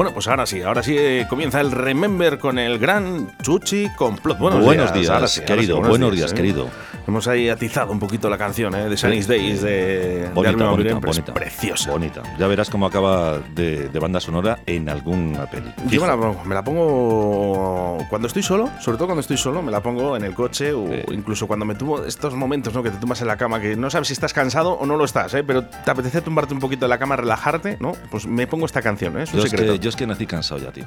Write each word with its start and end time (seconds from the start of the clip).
Bueno, 0.00 0.14
pues 0.14 0.28
ahora 0.28 0.46
sí, 0.46 0.62
ahora 0.62 0.82
sí 0.82 0.96
eh, 0.96 1.26
comienza 1.28 1.60
el 1.60 1.72
Remember 1.72 2.38
con 2.38 2.58
el 2.58 2.78
gran 2.78 3.36
Chuchi 3.42 3.86
Complot. 3.98 4.38
Buenos, 4.38 4.64
Buenos 4.64 4.94
días, 4.94 5.30
sí, 5.30 5.42
querido. 5.42 5.76
sí, 5.76 5.88
buenos 5.90 6.16
días, 6.16 6.32
¿eh? 6.32 6.34
querido. 6.34 6.70
Hemos 7.06 7.26
ahí 7.28 7.48
atizado 7.48 7.92
un 7.92 7.98
poquito 7.98 8.28
la 8.30 8.38
canción 8.38 8.74
¿eh? 8.74 8.88
de 8.88 8.96
Sunny 8.96 9.22
Days 9.22 9.62
de, 9.62 9.70
de 9.70 10.28
Bonita, 10.34 10.66
bonita, 10.70 10.90
es 10.90 11.00
bonita. 11.00 11.34
preciosa. 11.34 11.90
Bonita. 11.90 12.22
Ya 12.38 12.46
verás 12.46 12.70
cómo 12.70 12.86
acaba 12.86 13.38
de, 13.54 13.88
de 13.88 13.98
banda 13.98 14.20
sonora 14.20 14.60
en 14.66 14.88
alguna 14.88 15.46
peli. 15.46 15.72
Yo 15.88 16.00
me 16.02 16.06
la, 16.06 16.16
pongo, 16.16 16.44
me 16.44 16.54
la 16.54 16.62
pongo 16.64 17.98
cuando 18.08 18.28
estoy 18.28 18.42
solo, 18.42 18.68
sobre 18.80 18.96
todo 18.98 19.08
cuando 19.08 19.20
estoy 19.20 19.36
solo, 19.36 19.62
me 19.62 19.70
la 19.72 19.82
pongo 19.82 20.16
en 20.16 20.24
el 20.24 20.34
coche 20.34 20.72
o 20.72 20.88
incluso 21.12 21.46
cuando 21.46 21.64
me 21.64 21.74
tuvo 21.74 22.04
estos 22.04 22.34
momentos 22.34 22.74
¿no? 22.74 22.82
que 22.82 22.90
te 22.90 22.98
tumbas 22.98 23.20
en 23.22 23.26
la 23.28 23.36
cama, 23.36 23.60
que 23.60 23.76
no 23.76 23.90
sabes 23.90 24.08
si 24.08 24.12
estás 24.14 24.32
cansado 24.32 24.72
o 24.72 24.86
no 24.86 24.96
lo 24.96 25.04
estás, 25.04 25.34
¿eh? 25.34 25.42
pero 25.42 25.64
te 25.64 25.90
apetece 25.90 26.20
tumbarte 26.20 26.54
un 26.54 26.60
poquito 26.60 26.86
en 26.86 26.90
la 26.90 26.98
cama, 26.98 27.16
relajarte, 27.16 27.76
¿no? 27.80 27.92
Pues 28.10 28.26
me 28.26 28.46
pongo 28.46 28.66
esta 28.66 28.82
canción, 28.82 29.18
¿eh? 29.18 29.24
es 29.24 29.32
un 29.32 29.40
Yo 29.40 29.46
es, 29.46 29.52
que, 29.52 29.78
yo 29.78 29.88
es 29.88 29.96
que 29.96 30.06
nací 30.06 30.26
cansado 30.26 30.60
ya, 30.60 30.70
tío. 30.70 30.84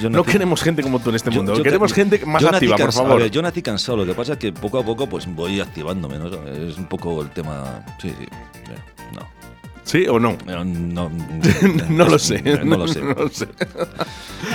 Yo 0.00 0.10
no 0.10 0.22
queremos 0.24 0.62
gente 0.62 0.82
como 0.82 1.00
tú 1.00 1.10
en 1.10 1.16
este 1.16 1.30
yo- 1.30 1.42
mundo, 1.42 1.62
queremos 1.62 1.92
que- 1.92 2.00
gente 2.02 2.24
más 2.26 2.44
activa, 2.44 2.76
por 2.76 2.92
favor. 2.92 3.18
Ver, 3.20 3.30
yo 3.30 3.42
nací 3.42 3.62
cansado, 3.62 3.98
lo 3.98 4.06
que 4.06 4.14
pasa 4.14 4.32
es 4.34 4.38
que 4.38 4.52
poco 4.68 4.78
a 4.78 4.84
poco 4.84 5.06
pues 5.06 5.26
voy 5.34 5.60
activándome, 5.60 6.18
¿no? 6.18 6.26
Es 6.46 6.76
un 6.76 6.86
poco 6.86 7.22
el 7.22 7.30
tema... 7.30 7.84
Sí, 8.00 8.14
sí. 8.18 8.26
No. 9.14 9.26
¿Sí 9.84 10.06
o 10.06 10.20
no? 10.20 10.36
No, 10.46 11.10
no 11.88 12.04
lo 12.04 12.18
sé. 12.18 12.42
No 12.64 12.76
lo 12.76 12.86
sé. 12.86 13.00
No 13.02 13.14
lo 13.14 13.28
sé. 13.28 13.48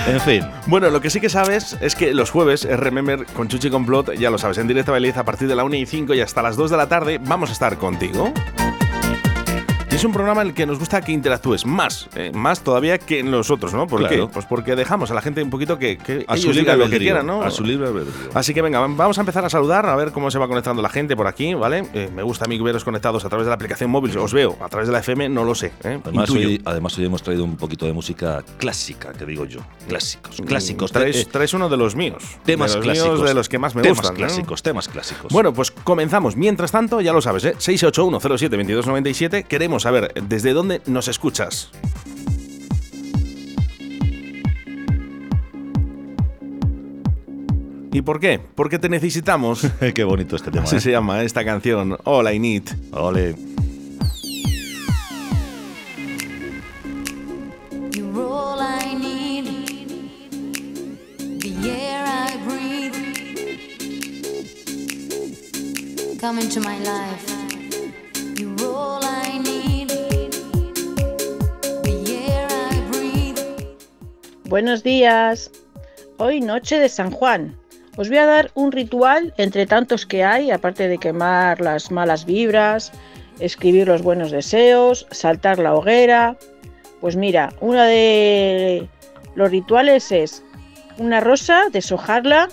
En 0.06 0.20
fin. 0.20 0.42
Bueno, 0.66 0.90
lo 0.90 1.00
que 1.00 1.10
sí 1.10 1.20
que 1.20 1.28
sabes 1.28 1.76
es 1.80 1.96
que 1.96 2.14
los 2.14 2.30
jueves 2.30 2.64
es 2.64 2.78
Remember 2.78 3.26
con 3.26 3.48
Chuchi 3.48 3.70
Complot, 3.70 4.14
ya 4.14 4.30
lo 4.30 4.38
sabes, 4.38 4.58
en 4.58 4.68
directo 4.68 4.92
a 4.92 4.94
Beliz 4.94 5.16
a 5.16 5.24
partir 5.24 5.48
de 5.48 5.56
la 5.56 5.64
1 5.64 5.74
y 5.74 5.86
5 5.86 6.14
y 6.14 6.20
hasta 6.20 6.42
las 6.42 6.56
2 6.56 6.70
de 6.70 6.76
la 6.76 6.88
tarde 6.88 7.18
vamos 7.18 7.50
a 7.50 7.52
estar 7.52 7.78
contigo. 7.78 8.32
Y 9.94 9.96
es 9.96 10.02
un 10.04 10.10
programa 10.12 10.42
en 10.42 10.48
el 10.48 10.54
que 10.54 10.66
nos 10.66 10.80
gusta 10.80 11.00
que 11.02 11.12
interactúes 11.12 11.64
más, 11.64 12.08
eh, 12.16 12.32
más 12.34 12.64
todavía 12.64 12.98
que 12.98 13.20
en 13.20 13.30
los 13.30 13.48
otros, 13.52 13.72
¿no? 13.74 13.86
¿Por 13.86 14.00
Claro. 14.00 14.26
qué? 14.26 14.32
Pues 14.32 14.44
porque 14.44 14.74
dejamos 14.74 15.12
a 15.12 15.14
la 15.14 15.22
gente 15.22 15.40
un 15.40 15.50
poquito 15.50 15.78
que, 15.78 15.98
que 15.98 16.24
A 16.26 16.36
su 16.36 16.46
ellos 16.50 16.56
digan 16.56 16.80
lo 16.80 16.90
que 16.90 16.98
quieran, 16.98 17.24
¿no? 17.24 17.42
A 17.42 17.50
su 17.52 17.62
libre 17.62 17.86
albedrío. 17.86 18.12
Así 18.34 18.52
que 18.52 18.60
venga, 18.60 18.80
vamos 18.80 19.18
a 19.18 19.20
empezar 19.20 19.44
a 19.44 19.48
saludar, 19.48 19.86
a 19.86 19.94
ver 19.94 20.10
cómo 20.10 20.32
se 20.32 20.40
va 20.40 20.48
conectando 20.48 20.82
la 20.82 20.88
gente 20.88 21.14
por 21.14 21.28
aquí, 21.28 21.54
¿vale? 21.54 21.84
Eh, 21.94 22.10
me 22.12 22.24
gusta 22.24 22.46
a 22.46 22.48
mí 22.48 22.58
veros 22.58 22.82
conectados 22.82 23.24
a 23.24 23.28
través 23.28 23.46
de 23.46 23.50
la 23.50 23.54
aplicación 23.54 23.88
móvil, 23.88 24.18
os 24.18 24.32
veo, 24.32 24.56
a 24.60 24.68
través 24.68 24.88
de 24.88 24.92
la 24.94 24.98
FM 24.98 25.28
no 25.28 25.44
lo 25.44 25.54
sé, 25.54 25.70
¿eh? 25.84 26.00
Además 26.02 26.28
hoy, 26.28 26.60
además, 26.64 26.98
hoy 26.98 27.04
hemos 27.04 27.22
traído 27.22 27.44
un 27.44 27.56
poquito 27.56 27.86
de 27.86 27.92
música 27.92 28.42
clásica, 28.58 29.12
que 29.12 29.24
digo 29.24 29.44
yo. 29.44 29.60
Clásicos. 29.86 30.42
Clásicos. 30.44 30.90
Traes, 30.90 31.28
traes 31.28 31.54
uno 31.54 31.68
de 31.68 31.76
los 31.76 31.94
míos. 31.94 32.24
temas 32.44 32.72
de 32.72 32.78
los 32.78 32.84
clásicos. 32.84 33.14
míos, 33.18 33.28
de 33.28 33.34
los 33.34 33.48
que 33.48 33.60
más 33.60 33.76
me 33.76 33.82
temas 33.82 33.98
gustan. 33.98 34.14
¿no? 34.14 34.18
clásicos, 34.26 34.60
temas 34.60 34.88
clásicos. 34.88 35.32
Bueno, 35.32 35.54
pues 35.54 35.70
comenzamos. 35.70 36.34
Mientras 36.34 36.72
tanto, 36.72 37.00
ya 37.00 37.12
lo 37.12 37.22
sabes, 37.22 37.44
¿eh? 37.44 37.54
681072297. 37.58 39.44
Queremos 39.44 39.83
saber 39.84 40.14
desde 40.14 40.54
dónde 40.54 40.80
nos 40.86 41.08
escuchas. 41.08 41.70
¿Y 47.92 48.00
por 48.00 48.18
qué? 48.18 48.40
Porque 48.54 48.78
te 48.78 48.88
necesitamos. 48.88 49.60
Qué 49.94 50.04
bonito 50.04 50.36
este 50.36 50.50
tema. 50.50 50.64
Así 50.64 50.76
¿eh? 50.76 50.80
se 50.80 50.90
llama 50.90 51.22
esta 51.22 51.44
canción. 51.44 51.98
All 52.04 52.32
I 52.32 52.38
Need. 52.38 52.70
Ole. 52.92 53.36
You're 57.92 58.22
all 58.22 58.60
I 58.60 58.94
need, 58.94 59.44
the 61.40 61.70
air 61.70 62.04
I 62.06 62.38
breathe. 62.46 62.94
Come 66.18 66.40
into 66.40 66.60
my 66.60 66.78
life. 66.78 67.33
Buenos 74.54 74.84
días. 74.84 75.50
Hoy 76.16 76.40
noche 76.40 76.78
de 76.78 76.88
San 76.88 77.10
Juan. 77.10 77.56
Os 77.96 78.08
voy 78.08 78.18
a 78.18 78.26
dar 78.26 78.52
un 78.54 78.70
ritual 78.70 79.34
entre 79.36 79.66
tantos 79.66 80.06
que 80.06 80.22
hay, 80.22 80.52
aparte 80.52 80.86
de 80.86 80.98
quemar 80.98 81.60
las 81.60 81.90
malas 81.90 82.24
vibras, 82.24 82.92
escribir 83.40 83.88
los 83.88 84.02
buenos 84.02 84.30
deseos, 84.30 85.08
saltar 85.10 85.58
la 85.58 85.74
hoguera. 85.74 86.36
Pues 87.00 87.16
mira, 87.16 87.52
uno 87.58 87.82
de 87.82 88.88
los 89.34 89.50
rituales 89.50 90.12
es 90.12 90.44
una 90.98 91.18
rosa, 91.18 91.64
deshojarla, 91.72 92.48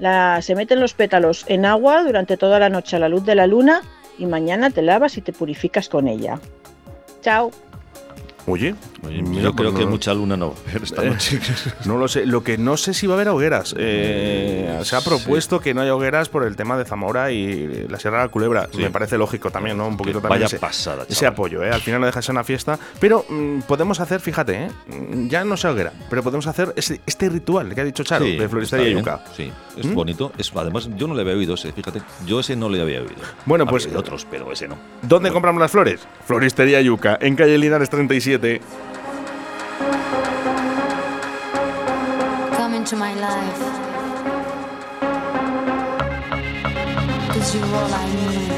la, 0.00 0.42
se 0.42 0.56
meten 0.56 0.80
los 0.80 0.94
pétalos 0.94 1.44
en 1.46 1.64
agua 1.64 2.02
durante 2.02 2.36
toda 2.36 2.58
la 2.58 2.70
noche 2.70 2.96
a 2.96 2.98
la 2.98 3.08
luz 3.08 3.24
de 3.24 3.36
la 3.36 3.46
luna 3.46 3.82
y 4.18 4.26
mañana 4.26 4.70
te 4.70 4.82
lavas 4.82 5.16
y 5.16 5.20
te 5.20 5.32
purificas 5.32 5.88
con 5.88 6.08
ella. 6.08 6.40
Chao. 7.22 7.52
Oye, 8.48 8.74
yo 9.08 9.54
creo 9.54 9.72
pues 9.72 9.84
que 9.84 9.86
mucha 9.86 10.12
luna 10.14 10.36
no 10.36 10.50
va 10.50 10.56
a 10.56 10.70
haber 10.70 10.82
esta 10.82 11.04
Eh, 11.04 11.10
noche. 11.10 11.40
No 11.86 11.96
lo 11.96 12.08
sé. 12.08 12.26
Lo 12.26 12.42
que 12.42 12.58
no 12.58 12.76
sé 12.76 12.92
si 12.94 13.06
va 13.06 13.14
a 13.14 13.16
haber 13.16 13.28
hogueras. 13.28 13.74
Eh, 13.78 14.78
se 14.82 14.96
ha 14.96 15.00
propuesto 15.00 15.60
que 15.60 15.72
no 15.74 15.80
haya 15.80 15.94
hogueras 15.94 16.28
por 16.28 16.44
el 16.44 16.56
tema 16.56 16.76
de 16.76 16.84
Zamora 16.84 17.30
y 17.32 17.86
la 17.88 17.98
Sierra 17.98 18.18
de 18.18 18.24
la 18.24 18.30
Culebra. 18.30 18.68
Sí. 18.72 18.78
Me 18.78 18.90
parece 18.90 19.16
lógico 19.18 19.50
también, 19.50 19.76
¿no? 19.76 19.86
Un 19.88 19.96
poquito 19.96 20.18
Que 20.18 20.22
también 20.22 20.40
vaya 20.42 20.46
ese, 20.46 20.58
pasada, 20.58 21.04
ese 21.08 21.26
apoyo, 21.26 21.62
¿eh? 21.64 21.70
Al 21.70 21.80
final 21.80 22.00
no 22.00 22.06
deja 22.06 22.20
de 22.20 22.22
ser 22.24 22.32
una 22.34 22.44
fiesta. 22.44 22.78
Pero 22.98 23.24
mm, 23.28 23.60
podemos 23.60 24.00
hacer, 24.00 24.20
fíjate, 24.20 24.64
¿eh? 24.64 24.68
Mm, 24.88 25.28
Ya 25.28 25.44
no 25.44 25.56
sea 25.56 25.70
hoguera, 25.72 25.92
pero 26.08 26.22
podemos 26.22 26.46
hacer 26.46 26.72
ese- 26.76 27.00
este 27.06 27.28
ritual 27.28 27.74
que 27.74 27.80
ha 27.80 27.84
dicho 27.84 28.04
Charo, 28.04 28.24
Sí, 28.24 28.36
de 28.36 28.48
floristería 28.48 28.86
bien, 28.86 28.98
yuca. 28.98 29.24
Sí, 29.36 29.50
es 29.76 29.86
¿Mm? 29.86 29.94
bonito. 29.94 30.32
Es, 30.38 30.52
además, 30.54 30.88
yo 30.96 31.06
no 31.06 31.14
le 31.14 31.22
había 31.22 31.34
oído 31.34 31.54
ese, 31.54 31.72
fíjate. 31.72 32.02
Yo 32.26 32.40
ese 32.40 32.56
no 32.56 32.68
le 32.68 32.80
había 32.80 33.00
oído. 33.00 33.14
Bueno, 33.46 33.66
pues- 33.66 33.84
habido 33.86 34.00
otros, 34.00 34.26
pero 34.30 34.52
ese 34.52 34.68
no. 34.68 34.76
¿Dónde 35.02 35.30
compramos 35.30 35.60
las 35.60 35.70
flores? 35.70 36.00
Floristería 36.26 36.80
Yuca, 36.80 37.18
en 37.20 37.34
calle 37.36 37.56
Linares 37.58 37.88
37. 37.90 38.60
Come 42.56 42.74
into 42.74 42.96
my 42.96 43.14
life. 43.14 43.60
Cause 47.32 47.54
you're 47.54 47.64
all 47.64 47.94
I 47.94 48.06
need. 48.18 48.50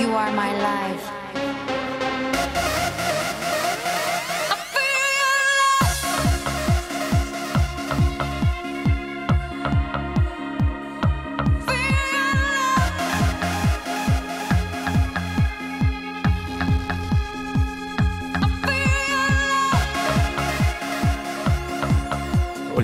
You 0.00 0.08
are 0.16 0.32
my 0.32 0.52
life. 0.52 0.59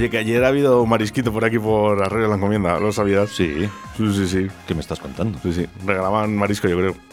Oye, 0.06 0.10
que 0.12 0.18
ayer 0.18 0.44
ha 0.44 0.48
habido 0.48 0.86
marisquito 0.86 1.32
por 1.32 1.44
aquí 1.44 1.58
por 1.58 2.00
Arroyo 2.00 2.22
de 2.24 2.28
la 2.28 2.36
Encomienda, 2.36 2.78
¿lo 2.78 2.92
sabías? 2.92 3.28
Sí, 3.30 3.68
Sí, 3.96 4.12
sí, 4.14 4.28
sí. 4.28 4.46
¿qué 4.64 4.72
me 4.72 4.80
estás 4.80 5.00
contando? 5.00 5.36
Sí, 5.42 5.52
sí. 5.52 5.66
Regalaban 5.84 6.36
marisco, 6.36 6.68
yo 6.68 6.76
creo. 6.78 6.94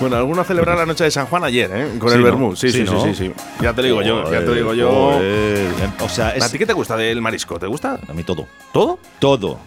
Bueno, 0.00 0.16
algunos 0.16 0.46
celebran 0.46 0.76
la 0.76 0.84
noche 0.84 1.04
de 1.04 1.10
San 1.10 1.26
Juan 1.26 1.44
ayer, 1.44 1.70
¿eh? 1.72 1.98
Con 1.98 2.10
Sí, 2.10 2.16
el 2.16 2.20
¿no? 2.20 2.26
Vermú. 2.26 2.56
Sí, 2.56 2.70
sí, 2.70 2.80
Sí, 2.80 2.86
sí, 2.86 2.92
¿no? 2.92 3.04
sí, 3.04 3.14
sí. 3.14 3.32
Ya 3.62 3.72
te 3.72 3.80
lo 3.82 3.88
digo 3.88 4.02
yo, 4.02 4.24
ya 4.30 4.40
te 4.40 4.46
lo 4.46 4.54
digo 4.54 4.74
yo. 4.74 4.90
joder. 4.90 5.70
O 6.00 6.08
sea, 6.08 6.28
¿A 6.42 6.48
ti 6.48 6.58
qué 6.58 6.66
te 6.66 6.72
gusta 6.74 6.96
del 6.96 7.22
marisco? 7.22 7.58
¿Te 7.58 7.66
gusta? 7.66 7.98
a 8.06 8.12
mí 8.12 8.22
todo. 8.24 8.46
¿Todo? 8.72 8.98
Todo. 9.18 9.58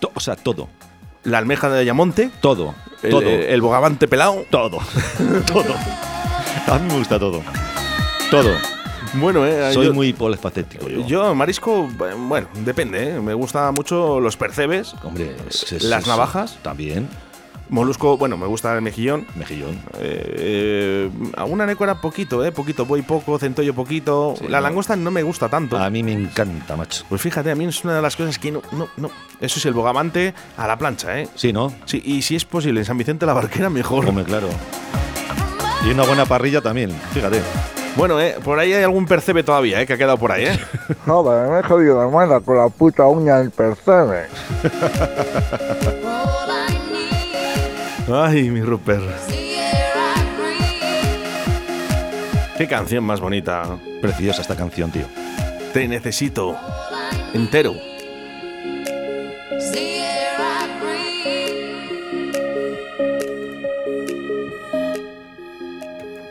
To- 0.00 0.10
o 0.12 0.20
sea, 0.20 0.36
todo. 0.36 0.68
La 1.22 1.38
almeja 1.38 1.70
de 1.70 1.80
Ayamonte, 1.80 2.30
Todo. 2.42 2.74
el, 3.02 3.10
todo. 3.10 3.22
el 3.22 3.60
bogavante 3.62 4.06
pelado. 4.08 4.44
todo. 4.50 4.80
todo. 5.46 5.74
A 6.70 6.78
mí 6.78 6.88
me 6.88 6.98
gusta 6.98 7.18
todo. 7.18 7.42
Todo. 8.30 8.50
Bueno, 9.14 9.46
eh. 9.46 9.72
Soy 9.72 9.86
yo, 9.86 9.94
muy 9.94 10.12
polifacético 10.12 10.88
yo. 10.88 11.06
Yo, 11.06 11.34
marisco, 11.34 11.88
eh, 12.00 12.14
bueno, 12.16 12.48
depende, 12.64 13.10
¿eh? 13.16 13.20
Me 13.20 13.34
gusta 13.34 13.70
mucho 13.70 14.18
los 14.18 14.36
percebes, 14.36 14.94
Hombre, 15.04 15.36
es- 15.48 15.72
es- 15.72 15.82
las 15.84 16.02
es- 16.02 16.08
navajas. 16.08 16.58
También. 16.62 17.08
molusco, 17.70 18.16
bueno, 18.18 18.36
me 18.36 18.46
gusta 18.46 18.74
el 18.74 18.82
mejillón. 18.82 19.26
Mejillón. 19.36 19.80
Eh, 19.98 21.08
alguna 21.36 21.64
nécora 21.66 22.00
poquito, 22.00 22.44
¿eh? 22.44 22.52
Poquito, 22.52 22.84
voy 22.86 23.02
poco, 23.02 23.38
centollo 23.38 23.72
poquito. 23.74 24.34
Sí, 24.38 24.46
la 24.48 24.58
no. 24.58 24.64
langosta 24.64 24.96
no 24.96 25.10
me 25.10 25.22
gusta 25.22 25.48
tanto. 25.48 25.76
A 25.78 25.88
mí 25.90 26.02
me 26.02 26.12
encanta, 26.12 26.76
macho. 26.76 27.04
Pues 27.08 27.20
fíjate, 27.22 27.50
a 27.50 27.54
mí 27.54 27.64
es 27.66 27.82
una 27.84 27.94
de 27.96 28.02
las 28.02 28.16
cosas 28.16 28.38
que 28.38 28.50
no, 28.52 28.62
no, 28.72 28.88
no. 28.96 29.10
Eso 29.40 29.58
sí, 29.60 29.66
el 29.68 29.74
bogavante 29.74 30.34
a 30.56 30.66
la 30.66 30.76
plancha, 30.76 31.18
¿eh? 31.20 31.28
Sí, 31.36 31.52
¿no? 31.52 31.72
Sí, 31.86 32.02
y 32.04 32.22
si 32.22 32.36
es 32.36 32.44
posible 32.44 32.80
en 32.80 32.86
San 32.86 32.98
Vicente 32.98 33.26
la 33.26 33.32
Barquera, 33.32 33.70
mejor. 33.70 34.06
Hombre, 34.06 34.24
claro. 34.24 34.48
Y 35.86 35.90
una 35.90 36.04
buena 36.04 36.24
parrilla 36.24 36.60
también, 36.60 36.90
fíjate. 37.12 37.40
Bueno, 37.96 38.20
eh, 38.20 38.36
por 38.42 38.58
ahí 38.58 38.72
hay 38.72 38.82
algún 38.82 39.06
percebe 39.06 39.44
todavía, 39.44 39.80
eh, 39.80 39.86
que 39.86 39.92
ha 39.92 39.98
quedado 39.98 40.18
por 40.18 40.32
ahí, 40.32 40.46
eh. 40.46 40.58
Joder, 41.06 41.48
me 41.48 41.60
he 41.60 41.62
jodido 41.62 42.02
la 42.02 42.08
mano 42.08 42.42
con 42.42 42.56
la 42.56 42.68
puta 42.68 43.06
uña 43.06 43.38
del 43.38 43.50
percebe. 43.50 44.26
Ay, 48.12 48.50
mi 48.50 48.62
Rupert. 48.62 49.04
Qué 52.56 52.68
canción 52.68 53.04
más 53.04 53.20
bonita. 53.20 53.64
Preciosa 54.00 54.42
esta 54.42 54.56
canción, 54.56 54.90
tío. 54.90 55.06
Te 55.72 55.88
necesito. 55.88 56.56
Entero. 57.32 57.74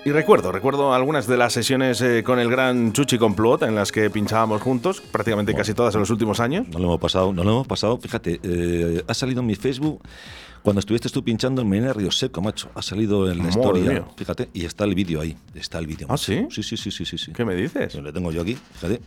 Y 0.05 0.11
recuerdo, 0.11 0.51
recuerdo 0.51 0.94
algunas 0.94 1.27
de 1.27 1.38
las 1.38 1.53
sesiones 1.53 2.01
eh, 2.01 2.23
con 2.23 2.38
el 2.38 2.50
gran 2.50 2.91
Chuchi 2.91 3.17
Complot 3.17 3.63
en 3.63 3.73
las 3.73 3.94
que 3.94 4.09
pinchábamos 4.09 4.61
juntos, 4.61 5.00
prácticamente 5.00 5.53
casi 5.53 5.73
todas 5.73 5.94
en 5.95 6.01
los 6.01 6.09
últimos 6.09 6.41
años. 6.41 6.67
No 6.67 6.79
lo 6.79 6.85
hemos 6.85 7.00
pasado, 7.00 7.31
no 7.31 7.41
lo 7.45 7.51
hemos 7.51 7.67
pasado. 7.67 7.97
Fíjate, 8.00 8.39
eh, 8.44 9.01
ha 9.07 9.13
salido 9.13 9.39
en 9.39 9.47
mi 9.47 9.55
Facebook 9.55 10.01
cuando 10.61 10.81
estuviste 10.81 11.07
tú 11.09 11.23
pinchando 11.23 11.61
en 11.61 11.69
Menina 11.69 11.94
Río 11.94 12.11
Seco, 12.11 12.41
macho. 12.41 12.69
Ha 12.75 12.81
salido 12.81 13.31
en 13.31 13.38
la 13.38 13.44
Madre 13.45 13.59
historia. 13.59 13.91
mía. 13.91 14.05
Fíjate, 14.17 14.50
y 14.53 14.65
está 14.65 14.83
el 14.83 14.94
vídeo 14.94 15.21
ahí. 15.21 15.38
Está 15.55 15.79
el 15.79 15.88
vídeo. 15.88 16.07
¿Ah, 16.09 16.17
sí? 16.17 16.47
Sí, 16.50 16.63
sí, 16.63 16.75
sí, 16.75 16.91
sí, 16.91 17.05
sí, 17.05 17.17
sí. 17.17 17.31
¿Qué 17.31 17.45
me 17.45 17.55
dices? 17.55 17.95
Lo 17.95 18.11
tengo 18.11 18.29
yo 18.33 18.41
aquí, 18.41 18.57
fíjate. 18.73 19.01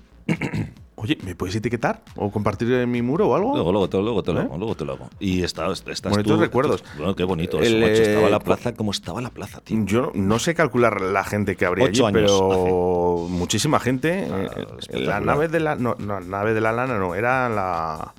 Oye, 0.98 1.18
¿me 1.24 1.34
puedes 1.34 1.54
etiquetar 1.54 2.02
o 2.16 2.30
compartir 2.30 2.72
en 2.72 2.90
mi 2.90 3.02
muro 3.02 3.28
o 3.28 3.36
algo? 3.36 3.52
Luego, 3.54 3.70
luego, 3.70 3.88
te, 3.88 3.98
luego, 3.98 4.22
te 4.22 4.32
lo 4.32 4.40
¿Eh? 4.40 4.44
hago, 4.44 4.56
luego 4.56 4.74
te 4.74 4.84
lo 4.86 4.92
hago. 4.94 5.10
Y 5.20 5.42
está, 5.42 5.70
estás 5.70 6.00
Bonitos 6.10 6.36
tú- 6.36 6.40
recuerdos. 6.40 6.82
Bueno, 6.96 7.14
qué 7.14 7.22
bonito 7.24 7.58
El, 7.58 7.64
eso, 7.64 7.76
macho. 7.86 8.02
Estaba 8.02 8.28
eh, 8.28 8.30
la 8.30 8.38
plaza 8.40 8.74
como 8.74 8.92
estaba 8.92 9.20
la 9.20 9.28
plaza, 9.28 9.60
tío. 9.60 9.84
Yo 9.84 10.10
no 10.14 10.38
sé 10.38 10.54
calcular 10.54 11.02
la 11.02 11.22
gente 11.22 11.54
que 11.54 11.66
habría 11.66 11.84
Ocho 11.84 12.06
allí, 12.06 12.16
años 12.18 12.30
pero 12.32 13.26
muchísima 13.28 13.78
gente. 13.78 14.24
eh, 14.24 14.28
la 14.28 14.78
espectacular. 14.78 15.22
nave 15.22 15.48
de 15.48 15.60
la 15.60 15.76
no, 15.76 15.96
no, 15.98 16.18
nave 16.20 16.54
de 16.54 16.60
la 16.62 16.72
lana 16.72 16.98
no, 16.98 17.14
era 17.14 17.50
la 17.50 18.14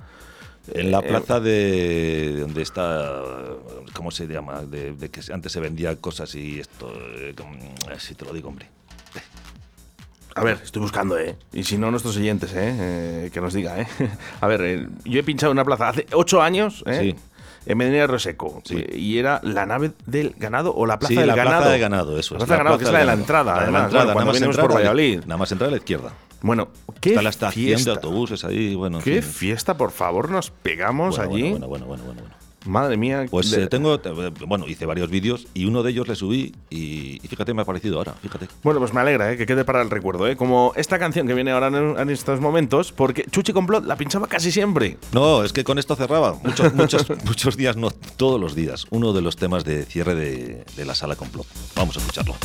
En 0.72 0.92
la 0.92 1.00
eh, 1.00 1.04
plaza 1.08 1.40
de 1.40 2.38
donde 2.42 2.62
está, 2.62 3.24
¿cómo 3.94 4.12
se 4.12 4.28
llama? 4.28 4.62
De, 4.62 4.94
de 4.94 5.10
que 5.10 5.22
antes 5.34 5.52
se 5.52 5.60
vendía 5.60 5.96
cosas 5.96 6.36
y 6.36 6.60
esto, 6.60 6.92
eh, 6.94 7.34
eh, 7.36 7.96
si 7.98 8.14
te 8.14 8.24
lo 8.24 8.34
digo, 8.34 8.50
hombre. 8.50 8.70
A 10.38 10.44
ver, 10.44 10.60
estoy 10.64 10.82
buscando, 10.82 11.18
¿eh? 11.18 11.36
Y 11.54 11.64
si 11.64 11.78
no, 11.78 11.90
nuestros 11.92 12.16
oyentes, 12.18 12.52
¿eh? 12.54 12.76
Eh, 13.26 13.30
que 13.34 13.42
nos 13.42 13.54
diga, 13.54 13.80
¿eh? 13.80 13.88
A 14.42 14.48
ver, 14.48 14.62
eh, 14.62 14.88
yo 15.06 15.20
he 15.20 15.24
pinchado 15.24 15.52
en 15.52 15.58
una 15.58 15.66
plaza 15.66 15.90
hace 15.90 16.06
ocho 16.14 16.42
años, 16.42 16.84
¿eh? 16.86 17.14
Sí. 17.16 17.22
En 17.66 17.78
Medina 17.78 17.98
de 17.98 18.08
Roseco. 18.08 18.62
Sí. 18.64 18.82
Y 18.94 19.18
era 19.18 19.42
la 19.44 19.66
nave 19.66 19.92
del 20.06 20.36
ganado 20.38 20.74
o 20.74 20.86
la 20.86 20.98
plaza 21.00 21.10
sí, 21.14 21.18
del 21.18 21.28
la 21.28 21.36
ganado. 21.36 21.58
plaza 21.58 21.72
de 21.74 21.80
ganado, 21.80 22.18
eso 22.20 22.36
La 22.36 22.38
plaza 22.40 22.54
del 22.54 22.58
ganado, 22.60 22.78
que 22.78 22.84
es 22.86 22.92
la 22.92 23.00
de 23.00 23.06
la 23.06 23.14
entrada, 23.14 23.56
La 23.58 23.66
de 23.66 23.72
la 23.74 23.84
entrada, 23.86 24.04
bueno, 24.06 24.14
cuando 24.14 24.14
nada 24.14 24.26
más 24.26 24.34
venimos 24.36 24.56
entrar 24.56 24.68
por 24.68 24.72
la- 24.72 24.78
Valladolid. 24.78 25.20
Nada 25.26 25.38
más 25.38 25.52
entrar 25.52 25.68
a 25.68 25.72
la 25.72 25.78
izquierda. 25.78 26.14
Bueno, 26.42 26.70
qué 27.02 27.10
Está 27.10 27.22
la 27.24 27.30
estación 27.30 27.66
fiesta. 27.66 27.90
de 27.92 27.96
autobuses 27.98 28.46
ahí, 28.46 28.76
bueno. 28.76 29.00
en 29.00 29.04
Qué 29.04 29.22
fiesta, 29.22 29.76
por 29.76 29.92
favor, 29.92 30.30
nos 30.30 30.52
pegamos 30.52 31.18
Bueno, 31.18 31.34
allí. 31.34 31.50
Bueno, 31.50 31.68
bueno, 31.68 31.86
bueno, 31.88 32.04
bueno, 32.06 32.22
bueno. 32.22 32.36
Madre 32.68 32.98
mía. 32.98 33.26
Pues 33.30 33.50
de- 33.52 33.64
eh, 33.64 33.68
tengo, 33.68 34.00
te- 34.00 34.12
bueno, 34.46 34.68
hice 34.68 34.86
varios 34.86 35.10
vídeos 35.10 35.48
y 35.54 35.66
uno 35.66 35.84
de 35.84 35.92
ellos 35.92 36.08
le 36.08 36.16
subí 36.16 36.54
y, 36.70 37.20
y 37.24 37.28
fíjate, 37.28 37.54
me 37.54 37.62
ha 37.62 37.66
parecido 37.66 37.98
ahora, 37.98 38.14
fíjate. 38.22 38.48
Bueno, 38.64 38.80
pues 38.80 38.94
me 38.94 39.02
alegra 39.02 39.32
¿eh? 39.32 39.38
que 39.38 39.46
quede 39.46 39.64
para 39.66 39.82
el 39.82 39.90
recuerdo, 39.90 40.28
¿eh? 40.28 40.36
como 40.36 40.74
esta 40.76 41.00
canción 41.00 41.28
que 41.28 41.34
viene 41.34 41.52
ahora 41.52 41.68
en, 41.68 41.98
en 42.00 42.10
estos 42.10 42.40
momentos, 42.40 42.92
porque 42.92 43.26
Chuchi 43.32 43.54
Complot 43.54 43.86
la 43.86 43.96
pinchaba 43.96 44.28
casi 44.28 44.52
siempre. 44.52 44.98
No, 45.12 45.44
es 45.44 45.54
que 45.54 45.64
con 45.64 45.80
esto 45.80 45.96
cerraba. 45.96 46.36
Muchos, 46.44 46.74
muchos, 46.74 47.06
muchos 47.26 47.58
días, 47.58 47.78
no 47.78 47.90
todos 47.92 48.40
los 48.40 48.56
días. 48.56 48.86
Uno 48.90 49.14
de 49.14 49.22
los 49.22 49.36
temas 49.36 49.64
de 49.64 49.86
cierre 49.86 50.16
de, 50.16 50.66
de 50.76 50.86
la 50.86 50.96
sala 50.96 51.16
complot. 51.16 51.48
Vamos 51.76 51.96
a 51.98 52.00
escucharlo. 52.00 52.36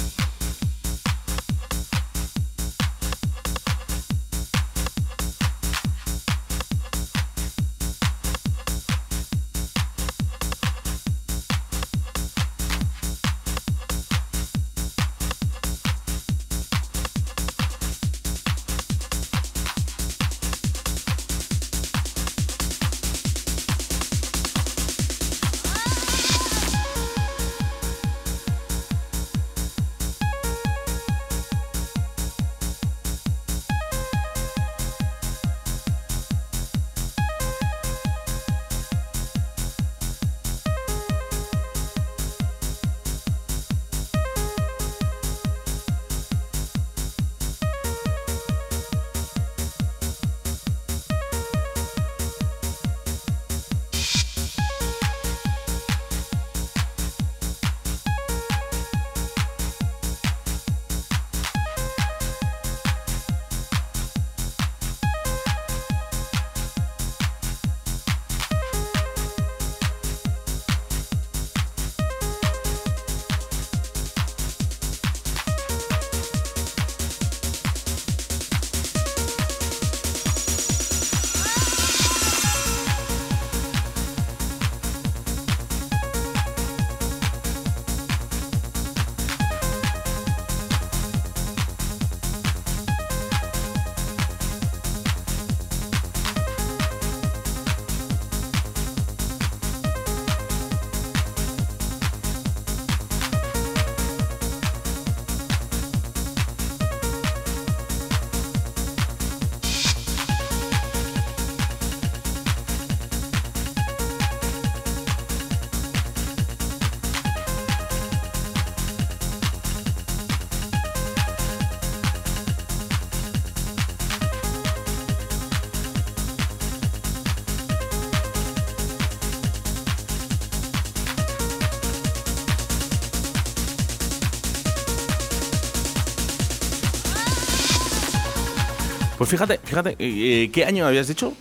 Pues 139.23 139.31
fíjate, 139.31 139.61
fíjate, 139.63 139.95
eh, 140.01 140.51
¿qué 140.53 140.65
año 140.65 140.85
habías 140.85 141.07
dicho? 141.07 141.33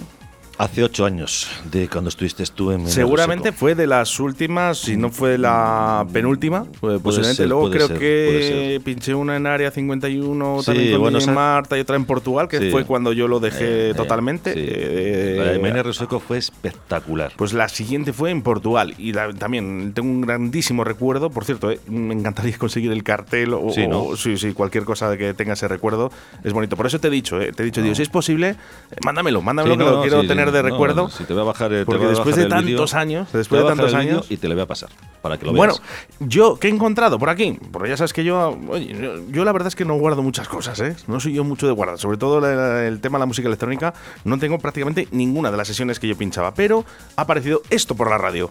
Hace 0.61 0.83
ocho 0.83 1.05
años 1.05 1.47
de 1.71 1.87
cuando 1.89 2.09
estuviste 2.09 2.43
tú 2.53 2.69
en 2.69 2.85
Seguramente 2.87 3.51
fue 3.51 3.73
de 3.73 3.87
las 3.87 4.19
últimas, 4.19 4.77
si 4.77 4.95
no 4.95 5.09
fue 5.09 5.39
la 5.39 6.05
penúltima, 6.13 6.65
pues 6.79 7.01
posiblemente. 7.01 7.35
ser, 7.37 7.47
Luego 7.47 7.71
creo 7.71 7.87
ser, 7.87 7.97
que 7.97 8.79
pinché 8.85 9.15
una 9.15 9.37
en 9.37 9.47
Área 9.47 9.71
51, 9.71 10.57
Sí, 10.59 10.65
también 10.67 10.91
con 10.91 11.01
bueno, 11.01 11.19
Marta 11.33 11.75
y 11.79 11.81
otra 11.81 11.95
en 11.95 12.05
Portugal, 12.05 12.47
que 12.47 12.59
Sí. 12.59 12.69
fue 12.69 12.85
cuando 12.85 13.11
yo 13.11 13.27
lo 13.27 13.39
dejé 13.39 13.87
Eh, 13.87 13.89
eh, 13.89 13.93
totalmente. 13.95 14.53
sí. 14.53 14.59
Eh, 14.63 15.61
La 15.63 15.81
de 15.81 15.93
Seco 15.93 16.19
fue 16.19 16.37
espectacular. 16.37 17.31
Pues 17.37 17.53
la 17.53 17.67
siguiente 17.67 18.13
fue 18.13 18.29
en 18.29 18.43
Portugal 18.43 18.93
y 18.99 19.13
la- 19.13 19.33
también 19.33 19.93
tengo 19.95 20.09
un 20.11 20.21
grandísimo 20.21 20.83
recuerdo. 20.83 21.31
Por 21.31 21.43
cierto, 21.43 21.71
eh, 21.71 21.79
me 21.87 22.13
encantaría 22.13 22.55
conseguir 22.59 22.91
el 22.91 23.01
cartel 23.03 23.55
o, 23.55 23.71
Sí, 23.71 23.87
¿no? 23.87 24.03
o- 24.03 24.15
sí, 24.15 24.37
sí, 24.37 24.53
cualquier 24.53 24.83
cosa 24.83 25.17
que 25.17 25.33
tenga 25.33 25.53
ese 25.53 25.67
recuerdo 25.67 26.11
es 26.43 26.53
bonito. 26.53 26.77
Por 26.77 26.85
eso 26.85 26.99
te 26.99 27.07
he 27.07 27.11
dicho, 27.11 27.41
eh, 27.41 27.51
te 27.51 27.63
he 27.63 27.65
dicho, 27.65 27.81
digo, 27.81 27.95
si 27.95 28.03
es 28.03 28.09
posible, 28.09 28.49
eh, 28.91 28.95
mándamelo, 29.03 29.41
mándamelo 29.41 29.75
que 29.75 29.83
no, 29.83 29.89
lo 29.89 29.95
no, 29.97 30.01
quiero 30.03 30.27
tener 30.27 30.50
de 30.51 30.61
recuerdo. 30.61 31.09
si 31.09 31.23
te 31.23 31.33
voy 31.33 31.41
a 31.41 31.45
bajar, 31.45 31.69
te 31.69 31.85
porque 31.85 31.97
voy 31.99 32.07
a 32.07 32.09
después 32.09 32.35
bajar 32.35 32.49
de 32.49 32.55
el 32.59 32.65
tantos 32.75 32.93
años, 32.93 33.27
después 33.31 33.61
de 33.61 33.67
tantos 33.67 33.93
años, 33.93 34.25
y 34.29 34.37
te 34.37 34.47
lo 34.47 34.55
voy 34.55 34.63
a 34.63 34.67
pasar 34.67 34.89
para 35.21 35.37
que 35.37 35.45
lo 35.45 35.53
Bueno, 35.53 35.73
veas. 35.73 35.83
yo, 36.19 36.57
¿qué 36.59 36.67
he 36.67 36.71
encontrado 36.71 37.19
por 37.19 37.29
aquí? 37.29 37.57
Porque 37.71 37.89
ya 37.89 37.97
sabes 37.97 38.13
que 38.13 38.23
yo, 38.23 38.57
oye, 38.69 38.95
yo, 38.99 39.13
yo 39.29 39.45
la 39.45 39.51
verdad 39.51 39.67
es 39.67 39.75
que 39.75 39.85
no 39.85 39.95
guardo 39.95 40.21
muchas 40.23 40.47
cosas, 40.47 40.79
¿eh? 40.79 40.95
No 41.07 41.19
soy 41.19 41.33
yo 41.33 41.43
mucho 41.43 41.67
de 41.67 41.73
guardar. 41.73 41.97
Sobre 41.99 42.17
todo 42.17 42.39
la- 42.39 42.85
el 42.87 42.99
tema 43.01 43.17
de 43.17 43.21
la 43.21 43.25
música 43.27 43.47
electrónica, 43.47 43.93
no 44.23 44.37
tengo 44.39 44.57
prácticamente 44.59 45.07
ninguna 45.11 45.51
de 45.51 45.57
las 45.57 45.67
sesiones 45.67 45.99
que 45.99 46.07
yo 46.07 46.17
pinchaba. 46.17 46.53
Pero 46.53 46.85
ha 47.15 47.21
aparecido 47.23 47.61
esto 47.69 47.95
por 47.95 48.09
la 48.09 48.17
radio. 48.17 48.49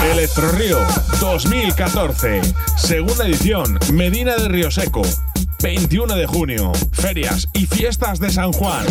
Electro 0.00 0.50
Río 0.52 0.78
2014, 1.20 2.40
segunda 2.76 3.26
edición, 3.26 3.78
Medina 3.92 4.36
de 4.36 4.48
Río 4.48 4.70
Seco, 4.70 5.02
21 5.62 6.14
de 6.16 6.26
junio, 6.26 6.72
ferias 6.92 7.48
y 7.52 7.66
fiestas 7.66 8.18
de 8.18 8.30
San 8.30 8.52
Juan. 8.52 8.84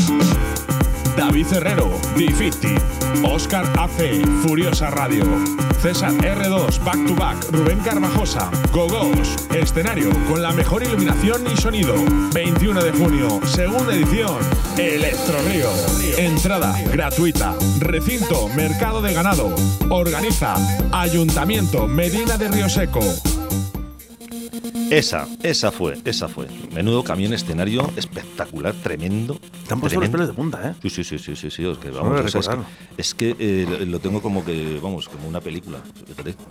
David 1.21 1.53
Herrero, 1.53 1.91
D50, 2.15 2.81
Oscar 3.23 3.63
AC, 3.77 4.25
Furiosa 4.41 4.89
Radio, 4.89 5.23
César 5.79 6.11
R2, 6.13 6.83
Back 6.83 7.05
to 7.05 7.15
Back, 7.15 7.45
Rubén 7.51 7.77
Carvajosa, 7.81 8.49
Gogos, 8.73 9.35
escenario 9.53 10.09
con 10.27 10.41
la 10.41 10.51
mejor 10.51 10.81
iluminación 10.81 11.43
y 11.45 11.55
sonido. 11.55 11.93
21 12.33 12.83
de 12.83 12.91
junio, 12.93 13.39
segunda 13.45 13.93
edición, 13.93 14.35
Electro 14.79 15.37
Río. 15.43 15.69
Entrada 16.17 16.75
gratuita, 16.91 17.53
recinto, 17.77 18.47
mercado 18.55 19.03
de 19.03 19.13
ganado. 19.13 19.53
Organiza 19.91 20.55
Ayuntamiento 20.91 21.87
Medina 21.87 22.39
de 22.39 22.47
Río 22.47 22.67
Seco. 22.67 23.01
Esa, 24.89 25.27
esa 25.43 25.71
fue, 25.71 25.97
esa 26.05 26.27
fue. 26.27 26.47
Menudo 26.73 27.03
camión 27.03 27.33
escenario 27.33 27.89
espectacular, 27.95 28.73
tremendo. 28.83 29.37
Te 29.67 29.73
han 29.73 29.79
puesto 29.79 29.99
los 29.99 30.09
pelos 30.09 30.27
de 30.27 30.33
punta, 30.33 30.69
¿eh? 30.69 30.73
Sí, 30.81 30.89
sí, 30.89 31.03
sí, 31.03 31.17
sí, 31.19 31.35
sí, 31.35 31.49
sí, 31.51 31.65
es 31.65 31.77
que, 31.77 31.89
Solo 31.89 32.01
vamos, 32.03 32.19
de 32.19 32.25
o 32.25 32.27
sea, 32.27 32.39
es 32.41 32.47
que, 32.47 32.51
recordarlo. 32.51 32.65
es 32.97 33.13
que, 33.15 33.35
eh, 33.39 33.85
lo- 33.87 33.99
tengo 33.99 34.21
como 34.21 34.43
que, 34.43 34.79
vamos, 34.81 35.07
como 35.09 35.27
una 35.27 35.39
película. 35.41 35.79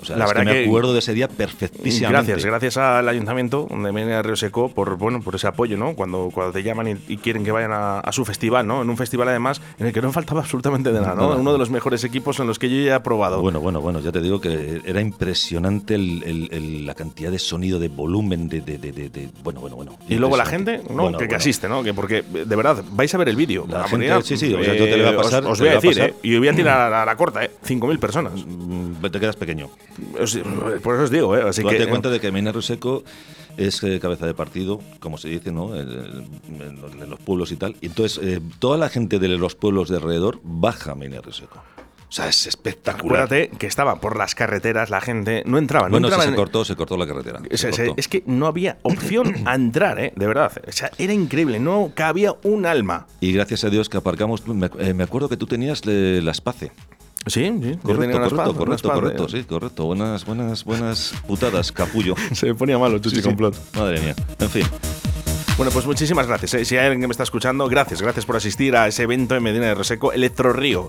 O 0.00 0.04
sea, 0.04 0.16
La 0.16 0.24
es 0.24 0.32
que 0.32 0.38
verdad 0.38 0.52
me 0.52 0.60
que- 0.62 0.66
acuerdo 0.68 0.92
de 0.92 0.98
ese 1.00 1.14
día 1.14 1.28
perfectísimamente. 1.28 2.32
Gracias, 2.32 2.44
gracias 2.46 2.76
al 2.76 3.08
ayuntamiento 3.08 3.66
de 3.70 3.92
Medina 3.92 4.16
de 4.16 4.22
Río 4.22 4.36
Seco 4.36 4.70
por 4.72 4.96
bueno 4.96 5.20
por 5.22 5.34
ese 5.34 5.46
apoyo, 5.46 5.76
¿no? 5.76 5.94
Cuando, 5.94 6.30
cuando 6.32 6.52
te 6.52 6.62
llaman 6.62 6.88
y, 6.88 7.12
y 7.12 7.16
quieren 7.18 7.44
que 7.44 7.52
vayan 7.52 7.72
a, 7.72 8.00
a 8.00 8.12
su 8.12 8.24
festival, 8.24 8.66
¿no? 8.66 8.82
En 8.82 8.90
un 8.90 8.96
festival 8.96 9.28
además 9.28 9.60
en 9.78 9.86
el 9.86 9.92
que 9.92 10.00
no 10.02 10.12
faltaba 10.12 10.40
absolutamente 10.40 10.92
de 10.92 11.00
nada, 11.00 11.14
¿no? 11.14 11.36
Uno 11.36 11.52
de 11.52 11.58
los 11.58 11.70
mejores 11.70 12.04
equipos 12.04 12.38
en 12.40 12.46
los 12.46 12.58
que 12.58 12.68
yo 12.70 12.84
ya 12.86 12.96
he 12.96 13.00
probado. 13.00 13.40
Bueno, 13.40 13.60
bueno, 13.60 13.80
bueno, 13.80 14.00
ya 14.00 14.12
te 14.12 14.20
digo 14.20 14.40
que 14.40 14.80
era 14.84 15.00
impresionante 15.00 15.94
el- 15.94 16.22
el- 16.24 16.48
el- 16.52 16.86
la 16.86 16.94
cantidad 16.94 17.30
de 17.30 17.38
sonido, 17.38 17.78
de 17.78 17.88
volumen, 17.88 18.09
de, 18.10 18.60
de- 18.60 18.78
de- 18.78 18.92
de- 18.92 19.08
de- 19.08 19.28
bueno, 19.42 19.60
bueno, 19.60 19.76
bueno. 19.76 19.96
y 20.08 20.16
luego 20.16 20.36
la 20.36 20.44
gente, 20.44 20.82
¿no? 20.90 21.02
Bueno, 21.02 21.18
que, 21.18 21.24
que 21.24 21.28
bueno. 21.28 21.36
asiste, 21.36 21.68
¿no? 21.68 21.82
Que 21.82 21.94
porque 21.94 22.22
de 22.22 22.56
verdad 22.56 22.82
vais 22.92 23.14
a 23.14 23.18
ver 23.18 23.28
el 23.28 23.36
vídeo. 23.36 23.66
La 23.68 23.78
La 23.78 23.84
gente- 23.88 24.06
mayoría, 24.08 24.22
sí, 24.26 24.36
sí, 24.36 24.52
o 24.52 24.62
sea, 24.64 24.74
yo 24.74 24.84
te 24.84 24.96
lo 24.96 25.04
voy 25.04 25.14
a 25.14 25.18
os- 25.18 25.24
pasar, 25.24 25.44
Os, 25.46 25.58
te 25.58 25.64
voy 25.64 25.72
a 25.72 25.80
decir. 25.80 26.00
¿eh? 26.02 26.14
Y 26.22 26.38
voy 26.38 26.48
a 26.48 26.54
tirar 26.54 26.92
a 26.92 27.04
la, 27.04 27.16
corta, 27.16 27.44
¿eh? 27.44 27.50
5.000 27.64 27.98
personas. 27.98 28.32
Mm, 28.46 28.80
Te 29.10 29.18
quedas 29.20 29.36
pequeño. 29.36 29.68
Os- 30.20 30.38
por 30.82 30.94
eso 30.94 31.04
os 31.04 31.10
digo, 31.10 31.36
¿eh? 31.36 31.42
Así 31.48 31.62
Tú 31.62 31.68
que 31.68 31.78
date 31.78 31.88
cuenta 31.90 32.10
de 32.10 32.20
que 32.20 32.30
Mena 32.32 32.52
Ruseco 32.52 33.02
es 33.56 33.82
eh, 33.82 33.98
cabeza 34.00 34.26
de 34.26 34.34
partido, 34.34 34.80
como 35.00 35.18
se 35.18 35.28
dice, 35.28 35.52
¿no? 35.52 35.74
En, 35.74 36.28
los- 36.80 36.92
en 36.94 37.10
los 37.10 37.18
pueblos 37.20 37.50
y 37.52 37.56
tal. 37.56 37.76
Y 37.80 37.86
entonces, 37.86 38.20
eh, 38.22 38.40
toda 38.58 38.76
la 38.78 38.88
gente 38.88 39.18
de 39.18 39.28
los 39.28 39.54
pueblos 39.54 39.88
de 39.88 39.96
alrededor 39.96 40.38
baja 40.42 40.92
a 40.92 40.94
Mena 40.94 41.20
Ruseco. 41.20 41.62
O 42.10 42.12
sea, 42.12 42.28
es 42.28 42.44
espectacular. 42.48 43.22
acuérdate 43.22 43.56
que 43.56 43.68
estaba 43.68 44.00
por 44.00 44.16
las 44.18 44.34
carreteras, 44.34 44.90
la 44.90 45.00
gente 45.00 45.44
no 45.46 45.58
entraba, 45.58 45.86
no 45.86 45.92
Bueno, 45.92 46.08
entraba 46.08 46.24
se 46.24 46.30
en- 46.30 46.34
cortó, 46.34 46.64
se 46.64 46.74
cortó 46.74 46.96
la 46.96 47.06
carretera. 47.06 47.40
Se 47.52 47.72
se- 47.72 47.86
cortó. 47.86 47.94
es 47.96 48.08
que 48.08 48.24
no 48.26 48.46
había 48.46 48.78
opción 48.82 49.32
a 49.46 49.54
entrar, 49.54 50.00
¿eh? 50.00 50.12
De 50.16 50.26
verdad. 50.26 50.50
O 50.66 50.72
sea, 50.72 50.90
era 50.98 51.12
increíble, 51.12 51.60
no 51.60 51.92
cabía 51.94 52.34
un 52.42 52.66
alma. 52.66 53.06
Y 53.20 53.32
gracias 53.32 53.62
a 53.62 53.70
Dios 53.70 53.88
que 53.88 53.96
aparcamos. 53.96 54.44
Me, 54.48 54.68
eh, 54.80 54.92
me 54.92 55.04
acuerdo 55.04 55.28
que 55.28 55.36
tú 55.36 55.46
tenías 55.46 55.82
eh, 55.86 56.20
la 56.20 56.32
Space. 56.32 56.72
Sí, 57.26 57.44
sí. 57.62 57.78
Correcto, 57.82 58.18
correcto, 58.18 58.54
correcto, 58.56 58.90
correcto, 58.92 59.28
sí, 59.28 59.44
correcto. 59.44 59.84
Buenas, 59.84 60.24
buenas, 60.24 60.64
buenas 60.64 61.14
putadas, 61.28 61.70
capullo. 61.70 62.16
Se 62.32 62.46
me 62.46 62.54
ponía 62.56 62.76
malo, 62.76 62.98
Chuchi 62.98 63.16
Sí, 63.16 63.22
sí. 63.22 63.28
Complot. 63.28 63.54
Madre 63.76 64.00
mía. 64.00 64.16
En 64.40 64.50
fin. 64.50 64.64
Bueno, 65.56 65.70
pues 65.70 65.86
muchísimas 65.86 66.26
gracias. 66.26 66.54
¿eh? 66.54 66.64
Si 66.64 66.76
hay 66.76 66.86
alguien 66.86 67.02
que 67.02 67.06
me 67.06 67.12
está 67.12 67.22
escuchando, 67.22 67.68
gracias. 67.68 68.02
Gracias 68.02 68.24
por 68.26 68.34
asistir 68.36 68.74
a 68.74 68.88
ese 68.88 69.02
evento 69.04 69.36
en 69.36 69.42
Medina 69.44 69.66
de 69.66 69.74
Roseco, 69.76 70.12
Electro 70.12 70.52
Río. 70.54 70.88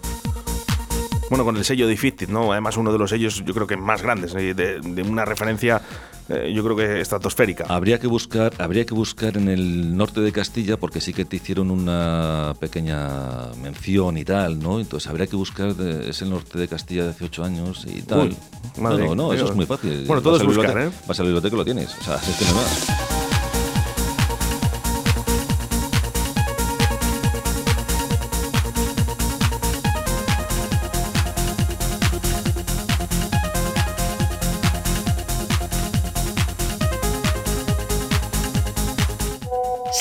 Bueno, 1.32 1.46
con 1.46 1.56
el 1.56 1.64
sello 1.64 1.88
Defeated, 1.88 2.28
¿no? 2.28 2.52
Además, 2.52 2.76
uno 2.76 2.92
de 2.92 3.00
los 3.00 3.10
sellos, 3.10 3.42
yo 3.46 3.54
creo 3.54 3.66
que 3.66 3.78
más 3.78 4.02
grandes, 4.02 4.36
¿eh? 4.36 4.54
de, 4.54 4.82
de 4.82 5.02
una 5.02 5.24
referencia, 5.24 5.82
eh, 6.28 6.52
yo 6.54 6.62
creo 6.62 6.76
que 6.76 7.00
estratosférica. 7.00 7.64
Habría 7.70 8.00
que 8.00 8.08
buscar, 8.08 8.52
habría 8.58 8.86
que 8.86 8.94
buscar 8.94 9.38
en 9.38 9.48
el 9.48 9.96
norte 9.96 10.20
de 10.20 10.34
Castilla, 10.34 10.76
porque 10.76 11.00
sí 11.00 11.14
que 11.14 11.24
te 11.24 11.38
hicieron 11.38 11.72
una 11.72 12.54
pequeña 12.60 13.48
mención 13.64 14.18
y 14.18 14.26
tal, 14.26 14.60
¿no? 14.60 14.82
Entonces 14.82 15.10
habría 15.10 15.26
que 15.26 15.38
buscar, 15.38 15.74
de- 15.74 16.10
es 16.10 16.22
el 16.22 16.32
norte 16.32 16.60
de 16.60 16.68
Castilla 16.68 17.06
de 17.06 17.10
hace 17.12 17.24
ocho 17.24 17.46
años 17.46 17.86
y 17.88 18.02
tal. 18.02 18.28
Uy, 18.28 18.38
madre 18.82 19.06
no, 19.06 19.16
no, 19.16 19.28
no, 19.28 19.34
eso 19.34 19.46
es 19.46 19.56
muy 19.56 19.66
fácil. 19.66 20.04
Bueno, 20.08 20.22
todo 20.22 20.36
es 20.36 20.44
buscar, 20.44 20.66
biblioteca- 20.76 20.86
¿eh? 20.98 21.06
Vas 21.08 21.18
a 21.18 21.24
la 21.24 21.28
biblioteca 21.28 21.56
lo 21.56 21.64
tienes. 21.64 21.96
O 21.98 22.04
sea, 22.04 22.16
es 22.16 22.36
que 22.38 22.44
no 22.44 22.56
más. 22.56 23.21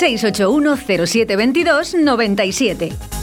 ...681 0.01 1.05
0722 1.05 1.93
97. 1.93 3.20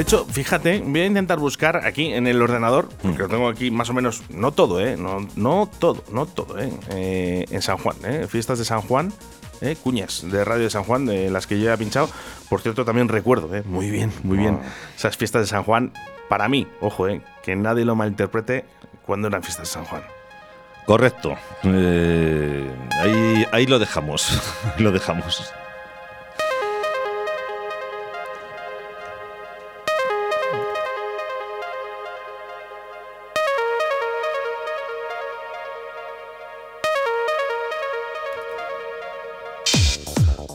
De 0.00 0.04
hecho, 0.04 0.24
fíjate, 0.24 0.80
voy 0.80 1.00
a 1.00 1.04
intentar 1.04 1.38
buscar 1.38 1.86
aquí 1.86 2.14
en 2.14 2.26
el 2.26 2.40
ordenador, 2.40 2.88
porque 3.02 3.18
lo 3.18 3.28
tengo 3.28 3.48
aquí 3.50 3.70
más 3.70 3.90
o 3.90 3.92
menos, 3.92 4.22
no 4.30 4.50
todo, 4.50 4.80
¿eh? 4.80 4.96
No, 4.96 5.28
no 5.36 5.68
todo, 5.78 6.02
no 6.10 6.24
todo, 6.24 6.58
¿eh? 6.58 6.72
Eh, 6.88 7.44
En 7.50 7.60
San 7.60 7.76
Juan, 7.76 7.98
¿eh? 8.04 8.26
Fiestas 8.26 8.58
de 8.58 8.64
San 8.64 8.80
Juan, 8.80 9.12
¿eh? 9.60 9.76
Cuñas 9.76 10.24
de 10.26 10.42
Radio 10.42 10.64
de 10.64 10.70
San 10.70 10.84
Juan, 10.84 11.04
de 11.04 11.28
las 11.28 11.46
que 11.46 11.60
yo 11.60 11.70
he 11.70 11.76
pinchado. 11.76 12.08
Por 12.48 12.62
cierto, 12.62 12.86
también 12.86 13.08
recuerdo, 13.08 13.54
¿eh? 13.54 13.62
Muy 13.66 13.90
bien, 13.90 14.10
muy 14.22 14.38
bien. 14.38 14.58
Esas 14.96 15.18
fiestas 15.18 15.42
de 15.42 15.48
San 15.48 15.64
Juan, 15.64 15.92
para 16.30 16.48
mí, 16.48 16.66
ojo, 16.80 17.06
¿eh? 17.06 17.20
Que 17.42 17.54
nadie 17.54 17.84
lo 17.84 17.94
malinterprete 17.94 18.64
cuando 19.04 19.28
eran 19.28 19.42
fiestas 19.42 19.68
de 19.68 19.72
San 19.74 19.84
Juan. 19.84 20.02
Correcto. 20.86 21.36
Ahí, 21.62 23.46
ahí 23.52 23.66
lo 23.66 23.78
dejamos. 23.78 24.40
lo 24.78 24.92
dejamos. 24.92 25.52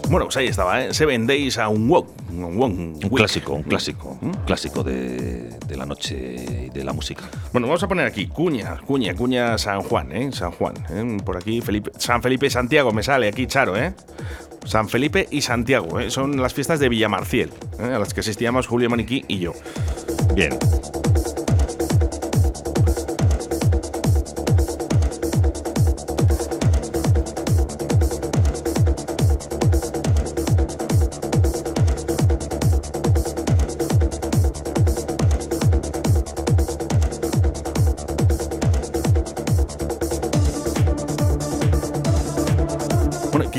Bueno, 0.10 0.26
pues 0.26 0.38
ahí 0.38 0.48
estaba, 0.48 0.84
¿eh? 0.84 0.94
Seven 0.94 1.26
Days 1.28 1.58
a 1.58 1.68
un 1.68 1.90
Walk. 1.90 2.08
Un, 2.30 2.44
walk, 2.58 2.72
Un 2.72 3.00
week. 3.04 3.14
clásico, 3.16 3.54
un 3.54 3.64
clásico. 3.64 4.18
Un 4.22 4.34
clásico 4.46 4.84
de, 4.84 5.50
de 5.66 5.78
la 5.78 5.86
noche 5.86 6.66
y 6.66 6.70
de 6.70 6.84
la 6.84 6.94
música. 6.94 7.24
Bueno, 7.52 7.68
vamos 7.68 7.82
a 7.84 7.88
poner 7.88 8.06
aquí 8.06 8.28
Cuña, 8.28 8.78
Cuña, 8.86 9.16
Cuña 9.16 9.58
San 9.58 9.82
Juan, 9.82 10.12
¿eh? 10.12 10.30
San 10.32 10.52
Juan, 10.52 10.74
¿eh? 10.90 11.18
Por 11.26 11.38
aquí 11.38 11.62
Felipe, 11.62 11.92
San 11.98 12.22
Felipe 12.22 12.46
y 12.48 12.50
Santiago 12.50 12.92
me 12.92 13.04
sale 13.04 13.28
aquí, 13.28 13.48
Charo, 13.48 13.76
¿eh? 13.78 13.94
San 14.66 14.90
Felipe 14.90 15.28
y 15.32 15.42
Santiago, 15.42 16.00
¿eh? 16.00 16.10
Son 16.12 16.42
las 16.42 16.54
fiestas 16.54 16.80
de 16.80 16.90
Villamarciel, 16.90 17.52
¿eh? 17.80 17.94
a 17.96 18.00
las 18.00 18.14
que 18.14 18.20
asistíamos 18.20 18.68
Julio 18.68 18.90
Maniquí 18.90 19.24
y 19.28 19.40
yo. 19.40 19.54
Bien. 20.36 20.58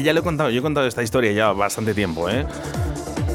Ya 0.07 0.13
lo 0.13 0.21
he 0.21 0.23
contado, 0.23 0.51
yo 0.51 0.61
he 0.61 0.63
contado 0.63 0.87
esta 0.87 1.03
historia 1.03 1.33
ya 1.33 1.51
bastante 1.53 1.93
tiempo, 1.93 2.31
¿eh? 2.31 2.47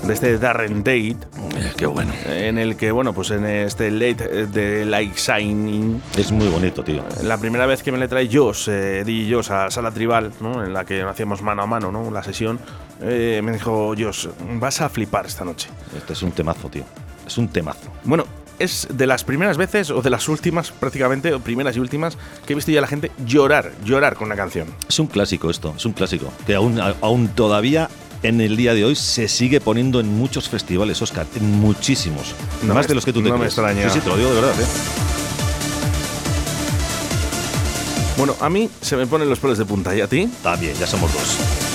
De 0.03 0.13
este 0.13 0.37
Darren 0.37 0.79
Tate. 0.83 1.09
Eh, 1.09 1.73
Qué 1.75 1.85
bueno. 1.85 2.13
En 2.25 2.57
el 2.57 2.77
que, 2.77 2.91
bueno, 2.91 3.13
pues 3.13 3.29
en 3.31 3.45
este 3.45 3.91
late 3.91 4.23
eh, 4.31 4.45
de 4.47 4.85
Like 4.85 5.17
Signing, 5.17 6.01
Es 6.17 6.31
muy 6.31 6.47
bonito, 6.47 6.81
tío. 6.83 7.03
la 7.23 7.37
primera 7.37 7.65
vez 7.65 7.83
que 7.83 7.91
me 7.91 7.97
le 7.97 8.07
trae 8.07 8.29
Josh, 8.31 8.69
eh, 8.69 9.03
Di 9.05 9.29
Josh 9.31 9.51
a 9.51 9.69
Sala 9.69 9.91
Tribal, 9.91 10.31
¿no? 10.39 10.63
en 10.63 10.73
la 10.73 10.85
que 10.85 11.01
hacíamos 11.03 11.41
mano 11.41 11.61
a 11.61 11.67
mano 11.67 11.91
¿no? 11.91 12.09
la 12.09 12.23
sesión, 12.23 12.57
eh, 13.01 13.41
me 13.43 13.51
dijo 13.51 13.93
Josh, 13.97 14.27
vas 14.59 14.79
a 14.81 14.87
flipar 14.89 15.25
esta 15.25 15.43
noche. 15.43 15.69
Este 15.95 16.13
es 16.13 16.23
un 16.23 16.31
temazo, 16.31 16.69
tío. 16.69 16.83
Es 17.27 17.37
un 17.37 17.49
temazo. 17.49 17.91
Bueno, 18.05 18.23
es 18.63 18.87
de 18.91 19.07
las 19.07 19.23
primeras 19.23 19.57
veces, 19.57 19.89
o 19.89 20.01
de 20.01 20.09
las 20.09 20.27
últimas 20.29 20.71
prácticamente, 20.71 21.33
o 21.33 21.39
primeras 21.39 21.75
y 21.75 21.79
últimas, 21.79 22.17
que 22.45 22.53
he 22.53 22.55
visto 22.55 22.71
ya 22.71 22.79
a 22.79 22.81
la 22.81 22.87
gente 22.87 23.11
llorar, 23.25 23.71
llorar 23.83 24.15
con 24.15 24.27
una 24.27 24.35
canción. 24.35 24.67
Es 24.87 24.99
un 24.99 25.07
clásico 25.07 25.49
esto, 25.49 25.73
es 25.75 25.85
un 25.85 25.93
clásico. 25.93 26.31
Que 26.45 26.55
aún, 26.55 26.79
aún 26.79 27.27
todavía 27.29 27.89
en 28.23 28.41
el 28.41 28.55
día 28.55 28.73
de 28.73 28.85
hoy 28.85 28.95
se 28.95 29.27
sigue 29.27 29.61
poniendo 29.61 29.99
en 29.99 30.07
muchos 30.07 30.49
festivales, 30.49 31.01
Oscar. 31.01 31.25
En 31.35 31.59
muchísimos. 31.59 32.35
No 32.63 32.73
Más 32.73 32.87
de 32.87 32.95
los 32.95 33.05
que 33.05 33.13
tú 33.13 33.21
te 33.21 33.29
no 33.29 33.37
me 33.37 33.45
extraña. 33.45 33.89
Sí, 33.89 33.99
sí, 33.99 33.99
te 33.99 34.09
lo 34.09 34.17
digo 34.17 34.29
de 34.29 34.35
verdad, 34.35 34.59
¿eh? 34.59 34.65
Bueno, 38.17 38.35
a 38.39 38.49
mí 38.49 38.69
se 38.81 38.95
me 38.95 39.07
ponen 39.07 39.29
los 39.29 39.39
pelos 39.39 39.57
de 39.57 39.65
punta, 39.65 39.95
¿y 39.95 40.01
a 40.01 40.07
ti? 40.07 40.29
También, 40.43 40.75
ya 40.75 40.85
somos 40.85 41.11
dos. 41.13 41.70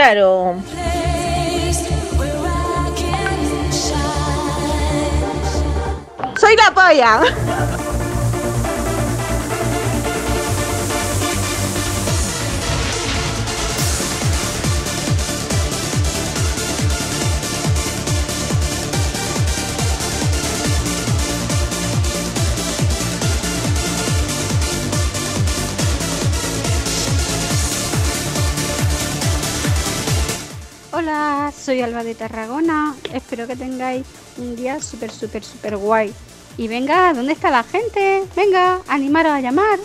Claro. 0.00 0.56
Soy 6.38 6.56
la 6.56 6.70
polla. 6.74 7.49
Soy 31.70 31.82
Alba 31.82 32.02
de 32.02 32.16
Tarragona. 32.16 32.96
Espero 33.14 33.46
que 33.46 33.54
tengáis 33.54 34.04
un 34.38 34.56
día 34.56 34.82
súper, 34.82 35.12
súper, 35.12 35.44
súper 35.44 35.76
guay. 35.76 36.12
Y 36.56 36.66
venga, 36.66 37.14
¿dónde 37.14 37.32
está 37.32 37.48
la 37.48 37.62
gente? 37.62 38.24
Venga, 38.34 38.80
animaros 38.88 39.30
a 39.30 39.40
llamar. 39.40 39.78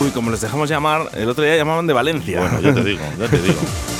Uy, 0.00 0.08
como 0.08 0.30
les 0.30 0.40
dejamos 0.40 0.70
llamar, 0.70 1.10
el 1.12 1.28
otro 1.28 1.44
día 1.44 1.54
llamaban 1.54 1.86
de 1.86 1.92
Valencia. 1.92 2.40
Bueno, 2.40 2.58
ya 2.62 2.72
te 2.72 2.82
digo, 2.82 3.04
ya 3.18 3.28
te 3.28 3.42
digo. 3.42 3.60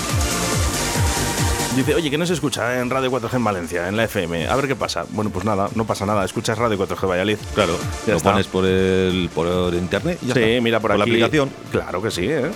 Dice, 1.76 1.94
oye, 1.94 2.10
que 2.10 2.18
no 2.18 2.26
se 2.26 2.34
escucha 2.34 2.80
en 2.80 2.90
Radio 2.90 3.10
4G 3.10 3.34
en 3.36 3.44
Valencia, 3.44 3.88
en 3.88 3.96
la 3.96 4.04
FM. 4.04 4.46
A 4.46 4.56
ver 4.56 4.68
qué 4.68 4.76
pasa. 4.76 5.06
Bueno, 5.10 5.30
pues 5.30 5.46
nada, 5.46 5.68
no 5.74 5.86
pasa 5.86 6.04
nada. 6.04 6.22
Escuchas 6.24 6.58
Radio 6.58 6.76
4G 6.78 7.08
Valladolid. 7.08 7.38
Claro, 7.54 7.78
Ya 8.06 8.12
lo 8.12 8.16
está. 8.18 8.30
pones 8.32 8.46
por 8.46 8.66
el 8.66 9.30
por 9.34 9.72
internet 9.72 10.18
y 10.20 10.26
ya 10.26 10.34
sí, 10.34 10.40
está. 10.42 10.62
mira 10.62 10.80
por, 10.80 10.90
la 10.96 11.02
aquí. 11.04 11.12
aplicación. 11.12 11.50
Claro 11.70 12.02
que 12.02 12.10
sí, 12.10 12.26
¿eh? 12.28 12.50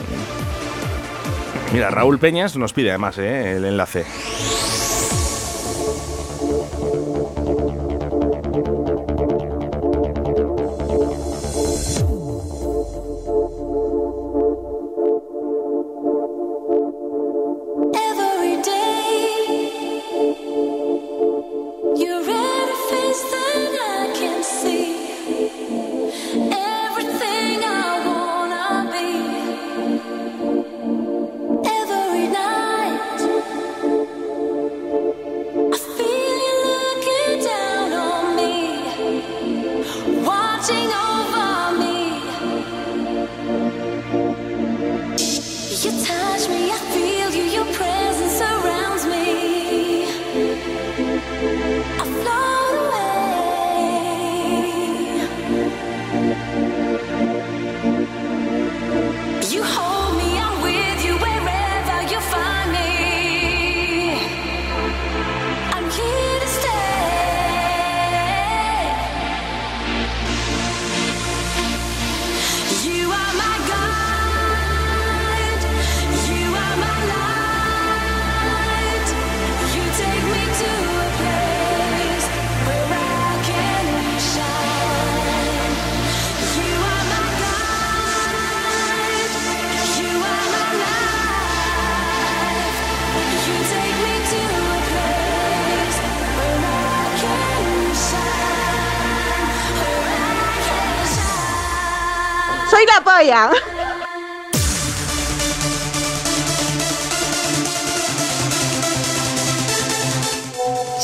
Mira, 1.73 1.89
Raúl 1.91 2.19
Peñas 2.19 2.57
nos 2.57 2.75
pide 2.75 2.91
además 2.91 3.17
¿eh? 3.19 3.57
el 3.57 3.65
enlace. 3.65 4.05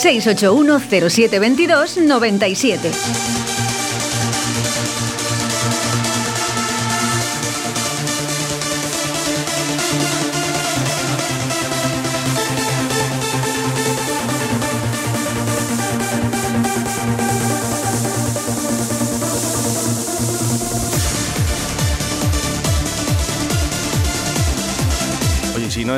681 0.03 0.81
0722 1.09 2.07
97. 2.09 3.52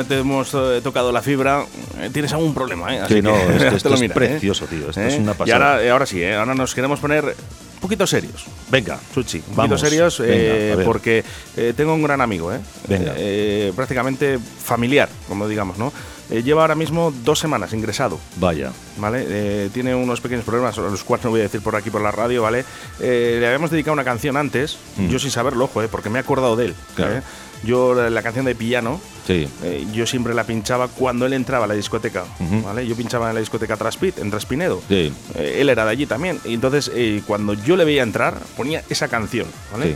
Te 0.05 0.19
hemos 0.19 0.53
eh, 0.53 0.79
tocado 0.83 1.11
la 1.11 1.21
fibra, 1.21 1.65
eh, 1.99 2.09
tienes 2.11 2.31
algún 2.33 2.53
problema, 2.53 2.95
¿eh? 2.95 3.01
Sí, 3.07 3.21
no, 3.21 3.33
que 3.33 3.67
esto 3.75 3.89
lo 3.89 3.95
es 3.95 4.01
miras, 4.01 4.15
precioso, 4.15 4.65
tío, 4.65 4.89
esto 4.89 5.01
es 5.01 5.15
una 5.19 5.31
Y 5.31 5.35
pasada. 5.35 5.55
ahora, 5.73 5.83
eh, 5.83 5.89
ahora 5.91 6.05
sí, 6.05 6.21
¿eh? 6.21 6.35
ahora 6.35 6.55
nos 6.55 6.73
queremos 6.75 6.99
poner 6.99 7.25
un 7.25 7.79
poquito 7.81 8.07
serios. 8.07 8.45
Venga, 8.71 8.99
Chuchi, 9.13 9.37
un 9.49 9.55
Vamos, 9.55 9.71
poquito 9.71 9.77
serios 9.89 10.19
venga, 10.19 10.33
eh, 10.35 10.77
porque 10.85 11.23
eh, 11.57 11.73
tengo 11.75 11.93
un 11.93 12.01
gran 12.03 12.21
amigo, 12.21 12.53
¿eh? 12.53 12.59
Venga. 12.87 13.13
Eh, 13.17 13.71
prácticamente 13.75 14.39
familiar, 14.63 15.09
como 15.27 15.47
digamos, 15.47 15.77
¿no? 15.77 15.91
eh, 16.31 16.41
lleva 16.41 16.61
ahora 16.63 16.73
mismo 16.73 17.13
dos 17.23 17.37
semanas 17.37 17.71
ingresado. 17.73 18.19
Vaya. 18.37 18.71
¿Vale? 18.97 19.25
Eh, 19.29 19.69
tiene 19.71 19.93
unos 19.93 20.21
pequeños 20.21 20.43
problemas, 20.43 20.75
los 20.77 21.03
cuales 21.03 21.23
no 21.25 21.29
voy 21.29 21.41
a 21.41 21.43
decir 21.43 21.61
por 21.61 21.75
aquí 21.75 21.91
por 21.91 22.01
la 22.01 22.09
radio, 22.11 22.41
¿vale? 22.41 22.65
Eh, 22.99 23.37
le 23.39 23.45
habíamos 23.45 23.69
dedicado 23.69 23.93
una 23.93 24.03
canción 24.03 24.35
antes, 24.35 24.77
Mm. 24.97 25.09
yo 25.09 25.19
sin 25.19 25.29
saberlo, 25.29 25.65
ojo, 25.65 25.83
eh, 25.83 25.87
porque 25.91 26.09
me 26.09 26.17
he 26.17 26.21
acordado 26.21 26.55
de 26.55 26.65
él. 26.67 26.75
Claro. 26.95 27.21
Yo, 27.65 27.93
la, 27.95 28.09
la 28.09 28.21
canción 28.23 28.45
de 28.45 28.55
Piano, 28.55 28.99
Sí. 29.27 29.47
eh, 29.63 29.85
yo 29.91 30.05
siempre 30.05 30.33
la 30.33 30.43
pinchaba 30.43 30.87
cuando 30.87 31.25
él 31.25 31.33
entraba 31.33 31.65
a 31.65 31.67
la 31.67 31.73
discoteca. 31.73 32.23
¿vale? 32.63 32.85
Yo 32.87 32.95
pinchaba 32.95 33.29
en 33.29 33.33
la 33.35 33.39
discoteca 33.39 33.75
Traspit, 33.77 34.19
en 34.19 34.29
Traspinedo. 34.29 34.81
Sí. 34.87 35.11
Eh, 35.35 35.57
él 35.59 35.69
era 35.69 35.83
de 35.85 35.91
allí 35.91 36.05
también. 36.05 36.39
Y 36.45 36.53
entonces, 36.53 36.91
eh, 36.93 37.21
cuando 37.25 37.53
yo 37.53 37.75
le 37.75 37.85
veía 37.85 38.03
entrar, 38.03 38.37
ponía 38.55 38.83
esa 38.89 39.07
canción, 39.07 39.47
¿vale? 39.71 39.95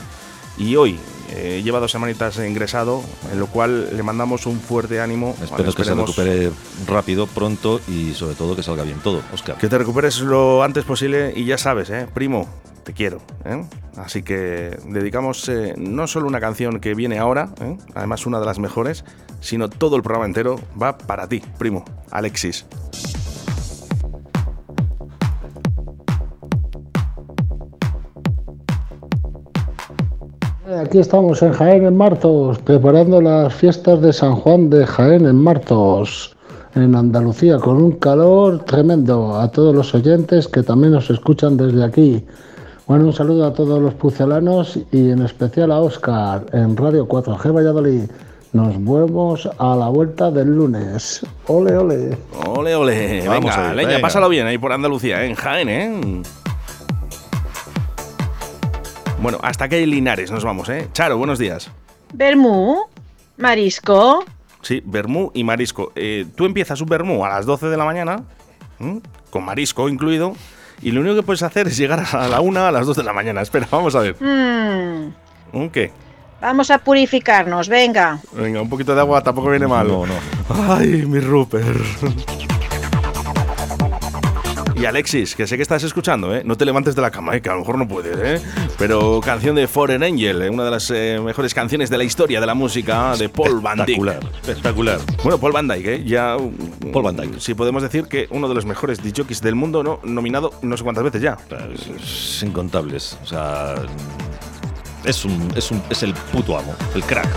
Sí. 0.58 0.63
Y 0.65 0.75
hoy 0.75 0.99
eh, 1.32 1.62
lleva 1.63 1.79
dos 1.79 1.91
semanitas 1.91 2.38
ingresado, 2.38 3.01
en 3.32 3.39
lo 3.39 3.47
cual 3.47 3.95
le 3.95 4.03
mandamos 4.03 4.45
un 4.45 4.60
fuerte 4.60 4.99
ánimo. 4.99 5.34
¿vale? 5.39 5.45
Espero 5.45 5.73
que 5.73 5.84
se 5.86 5.93
recupere 5.95 6.51
rápido, 6.86 7.27
pronto 7.27 7.79
y 7.88 8.13
sobre 8.13 8.36
todo 8.36 8.55
que 8.58 8.63
salga 8.63 8.84
bien 8.84 8.99
todo, 8.99 9.21
Oscar. 9.34 9.58
Que 9.58 9.69
te 9.69 9.77
recuperes 9.77 10.19
lo 10.19 10.62
antes 10.63 10.84
posible 10.84 11.32
y 11.36 11.45
ya 11.45 11.58
sabes, 11.58 11.89
¿eh? 11.91 12.08
primo, 12.13 12.49
te 12.83 12.93
quiero. 12.93 13.19
¿eh? 13.45 13.63
Así 13.97 14.23
que 14.23 14.77
dedicamos 14.87 15.47
eh, 15.49 15.73
no 15.77 16.07
solo 16.07 16.27
una 16.27 16.39
canción 16.39 16.79
que 16.79 16.95
viene 16.95 17.19
ahora, 17.19 17.49
¿eh? 17.61 17.77
además 17.95 18.25
una 18.25 18.39
de 18.39 18.45
las 18.45 18.59
mejores, 18.59 19.05
sino 19.41 19.69
todo 19.69 19.95
el 19.95 20.01
programa 20.01 20.25
entero 20.25 20.59
va 20.81 20.97
para 20.97 21.27
ti, 21.27 21.41
primo, 21.57 21.85
Alexis. 22.11 22.65
Aquí 30.77 30.99
estamos 30.99 31.41
en 31.41 31.51
Jaén 31.51 31.85
en 31.85 31.97
Martos, 31.97 32.59
preparando 32.59 33.19
las 33.19 33.53
fiestas 33.53 34.01
de 34.01 34.13
San 34.13 34.35
Juan 34.35 34.69
de 34.69 34.85
Jaén 34.85 35.25
en 35.25 35.35
Martos, 35.35 36.37
en 36.75 36.95
Andalucía, 36.95 37.57
con 37.57 37.81
un 37.81 37.93
calor 37.93 38.63
tremendo. 38.65 39.35
A 39.39 39.51
todos 39.51 39.73
los 39.73 39.93
oyentes 39.95 40.47
que 40.47 40.61
también 40.61 40.93
nos 40.93 41.09
escuchan 41.09 41.57
desde 41.57 41.83
aquí. 41.83 42.23
Bueno, 42.89 43.06
un 43.06 43.13
saludo 43.13 43.45
a 43.45 43.54
todos 43.54 43.80
los 43.80 43.93
pucelanos 43.93 44.80
y 44.91 45.12
en 45.12 45.21
especial 45.21 45.71
a 45.71 45.78
Óscar 45.78 46.47
en 46.54 46.75
Radio 46.75 47.08
4G 47.08 47.56
Valladolid. 47.56 48.10
Nos 48.52 48.84
vemos 48.84 49.47
a 49.60 49.75
la 49.75 49.89
vuelta 49.89 50.32
del 50.32 50.56
lunes. 50.56 51.23
Ole, 51.45 51.78
ole. 51.78 52.17
Ole, 52.47 52.73
ole, 52.73 53.28
Vamos 53.28 53.43
venga, 53.56 53.69
ahí, 53.69 53.75
leña, 53.75 53.89
venga. 53.89 54.02
pásalo 54.02 54.28
bien 54.28 54.47
ahí 54.47 54.58
por 54.58 54.73
Andalucía, 54.73 55.23
¿eh? 55.23 55.28
en 55.28 55.36
Jaén, 55.36 55.69
¿eh? 55.69 56.21
Bueno, 59.21 59.38
hasta 59.43 59.69
que 59.69 59.75
hay 59.75 59.86
Linares 59.86 60.32
nos 60.32 60.43
vamos, 60.43 60.67
¿eh? 60.69 60.88
Charo, 60.91 61.15
buenos 61.19 61.38
días. 61.38 61.69
Bermú, 62.12 62.75
marisco. 63.38 64.25
Sí, 64.63 64.82
vermú 64.84 65.30
y 65.36 65.43
marisco. 65.43 65.91
Eh, 65.95 66.25
tú 66.34 66.43
empiezas 66.45 66.82
un 66.82 66.89
vermú 66.89 67.23
a 67.23 67.30
las 67.30 67.45
12 67.45 67.67
de 67.67 67.78
la 67.78 67.86
mañana, 67.86 68.23
¿m? 68.80 68.99
con 69.30 69.45
marisco 69.45 69.88
incluido, 69.89 70.34
y 70.81 70.91
lo 70.91 71.01
único 71.01 71.15
que 71.15 71.23
puedes 71.23 71.43
hacer 71.43 71.67
es 71.67 71.77
llegar 71.77 72.03
a 72.11 72.27
la 72.27 72.41
1 72.41 72.65
a 72.65 72.71
las 72.71 72.85
2 72.85 72.97
de 72.97 73.03
la 73.03 73.13
mañana. 73.13 73.41
Espera, 73.41 73.67
vamos 73.69 73.95
a 73.95 73.99
ver. 73.99 74.15
Mm, 74.21 75.13
¿Un 75.53 75.69
qué? 75.69 75.91
vamos 76.41 76.71
a 76.71 76.77
purificarnos, 76.77 77.67
venga. 77.67 78.19
Venga, 78.31 78.61
un 78.61 78.69
poquito 78.69 78.95
de 78.95 79.01
agua 79.01 79.21
tampoco 79.21 79.49
viene 79.49 79.67
mal. 79.67 79.87
No, 79.87 80.05
no. 80.05 80.13
Ay, 80.73 81.05
mi 81.05 81.19
Rupert. 81.19 81.77
Y 84.79 84.85
Alexis, 84.85 85.35
que 85.35 85.45
sé 85.45 85.57
que 85.57 85.61
estás 85.63 85.83
escuchando, 85.83 86.33
¿eh? 86.33 86.41
No 86.45 86.55
te 86.55 86.63
levantes 86.63 86.95
de 86.95 87.01
la 87.01 87.11
cama, 87.11 87.35
¿eh? 87.35 87.41
Que 87.41 87.49
a 87.49 87.53
lo 87.53 87.59
mejor 87.59 87.77
no 87.77 87.85
puedes, 87.85 88.17
¿eh? 88.17 88.41
Pero 88.77 89.19
canción 89.19 89.55
de 89.55 89.67
Foreign 89.67 90.03
Angel, 90.03 90.41
¿eh? 90.41 90.49
una 90.49 90.63
de 90.63 90.71
las 90.71 90.89
eh, 90.89 91.19
mejores 91.21 91.53
canciones 91.53 91.89
de 91.89 91.97
la 91.97 92.05
historia 92.05 92.39
de 92.39 92.45
la 92.45 92.53
música 92.53 93.13
de 93.17 93.27
Paul 93.27 93.59
Van 93.59 93.79
Dyke. 93.79 93.89
Espectacular, 93.99 94.19
espectacular. 94.41 94.99
Bueno, 95.21 95.37
Paul 95.37 95.51
Van 95.51 95.67
Dyke, 95.67 95.85
¿eh? 95.95 96.03
Ya. 96.05 96.37
Paul 96.93 97.03
Van 97.03 97.17
Dyke. 97.17 97.41
Sí, 97.41 97.55
podemos 97.55 97.83
decir 97.83 98.05
que 98.05 98.27
uno 98.29 98.47
de 98.47 98.55
los 98.55 98.65
mejores 98.65 99.03
DJs 99.03 99.41
del 99.41 99.55
mundo, 99.55 99.83
¿no? 99.83 99.99
Nominado 100.03 100.53
no 100.61 100.77
sé 100.77 100.83
cuántas 100.85 101.03
veces 101.03 101.21
ya. 101.21 101.37
Es- 101.73 101.89
es 102.37 102.43
incontables. 102.43 103.17
O 103.21 103.25
sea, 103.25 103.75
es, 105.03 105.25
un, 105.25 105.51
es, 105.57 105.71
un, 105.71 105.83
es 105.89 106.03
el 106.03 106.13
puto 106.13 106.57
amo, 106.57 106.73
el 106.95 107.03
crack. 107.03 107.27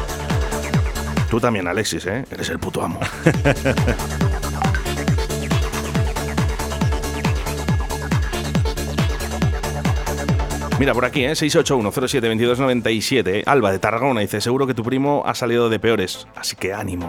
Tú 1.29 1.41
también, 1.41 1.67
Alexis, 1.67 2.07
¿eh? 2.07 2.25
Eres 2.31 2.51
el 2.51 2.61
puto 2.61 2.83
amo. 2.83 3.01
Mira, 10.83 10.95
por 10.95 11.05
aquí, 11.05 11.25
¿eh? 11.25 11.31
681-07-2297. 11.35 13.29
¿eh? 13.29 13.43
Alba 13.47 13.71
de 13.71 13.79
Tarragona 13.79 14.21
dice, 14.21 14.41
seguro 14.41 14.67
que 14.67 14.75
tu 14.75 14.83
primo 14.83 15.23
ha 15.25 15.33
salido 15.37 15.69
de 15.69 15.79
peores. 15.79 16.27
Así 16.35 16.57
que 16.57 16.75
ánimo. 16.75 17.09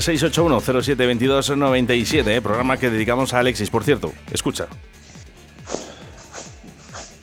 681-0722-97, 0.00 2.28
¿eh? 2.28 2.40
programa 2.40 2.76
que 2.76 2.90
dedicamos 2.90 3.34
a 3.34 3.40
Alexis. 3.40 3.70
Por 3.70 3.82
cierto, 3.84 4.12
escucha. 4.32 4.66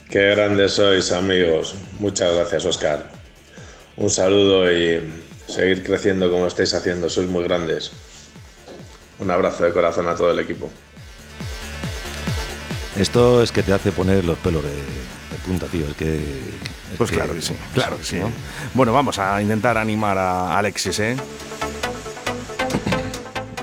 Qué 0.10 0.30
grandes 0.32 0.74
sois, 0.74 1.12
amigos. 1.12 1.76
Muchas 2.00 2.34
gracias, 2.34 2.66
Oscar. 2.66 3.12
Un 3.98 4.10
saludo 4.10 4.72
y 4.72 5.02
seguir 5.48 5.84
creciendo 5.84 6.32
como 6.32 6.48
estáis 6.48 6.74
haciendo. 6.74 7.10
Sois 7.10 7.28
muy 7.28 7.44
grandes. 7.44 7.92
Un 9.20 9.32
abrazo 9.32 9.64
de 9.64 9.74
corazón 9.74 10.08
a 10.08 10.16
todo 10.16 10.32
el 10.32 10.40
equipo. 10.40 10.70
Esto 12.98 13.44
es 13.44 13.52
que 13.52 13.64
te 13.64 13.74
hace 13.74 13.92
poner 13.92 14.26
los 14.26 14.38
pelos 14.38 14.64
de, 14.64 14.70
de 14.70 15.38
punta, 15.46 15.66
tío. 15.68 15.86
Es 15.88 15.96
que. 15.96 16.16
es 16.16 16.98
Pues 16.98 17.12
claro 17.12 17.34
que 17.34 17.42
sí, 17.42 17.54
claro 17.74 17.98
que 17.98 18.04
sí. 18.04 18.20
Bueno, 18.74 18.94
vamos 18.94 19.20
a 19.20 19.42
intentar 19.42 19.78
animar 19.78 20.18
a 20.18 20.58
Alexis, 20.58 21.00
¿eh? 21.00 21.18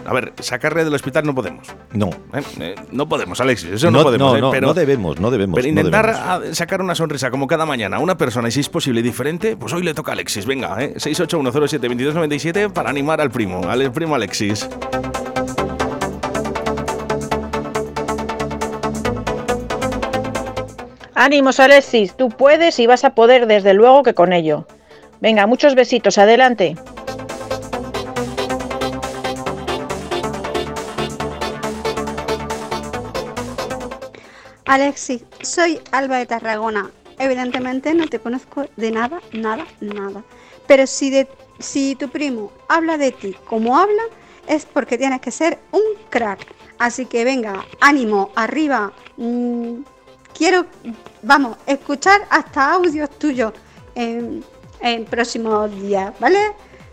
A 0.06 0.12
ver, 0.12 0.32
sacarle 0.40 0.84
del 0.84 0.94
hospital 0.94 1.24
no 1.24 1.34
podemos. 1.34 1.66
No. 1.92 2.10
¿eh? 2.34 2.42
Eh, 2.60 2.74
no 2.92 3.08
podemos, 3.08 3.40
Alexis, 3.40 3.70
eso 3.70 3.90
no, 3.90 4.02
podemos. 4.02 4.36
¿eh? 4.36 4.40
no, 4.40 4.50
pero, 4.50 4.66
no 4.66 4.74
debemos, 4.74 5.18
no 5.18 5.30
debemos. 5.30 5.54
pero 5.54 5.72
no 5.72 5.80
intentar 5.80 6.40
debemos. 6.40 6.56
sacar 6.56 6.80
una 6.82 6.94
sonrisa 6.94 7.30
como 7.30 7.46
cada 7.46 7.64
mañana 7.66 7.96
a 7.96 8.00
una 8.00 8.16
persona 8.16 8.48
y 8.48 8.50
si 8.50 8.60
es 8.60 8.68
posible 8.68 9.02
diferente, 9.02 9.56
pues 9.56 9.72
hoy 9.72 9.82
le 9.82 9.94
toca 9.94 10.12
a 10.12 10.14
Alexis. 10.14 10.46
Venga, 10.46 10.82
¿eh? 10.82 10.94
681072297 10.96 12.72
para 12.72 12.90
animar 12.90 13.20
al 13.20 13.30
primo, 13.30 13.68
al 13.68 13.90
primo 13.92 14.14
Alexis. 14.14 14.68
Ánimos, 21.14 21.60
Alexis, 21.60 22.16
tú 22.16 22.28
puedes 22.28 22.78
y 22.80 22.86
vas 22.86 23.04
a 23.04 23.14
poder 23.14 23.46
desde 23.46 23.72
luego 23.72 24.02
que 24.02 24.14
con 24.14 24.32
ello. 24.32 24.66
Venga, 25.20 25.46
muchos 25.46 25.74
besitos, 25.74 26.18
adelante. 26.18 26.76
Alexis, 34.74 35.22
soy 35.42 35.80
Alba 35.92 36.16
de 36.16 36.26
Tarragona. 36.26 36.90
Evidentemente 37.20 37.94
no 37.94 38.08
te 38.08 38.18
conozco 38.18 38.66
de 38.76 38.90
nada, 38.90 39.20
nada, 39.32 39.64
nada. 39.80 40.24
Pero 40.66 40.88
si, 40.88 41.10
de, 41.10 41.28
si 41.60 41.94
tu 41.94 42.08
primo 42.08 42.50
habla 42.68 42.98
de 42.98 43.12
ti 43.12 43.36
como 43.44 43.78
habla, 43.78 44.02
es 44.48 44.66
porque 44.66 44.98
tienes 44.98 45.20
que 45.20 45.30
ser 45.30 45.60
un 45.70 45.80
crack. 46.10 46.44
Así 46.80 47.06
que 47.06 47.22
venga, 47.22 47.64
ánimo, 47.80 48.32
arriba. 48.34 48.92
Mm, 49.16 49.82
quiero, 50.36 50.66
vamos, 51.22 51.56
escuchar 51.68 52.22
hasta 52.28 52.72
audios 52.72 53.08
tuyos 53.10 53.52
en, 53.94 54.44
en 54.80 55.04
próximos 55.04 55.70
días, 55.82 56.12
¿vale? 56.18 56.40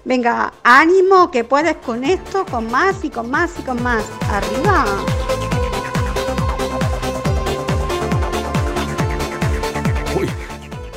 Venga, 0.05 0.53
ánimo, 0.61 1.31
que 1.31 1.43
puedes 1.43 1.77
con 1.77 2.03
esto, 2.03 2.45
con 2.45 2.69
más 2.69 3.03
y 3.03 3.09
con 3.09 3.31
más 3.31 3.57
y 3.57 3.63
con 3.63 3.81
más. 3.81 4.05
Arriba. 4.29 4.85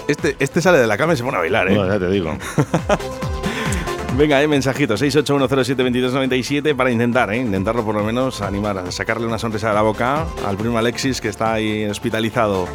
Este, 0.09 0.37
este 0.39 0.61
sale 0.61 0.79
de 0.79 0.87
la 0.87 0.97
cama 0.97 1.15
y 1.15 1.17
se 1.17 1.25
pone 1.25 1.37
a 1.37 1.41
bailar, 1.41 1.69
¿eh? 1.69 1.77
Bueno, 1.77 1.93
ya 1.93 1.99
te 1.99 2.11
digo. 2.11 2.37
Venga, 4.17 4.41
eh, 4.41 4.47
mensajito, 4.47 4.95
681072297 4.95 6.77
para 6.77 6.91
intentar, 6.91 7.33
¿eh? 7.33 7.39
Intentarlo 7.39 7.85
por 7.85 7.97
lo 7.97 8.05
menos, 8.05 8.43
animar, 8.43 8.79
a 8.79 8.93
sacarle 8.93 9.27
una 9.27 9.39
sonrisa 9.39 9.69
de 9.69 9.75
la 9.75 9.83
boca 9.83 10.25
al 10.47 10.57
primo 10.57 10.79
Alexis 10.79 11.21
que 11.21 11.29
está 11.29 11.55
ahí 11.55 11.85
hospitalizado. 11.87 12.69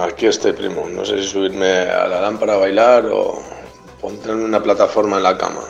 Aquí 0.00 0.26
estoy, 0.26 0.52
primo. 0.52 0.88
No 0.88 1.04
sé 1.04 1.18
si 1.18 1.28
subirme 1.28 1.66
a 1.66 2.06
la 2.06 2.20
lámpara 2.22 2.54
a 2.54 2.58
bailar 2.58 3.06
o 3.12 3.42
ponerme 4.00 4.44
una 4.44 4.62
plataforma 4.62 5.18
en 5.18 5.24
la 5.24 5.36
cama. 5.36 5.60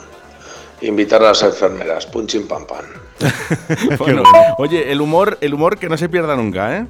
Invitar 0.82 1.22
a 1.22 1.28
las 1.28 1.42
enfermeras. 1.42 2.06
Punching 2.06 2.46
pam 2.46 2.66
pam. 2.66 2.84
Bueno, 3.98 4.22
oye, 4.58 4.92
el 4.92 5.00
humor, 5.00 5.38
el 5.40 5.54
humor 5.54 5.78
que 5.78 5.88
no 5.88 5.96
se 5.96 6.08
pierda 6.08 6.36
nunca, 6.36 6.76
¿eh? 6.76 6.86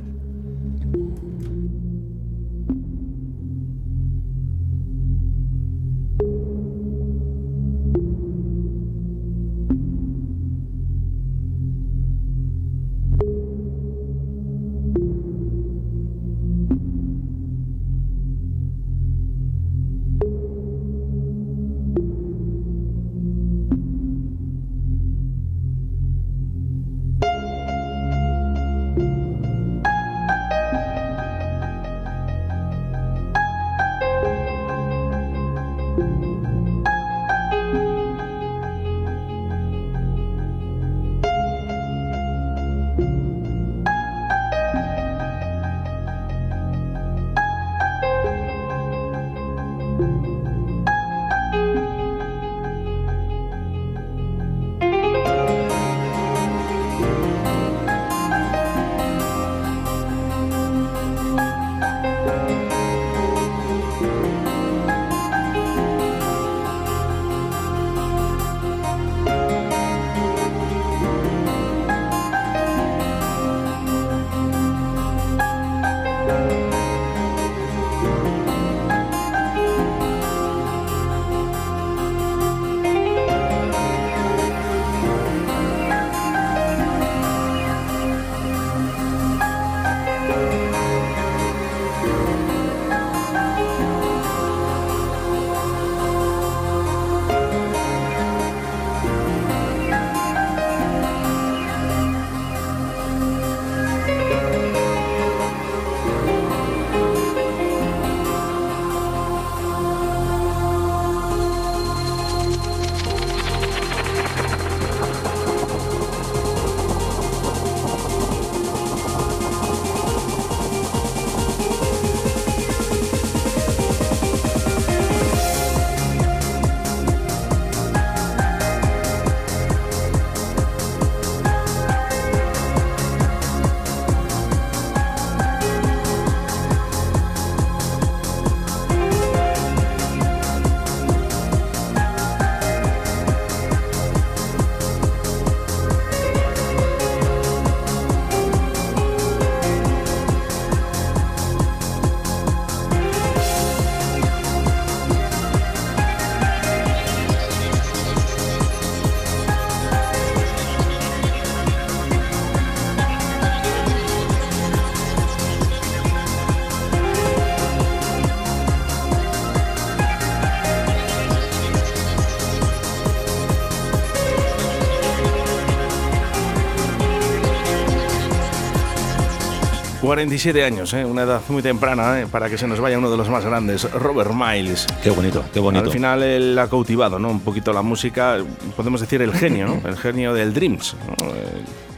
47 180.08 180.64
años, 180.64 180.94
¿eh? 180.94 181.04
una 181.04 181.24
edad 181.24 181.42
muy 181.50 181.62
temprana 181.62 182.22
¿eh? 182.22 182.26
para 182.26 182.48
que 182.48 182.56
se 182.56 182.66
nos 182.66 182.80
vaya 182.80 182.96
uno 182.96 183.10
de 183.10 183.18
los 183.18 183.28
más 183.28 183.44
grandes, 183.44 183.92
Robert 183.92 184.30
Miles. 184.32 184.86
Qué 185.02 185.10
bonito, 185.10 185.44
qué 185.52 185.60
bonito. 185.60 185.84
Al 185.84 185.90
final 185.90 186.22
él 186.22 186.58
ha 186.58 186.66
cautivado 186.66 187.18
¿no? 187.18 187.28
un 187.28 187.40
poquito 187.40 187.74
la 187.74 187.82
música, 187.82 188.38
podemos 188.74 189.02
decir 189.02 189.20
el 189.20 189.34
genio, 189.34 189.66
¿no? 189.66 189.86
el 189.86 189.98
genio 189.98 190.32
del 190.32 190.54
Dreams. 190.54 190.96
¿no? 191.06 191.26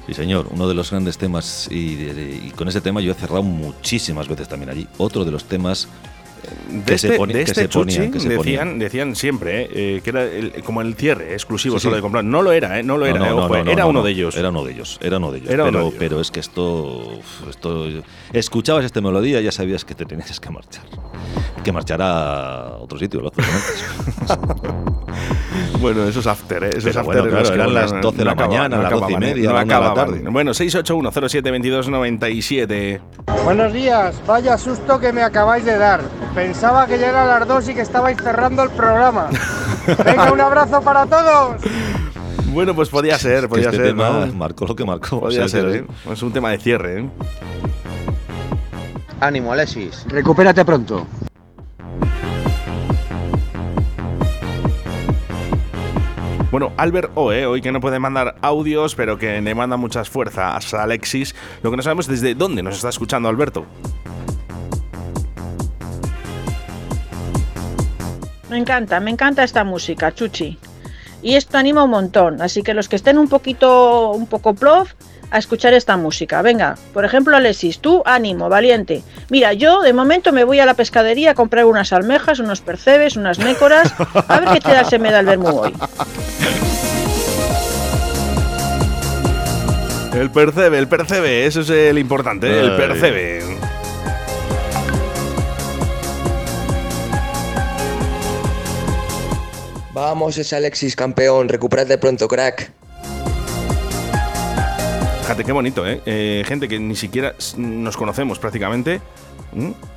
Sí, 0.09 0.15
señor, 0.15 0.49
uno 0.51 0.67
de 0.67 0.75
los 0.75 0.91
grandes 0.91 1.19
temas 1.19 1.69
y, 1.71 2.03
y 2.49 2.53
con 2.57 2.67
ese 2.67 2.81
tema 2.81 3.01
yo 3.01 3.13
he 3.13 3.15
cerrado 3.15 3.45
muchísimas 3.45 4.27
veces 4.27 4.49
también 4.49 4.71
allí. 4.71 4.89
Otro 4.99 5.25
de 5.25 5.31
los 5.31 5.45
temas 5.45 5.87
de 6.71 6.85
que 6.85 6.95
este, 6.95 7.09
se, 7.09 7.19
poni- 7.19 7.33
de 7.33 7.45
que 7.45 7.51
este 7.51 7.69
Chuchi 7.69 8.11
que 8.11 8.21
se 8.21 8.29
decían, 8.29 8.69
ponían. 8.69 8.79
decían 8.79 9.17
siempre 9.17 9.63
¿eh? 9.63 9.69
Eh, 9.73 10.01
que 10.05 10.11
era 10.11 10.25
el- 10.25 10.53
como 10.65 10.83
el 10.83 10.95
cierre 10.95 11.33
exclusivo 11.33 11.79
Sí, 11.79 11.83
solo 11.85 11.95
sí. 11.95 11.99
de 11.99 12.03
comprar. 12.03 12.25
No 12.25 12.43
lo 12.43 12.53
era, 12.53 12.79
¿eh? 12.79 12.83
no 12.83 12.97
lo 12.97 13.07
era, 13.07 13.19
No, 13.19 13.27
eh, 13.27 13.31
no, 13.31 13.37
ojo, 13.45 13.57
no, 13.57 13.65
no, 13.65 13.71
era 13.71 13.83
no, 13.85 13.89
uno 13.91 13.99
no. 14.01 14.05
de 14.05 14.11
ellos. 14.13 14.37
Era 14.37 14.51
uno 14.51 14.65
de 14.65 14.73
ellos, 14.73 14.99
era 15.03 15.17
uno 15.19 15.33
de 15.33 15.39
ellos. 15.39 15.51
Era 15.51 15.63
uno 15.65 15.73
pero, 15.73 15.81
de 15.83 15.87
ellos. 15.89 15.99
pero 15.99 16.21
es 16.21 16.31
que 16.31 16.41
esto, 16.41 17.19
esto. 17.49 17.87
Escuchabas 18.33 18.85
esta 18.85 19.01
melodía 19.01 19.41
y 19.41 19.45
ya 19.45 19.53
sabías 19.53 19.85
que 19.85 19.95
te 19.95 20.05
tenías 20.05 20.39
que 20.41 20.51
marchar. 20.51 20.85
Que 21.65 21.73
marchar 21.73 22.01
a 22.03 22.77
otro 22.81 22.99
sitio, 22.99 23.21
lógicamente. 23.21 23.61
Bueno, 25.81 26.05
esos 26.07 26.27
after, 26.27 26.63
¿eh? 26.65 26.69
Esos 26.71 26.85
Pero 26.85 27.01
after 27.01 27.23
bueno, 27.23 27.25
en 27.25 27.31
claro, 27.31 27.49
que 27.49 27.55
eran 27.55 27.75
las 27.75 27.93
no- 27.93 28.01
12 28.03 28.19
de 28.19 28.25
la 28.25 28.33
acaba- 28.33 28.49
mañana, 28.49 28.77
no 28.77 28.83
las 28.83 28.93
12 28.93 29.13
y 29.13 29.17
media, 29.17 29.49
no 29.49 29.55
la 29.55 29.61
de 29.65 29.81
la 29.81 29.95
tarde. 29.95 30.23
Bueno, 30.31 30.51
681072297. 30.53 33.01
Buenos 33.45 33.73
días, 33.73 34.21
vaya 34.27 34.59
susto 34.59 35.01
que 35.01 35.13
me 35.13 35.23
acabáis 35.23 35.65
de 35.65 35.79
dar. 35.79 36.03
Pensaba 36.35 36.87
que 36.87 36.99
ya 36.99 37.09
eran 37.09 37.27
las 37.29 37.47
dos 37.49 37.69
y 37.69 37.75
que 37.75 37.81
estabais 37.81 38.17
cerrando 38.23 38.63
el 38.63 38.71
programa. 38.71 39.29
Venga, 40.05 40.33
un 40.33 40.41
abrazo 40.41 40.81
para 40.81 41.05
todos. 41.07 41.57
Bueno, 42.47 42.75
pues 42.75 42.89
podía 42.89 43.19
ser, 43.19 43.49
podía 43.49 43.67
este 43.67 43.77
ser. 43.79 43.87
tema 43.87 44.11
¿no? 44.27 44.33
marcó 44.35 44.67
lo 44.67 44.75
que 44.77 44.85
marcó. 44.85 45.21
Podía 45.21 45.45
o 45.45 45.49
sea, 45.49 45.61
ser, 45.63 45.71
que- 45.73 45.79
¿eh? 45.79 46.13
Es 46.13 46.23
un 46.23 46.33
tema 46.33 46.51
de 46.51 46.59
cierre, 46.59 47.01
¿eh? 47.01 47.09
Ánimo, 49.21 49.53
Alexis. 49.53 50.05
Recupérate 50.09 50.65
pronto. 50.65 51.07
Bueno, 56.51 56.73
Albert 56.77 57.13
O, 57.15 57.33
¿eh? 57.33 57.47
hoy 57.47 57.61
que 57.61 57.71
no 57.71 57.81
puede 57.81 58.01
mandar 58.01 58.35
audios, 58.43 58.97
pero 58.97 59.19
que 59.19 59.41
le 59.41 59.55
manda 59.55 59.77
muchas 59.77 60.11
fuerzas 60.11 60.75
a 60.75 60.83
Alexis. 60.83 61.35
Lo 61.63 61.71
que 61.71 61.77
no 61.77 61.83
sabemos 61.83 62.09
es 62.09 62.21
desde 62.21 62.35
dónde 62.35 62.63
nos 62.63 62.75
está 62.77 62.89
escuchando 62.89 63.29
Alberto. 63.29 63.67
Me 68.51 68.59
encanta, 68.59 68.99
me 68.99 69.11
encanta 69.11 69.45
esta 69.45 69.63
música, 69.63 70.13
Chuchi. 70.13 70.59
Y 71.23 71.37
esto 71.37 71.57
anima 71.57 71.85
un 71.85 71.91
montón, 71.91 72.43
así 72.43 72.63
que 72.63 72.75
los 72.75 72.89
que 72.89 72.97
estén 72.97 73.17
un 73.17 73.29
poquito, 73.29 74.11
un 74.11 74.27
poco 74.27 74.55
plof, 74.55 74.93
a 75.31 75.39
escuchar 75.39 75.73
esta 75.73 75.97
música. 75.97 76.43
Venga, 76.43 76.77
por 76.93 77.05
ejemplo, 77.05 77.37
Alexis, 77.37 77.79
tú 77.79 78.03
ánimo, 78.05 78.49
valiente. 78.49 79.05
Mira, 79.29 79.53
yo 79.53 79.83
de 79.83 79.93
momento 79.93 80.33
me 80.33 80.43
voy 80.43 80.59
a 80.59 80.67
la 80.67 80.75
pescadería 80.75 81.31
a 81.31 81.35
comprar 81.35 81.65
unas 81.67 81.93
almejas, 81.93 82.41
unos 82.41 82.61
percebes, 82.61 83.17
unas 83.17 83.39
nécoras, 83.39 83.95
a 84.27 84.41
ver 84.41 84.49
qué 84.55 84.61
tal 84.61 84.85
se 84.87 84.99
me 84.99 85.13
da 85.13 85.21
el 85.21 85.27
vermú 85.27 85.49
hoy. 85.49 85.73
El 90.13 90.31
percebe, 90.31 90.79
el 90.79 90.89
percebe, 90.89 91.47
eso 91.47 91.61
es 91.61 91.71
el 91.71 91.97
importante, 91.99 92.61
el 92.61 92.75
percebe. 92.75 93.45
Vamos, 99.93 100.39
es 100.39 100.53
Alexis 100.53 100.95
campeón, 100.95 101.49
recupérate 101.49 101.99
pronto, 101.99 102.29
crack. 102.29 102.80
Fíjate 105.31 105.45
qué 105.45 105.53
bonito, 105.53 105.87
¿eh? 105.87 106.01
Eh, 106.07 106.43
Gente 106.45 106.67
que 106.67 106.81
ni 106.81 106.97
siquiera 106.97 107.35
nos 107.57 107.97
conocemos 107.97 108.41
prácticamente. 108.41 109.01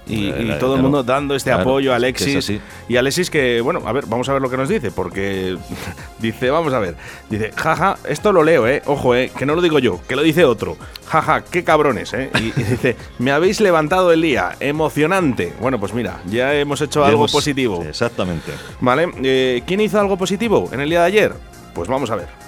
Y, 0.06 0.30
Eh, 0.30 0.54
y 0.56 0.60
todo 0.60 0.76
el 0.76 0.82
mundo 0.84 1.02
dando 1.04 1.34
este 1.36 1.50
claro, 1.50 1.62
apoyo 1.63 1.91
a 1.91 1.96
Alexis. 1.96 2.50
es 2.50 2.62
y 2.88 2.98
Alexis 2.98 3.32
que, 3.32 3.60
bueno, 3.62 3.82
a 3.86 3.91
ver, 3.93 4.06
vamos 4.06 4.30
a 4.30 4.34
ver 4.34 4.41
lo 4.43 4.50
que 4.52 4.58
nos 4.58 4.69
dice, 4.69 4.91
porque 4.91 5.58
dice, 6.19 6.52
vamos 6.52 6.72
a 6.74 6.78
ver, 6.80 6.96
dice, 7.32 7.52
jaja, 7.56 7.98
esto 8.08 8.32
lo 8.32 8.43
leo, 8.43 8.67
¿eh? 8.67 8.84
Ojo, 8.86 9.15
¿eh? 9.15 9.32
Que 9.36 9.48
no 9.48 9.56
lo 9.56 9.62
digo 9.63 9.80
yo, 9.80 10.00
que 10.08 10.15
lo 10.15 10.22
dice 10.22 10.46
otro. 10.46 10.78
Jaja, 11.08 11.43
qué 11.43 11.63
cabrones, 11.63 12.13
¿eh? 12.13 12.30
Y, 12.36 12.48
y 12.60 12.63
dice, 12.63 12.96
me 13.17 13.32
habéis 13.32 13.60
levantado 13.60 14.12
el 14.12 14.22
día, 14.22 14.52
emocionante. 14.60 15.52
Bueno, 15.60 15.80
pues 15.80 15.93
mira, 15.96 16.19
ya 16.28 16.54
hemos 16.54 16.80
hecho 16.82 17.00
Ya 17.02 17.08
algo 17.08 17.22
hemos- 17.22 17.32
positivo. 17.32 17.84
Exactamente. 17.88 18.52
¿Vale? 18.82 19.10
Eh, 19.24 19.63
¿Quién 19.65 19.82
hizo 19.82 20.00
algo 20.00 20.15
positivo 20.15 20.69
en 20.72 20.80
el 20.80 20.89
día 20.89 21.00
de 21.02 21.08
ayer? 21.08 21.34
Pues 21.74 21.89
vamos 21.89 22.12
a 22.12 22.15
ver. 22.17 22.42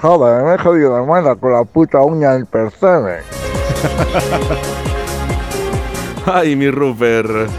Joder, 0.00 0.44
me 0.44 0.54
he 0.54 0.58
jodido 0.58 0.96
la 0.96 1.02
muela 1.04 1.36
con 1.36 1.52
la 1.52 1.64
puta 1.64 2.00
uña 2.00 2.32
del 2.32 2.46
percebe. 2.46 3.20
Ay, 6.26 6.56
mi 6.56 6.70
Rupert. 6.70 7.50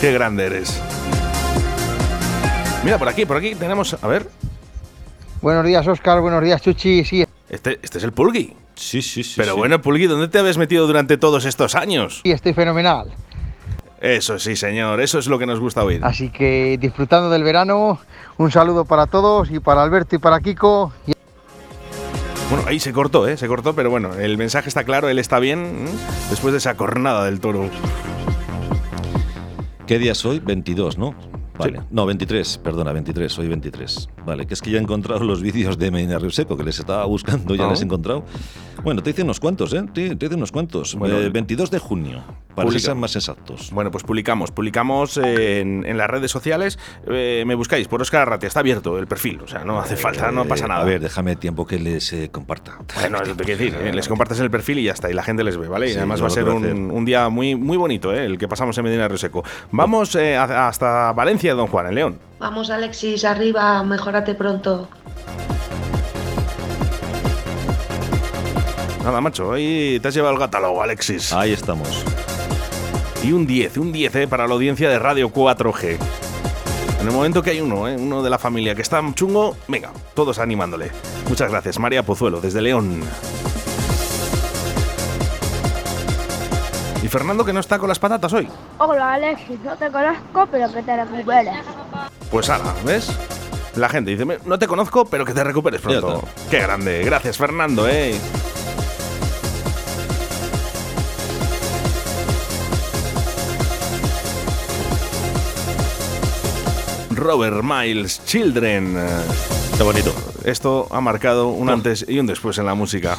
Qué 0.00 0.12
grande 0.12 0.46
eres. 0.46 0.80
Mira, 2.84 2.98
por 2.98 3.08
aquí, 3.08 3.26
por 3.26 3.38
aquí 3.38 3.54
tenemos. 3.56 3.96
A 4.00 4.06
ver. 4.06 4.28
Buenos 5.42 5.64
días, 5.66 5.86
Oscar. 5.88 6.20
Buenos 6.20 6.42
días, 6.42 6.60
Chuchi. 6.62 7.04
Sí, 7.04 7.26
Este, 7.48 7.80
este 7.82 7.98
es 7.98 8.04
el 8.04 8.12
Pulgui. 8.12 8.54
Sí, 8.76 9.02
sí, 9.02 9.24
sí. 9.24 9.34
Pero 9.36 9.54
sí. 9.54 9.58
bueno, 9.58 9.80
Pulgui, 9.80 10.06
¿dónde 10.06 10.28
te 10.28 10.38
habías 10.38 10.58
metido 10.58 10.86
durante 10.86 11.16
todos 11.16 11.44
estos 11.46 11.74
años? 11.74 12.20
sí, 12.22 12.30
estoy 12.30 12.52
fenomenal. 12.52 13.12
Eso 14.00 14.38
sí, 14.38 14.56
señor. 14.56 15.00
Eso 15.00 15.18
es 15.18 15.26
lo 15.26 15.38
que 15.38 15.46
nos 15.46 15.58
gusta 15.58 15.82
oír. 15.82 16.00
Así 16.04 16.28
que 16.30 16.76
disfrutando 16.78 17.30
del 17.30 17.42
verano, 17.42 17.98
un 18.36 18.50
saludo 18.50 18.84
para 18.84 19.06
todos 19.06 19.50
y 19.50 19.58
para 19.60 19.82
Alberto 19.82 20.16
y 20.16 20.18
para 20.18 20.40
Kiko. 20.40 20.92
Y 21.06 21.12
Bueno, 22.50 22.64
ahí 22.68 22.78
se 22.78 22.92
cortó, 22.92 23.26
¿eh? 23.26 23.36
Se 23.36 23.48
cortó, 23.48 23.74
pero 23.74 23.90
bueno, 23.90 24.14
el 24.14 24.36
mensaje 24.36 24.68
está 24.68 24.84
claro, 24.84 25.08
él 25.08 25.18
está 25.18 25.38
bien 25.38 25.60
¿m? 25.60 25.90
después 26.30 26.52
de 26.52 26.58
esa 26.58 26.76
cornada 26.76 27.24
del 27.24 27.40
toro. 27.40 27.70
¿Qué 29.86 29.98
día 29.98 30.12
es 30.12 30.24
hoy? 30.24 30.40
22, 30.40 30.98
¿no? 30.98 31.14
Vale. 31.58 31.80
No, 31.90 32.04
23, 32.06 32.58
perdona, 32.58 32.92
23, 32.92 33.38
hoy 33.38 33.48
23. 33.48 34.08
Vale, 34.26 34.46
que 34.46 34.54
es 34.54 34.60
que 34.60 34.70
ya 34.72 34.78
he 34.78 34.82
encontrado 34.82 35.22
los 35.24 35.40
vídeos 35.40 35.78
de 35.78 35.90
Medina 35.92 36.18
Seco, 36.30 36.56
que 36.56 36.64
les 36.64 36.78
estaba 36.80 37.04
buscando, 37.06 37.54
ya 37.54 37.66
Ah. 37.66 37.70
les 37.70 37.80
he 37.80 37.84
encontrado. 37.84 38.24
Bueno, 38.82 39.02
te 39.02 39.10
hice 39.10 39.22
unos 39.22 39.38
cuantos, 39.40 39.72
¿eh? 39.72 39.84
Te, 39.94 40.16
te 40.16 40.26
hice 40.26 40.34
unos 40.34 40.50
cuantos. 40.52 40.94
Bueno, 40.96 41.18
Eh, 41.18 41.28
22 41.30 41.70
de 41.70 41.78
junio, 41.78 42.22
para 42.54 42.66
publica. 42.66 42.86
ser 42.86 42.94
más 42.96 43.14
exactos. 43.16 43.70
Bueno, 43.72 43.90
pues 43.90 44.04
publicamos, 44.04 44.50
publicamos 44.50 45.16
eh, 45.16 45.60
en, 45.60 45.84
en 45.86 45.96
las 45.96 46.10
redes 46.10 46.30
sociales. 46.30 46.78
eh, 47.08 47.44
me 47.46 47.54
buscáis 47.54 47.86
por 47.88 48.02
Oscar 48.02 48.22
Arratia, 48.22 48.48
está 48.48 48.60
abierto 48.60 48.98
el 48.98 49.06
perfil, 49.06 49.40
o 49.42 49.46
sea, 49.48 49.64
no 49.64 49.78
hace 49.78 49.96
falta, 49.96 50.30
no 50.32 50.42
Eh, 50.42 50.46
pasa 50.48 50.66
nada. 50.66 50.80
A 50.82 50.84
ver, 50.84 51.00
déjame 51.00 51.36
tiempo 51.36 51.66
que 51.66 51.78
les 51.78 52.12
eh, 52.12 52.28
comparta. 52.30 52.78
Bueno, 53.00 53.18
es 53.22 53.28
lo 53.28 53.36
que 53.36 53.44
quiero 53.44 53.58
decir, 53.60 53.74
eh, 53.80 53.92
les 53.94 54.08
compartes 54.08 54.40
el 54.40 54.50
perfil 54.50 54.80
y 54.80 54.84
ya 54.84 54.92
está, 54.92 55.08
y 55.10 55.14
la 55.14 55.22
gente 55.22 55.44
les 55.44 55.56
ve, 55.56 55.68
¿vale? 55.68 55.90
Y 55.92 55.96
además 55.96 56.18
yo 56.18 56.24
va 56.24 56.28
a 56.28 56.30
ser 56.30 56.48
un, 56.48 56.90
un 56.90 57.04
día 57.04 57.28
muy, 57.28 57.54
muy 57.54 57.76
bonito, 57.76 58.12
¿eh? 58.12 58.24
el 58.26 58.38
que 58.38 58.48
pasamos 58.48 58.76
en 58.78 58.84
Medina 58.84 59.06
Río 59.06 59.18
Seco. 59.18 59.44
Vamos 59.70 60.14
eh, 60.16 60.36
hasta 60.36 61.12
Valencia, 61.12 61.54
Don 61.54 61.68
Juan, 61.68 61.86
en 61.86 61.94
León. 61.94 62.18
Vamos 62.38 62.70
Alexis, 62.70 63.24
arriba, 63.24 63.82
mejórate 63.82 64.34
pronto. 64.34 64.88
Nada, 69.02 69.20
macho, 69.20 69.48
hoy 69.48 69.98
te 70.02 70.08
has 70.08 70.14
llevado 70.14 70.34
el 70.34 70.40
catálogo, 70.40 70.82
Alexis. 70.82 71.32
Ahí 71.32 71.52
estamos. 71.52 72.04
Y 73.22 73.32
un 73.32 73.46
10, 73.46 73.78
un 73.78 73.92
10 73.92 74.14
¿eh? 74.16 74.28
para 74.28 74.46
la 74.46 74.54
audiencia 74.54 74.90
de 74.90 74.98
Radio 74.98 75.32
4G. 75.32 75.96
En 77.00 77.06
el 77.06 77.14
momento 77.14 77.42
que 77.42 77.50
hay 77.50 77.60
uno, 77.60 77.88
¿eh? 77.88 77.96
uno 77.96 78.22
de 78.22 78.30
la 78.30 78.38
familia 78.38 78.74
que 78.74 78.82
está 78.82 79.02
chungo, 79.14 79.56
venga, 79.68 79.92
todos 80.14 80.38
animándole. 80.38 80.90
Muchas 81.28 81.50
gracias, 81.50 81.78
María 81.78 82.02
Pozuelo, 82.02 82.40
desde 82.40 82.60
León. 82.60 83.00
Y 87.02 87.08
Fernando 87.08 87.44
que 87.44 87.52
no 87.52 87.60
está 87.60 87.78
con 87.78 87.88
las 87.88 88.00
patatas 88.00 88.32
hoy. 88.32 88.48
Hola 88.78 89.14
Alexis, 89.14 89.60
no 89.60 89.76
te 89.76 89.90
conozco, 89.90 90.48
pero 90.50 90.72
que 90.72 90.82
te 90.82 91.04
recuperes. 91.04 91.54
Pues 92.30 92.48
ahora, 92.50 92.74
¿ves? 92.84 93.08
La 93.76 93.88
gente 93.88 94.10
dice, 94.10 94.24
"Me- 94.24 94.38
no 94.44 94.58
te 94.58 94.66
conozco, 94.66 95.04
pero 95.04 95.24
que 95.24 95.32
te 95.34 95.44
recuperes 95.44 95.80
pronto. 95.80 96.22
Qué 96.50 96.58
grande. 96.60 97.02
Gracias, 97.04 97.36
Fernando, 97.36 97.86
¿eh? 97.88 98.14
Robert 107.14 107.62
Miles, 107.62 108.20
Children. 108.26 108.96
Qué 109.76 109.82
bonito. 109.82 110.14
Esto 110.44 110.88
ha 110.90 111.00
marcado 111.00 111.48
un 111.48 111.70
antes 111.70 112.04
y 112.08 112.18
un 112.18 112.26
después 112.26 112.58
en 112.58 112.66
la 112.66 112.74
música. 112.74 113.18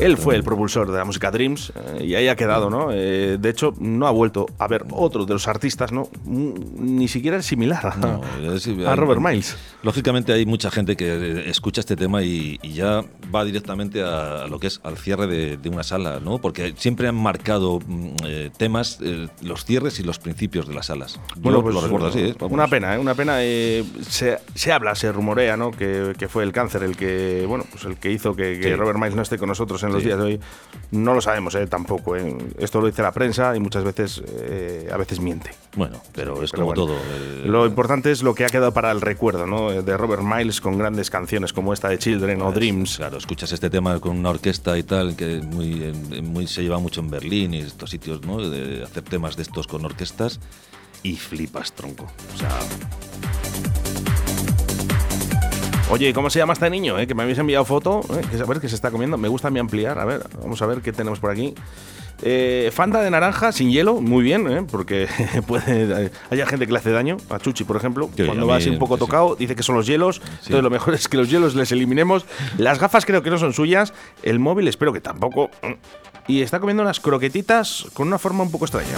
Él 0.00 0.16
fue 0.16 0.34
el 0.36 0.42
propulsor 0.44 0.90
de 0.90 0.98
la 0.98 1.04
música 1.04 1.30
Dreams 1.30 1.72
eh, 1.98 2.04
y 2.04 2.14
ahí 2.14 2.28
ha 2.28 2.36
quedado, 2.36 2.70
¿no? 2.70 2.88
Eh, 2.92 3.36
de 3.40 3.48
hecho, 3.50 3.74
no 3.78 4.06
ha 4.06 4.10
vuelto 4.10 4.46
a 4.58 4.66
ver 4.68 4.84
otro 4.92 5.24
de 5.26 5.32
los 5.34 5.46
artistas, 5.48 5.92
¿no? 5.92 6.08
Mm, 6.24 6.50
Ni 6.96 7.08
siquiera 7.08 7.36
es 7.36 7.46
similar 7.46 7.86
a, 7.86 7.96
No, 7.96 8.20
es- 8.54 8.68
a 8.86 8.96
Robert 8.96 9.20
Miles. 9.20 9.56
Lógicamente 9.82 10.32
hay 10.32 10.46
mucha 10.46 10.70
gente 10.70 10.96
que 10.96 11.06
eh, 11.14 11.50
escucha 11.50 11.80
este 11.80 11.96
tema 11.96 12.22
y, 12.22 12.58
y 12.62 12.72
ya 12.72 13.04
va 13.34 13.44
directamente 13.44 14.02
a, 14.02 14.44
a 14.44 14.46
lo 14.48 14.58
que 14.58 14.66
es 14.68 14.80
al 14.84 14.96
cierre 14.98 15.26
de, 15.26 15.56
de 15.56 15.68
una 15.68 15.82
sala, 15.82 16.20
¿no? 16.20 16.38
Porque 16.38 16.74
siempre 16.76 17.08
han 17.08 17.16
marcado 17.16 17.80
mm, 17.86 18.08
eh, 18.26 18.50
temas, 18.56 18.98
los 19.42 19.64
cierres 19.64 20.00
y 20.00 20.02
los 20.02 20.18
principios 20.18 20.66
de 20.68 20.74
las 20.74 20.86
salas. 20.86 21.20
Yo 21.36 21.40
Bueno, 21.42 21.62
pues 21.62 21.74
lo 21.74 21.80
recuerdo 21.80 22.06
así, 22.08 22.20
¿eh? 22.20 22.34
Una 22.40 22.66
pena, 22.68 22.94
¿eh? 22.94 22.98
Una 22.98 23.14
pena. 23.14 23.36
eh, 23.40 23.84
se, 24.08 24.38
se 24.54 24.72
habla, 24.72 24.94
se 24.94 25.12
rumorea, 25.12 25.56
¿no? 25.56 25.70
Que, 25.70 26.14
que 26.18 26.28
fue 26.28 26.42
el 26.42 26.52
cáncer 26.52 26.82
el 26.82 26.96
que, 26.96 27.44
bueno, 27.46 27.64
pues 27.70 27.84
el 27.84 27.96
que 27.96 28.10
hizo 28.10 28.34
que, 28.34 28.58
que 28.60 28.70
Sí. 28.70 28.74
Robert 28.74 28.98
Miles 28.98 29.14
no 29.14 29.22
esté 29.22 29.38
con 29.38 29.48
nosotros 29.48 29.83
en 29.86 29.92
los 29.92 30.02
Sí. 30.02 30.08
días 30.08 30.18
de 30.18 30.24
hoy. 30.24 30.40
No 30.90 31.14
lo 31.14 31.20
sabemos 31.20 31.54
eh, 31.56 31.66
tampoco. 31.66 32.16
eh. 32.16 32.36
Esto 32.58 32.80
lo 32.80 32.86
dice 32.86 33.02
la 33.02 33.12
prensa 33.12 33.56
y 33.56 33.60
muchas 33.60 33.82
veces 33.84 34.22
eh, 34.26 34.88
a 34.92 34.96
veces 34.96 35.18
miente. 35.20 35.50
Bueno, 35.76 36.00
pero 36.12 36.42
es 36.42 36.50
Pero 36.52 36.64
como 36.64 36.74
bueno, 36.74 36.86
todo. 36.86 36.94
eh, 36.96 37.42
Lo 37.46 37.66
importante 37.66 38.10
es 38.12 38.22
lo 38.22 38.34
que 38.34 38.44
ha 38.44 38.48
quedado 38.48 38.72
para 38.72 38.90
el 38.92 39.00
recuerdo, 39.00 39.46
¿no? 39.46 39.70
De 39.82 39.96
Robert 39.96 40.22
Miles 40.22 40.60
con 40.60 40.78
grandes 40.78 41.10
canciones 41.10 41.52
como 41.52 41.72
esta 41.72 41.88
de 41.88 41.98
Children 41.98 42.42
o 42.42 42.52
Dreams. 42.52 42.96
Claro, 42.98 43.18
escuchas 43.18 43.50
este 43.52 43.70
tema 43.70 43.98
con 43.98 44.16
una 44.18 44.30
orquesta 44.30 44.76
y 44.78 44.82
tal, 44.84 45.16
que 45.16 45.40
muy, 45.40 45.92
muy 46.22 46.46
se 46.46 46.62
lleva 46.62 46.78
mucho 46.78 47.00
en 47.00 47.10
Berlín 47.10 47.54
y 47.54 47.58
estos 47.60 47.90
sitios, 47.90 48.22
¿no? 48.24 48.38
De 48.48 48.84
hacer 48.84 49.02
temas 49.02 49.36
de 49.36 49.42
estos 49.42 49.66
con 49.66 49.84
orquestas 49.84 50.38
y 51.02 51.16
flipas, 51.16 51.72
tronco. 51.72 52.04
O 52.34 52.38
sea, 52.38 52.48
Oye, 55.94 56.12
¿cómo 56.12 56.28
se 56.28 56.40
llama 56.40 56.54
este 56.54 56.68
niño? 56.70 56.98
eh? 56.98 57.06
Que 57.06 57.14
me 57.14 57.22
habéis 57.22 57.38
enviado 57.38 57.64
foto. 57.64 58.00
eh? 58.10 58.42
A 58.42 58.46
ver 58.46 58.58
qué 58.60 58.68
se 58.68 58.74
está 58.74 58.90
comiendo. 58.90 59.16
Me 59.16 59.28
gusta 59.28 59.48
mí 59.48 59.60
ampliar. 59.60 59.96
A 60.00 60.04
ver, 60.04 60.26
vamos 60.42 60.60
a 60.60 60.66
ver 60.66 60.80
qué 60.80 60.92
tenemos 60.92 61.20
por 61.20 61.30
aquí. 61.30 61.54
Eh, 62.20 62.70
Fanta 62.74 63.00
de 63.00 63.10
naranja 63.12 63.52
sin 63.52 63.70
hielo, 63.70 64.00
muy 64.00 64.24
bien, 64.24 64.50
¿eh? 64.50 64.66
porque 64.68 65.06
puede, 65.46 66.10
hay 66.30 66.38
gente 66.46 66.66
que 66.66 66.72
le 66.72 66.78
hace 66.80 66.90
daño. 66.90 67.16
A 67.30 67.38
Chuchi, 67.38 67.62
por 67.62 67.76
ejemplo, 67.76 68.10
Sí, 68.16 68.24
cuando 68.24 68.44
va 68.48 68.56
así 68.56 68.70
un 68.70 68.78
poco 68.80 68.96
sí. 68.96 69.00
tocado, 69.00 69.36
dice 69.36 69.54
que 69.54 69.62
son 69.62 69.76
los 69.76 69.86
hielos. 69.86 70.20
Entonces, 70.24 70.62
lo 70.64 70.70
mejor 70.70 70.94
es 70.94 71.06
que 71.06 71.16
los 71.16 71.30
hielos 71.30 71.54
les 71.54 71.70
eliminemos. 71.70 72.26
Las 72.58 72.80
gafas 72.80 73.06
creo 73.06 73.22
que 73.22 73.30
no 73.30 73.38
son 73.38 73.52
suyas. 73.52 73.92
El 74.24 74.40
móvil 74.40 74.66
espero 74.66 74.92
que 74.92 75.00
tampoco. 75.00 75.48
Y 76.26 76.42
está 76.42 76.58
comiendo 76.58 76.82
unas 76.82 76.98
croquetitas 76.98 77.86
con 77.92 78.08
una 78.08 78.18
forma 78.18 78.42
un 78.42 78.50
poco 78.50 78.64
extraña. 78.64 78.96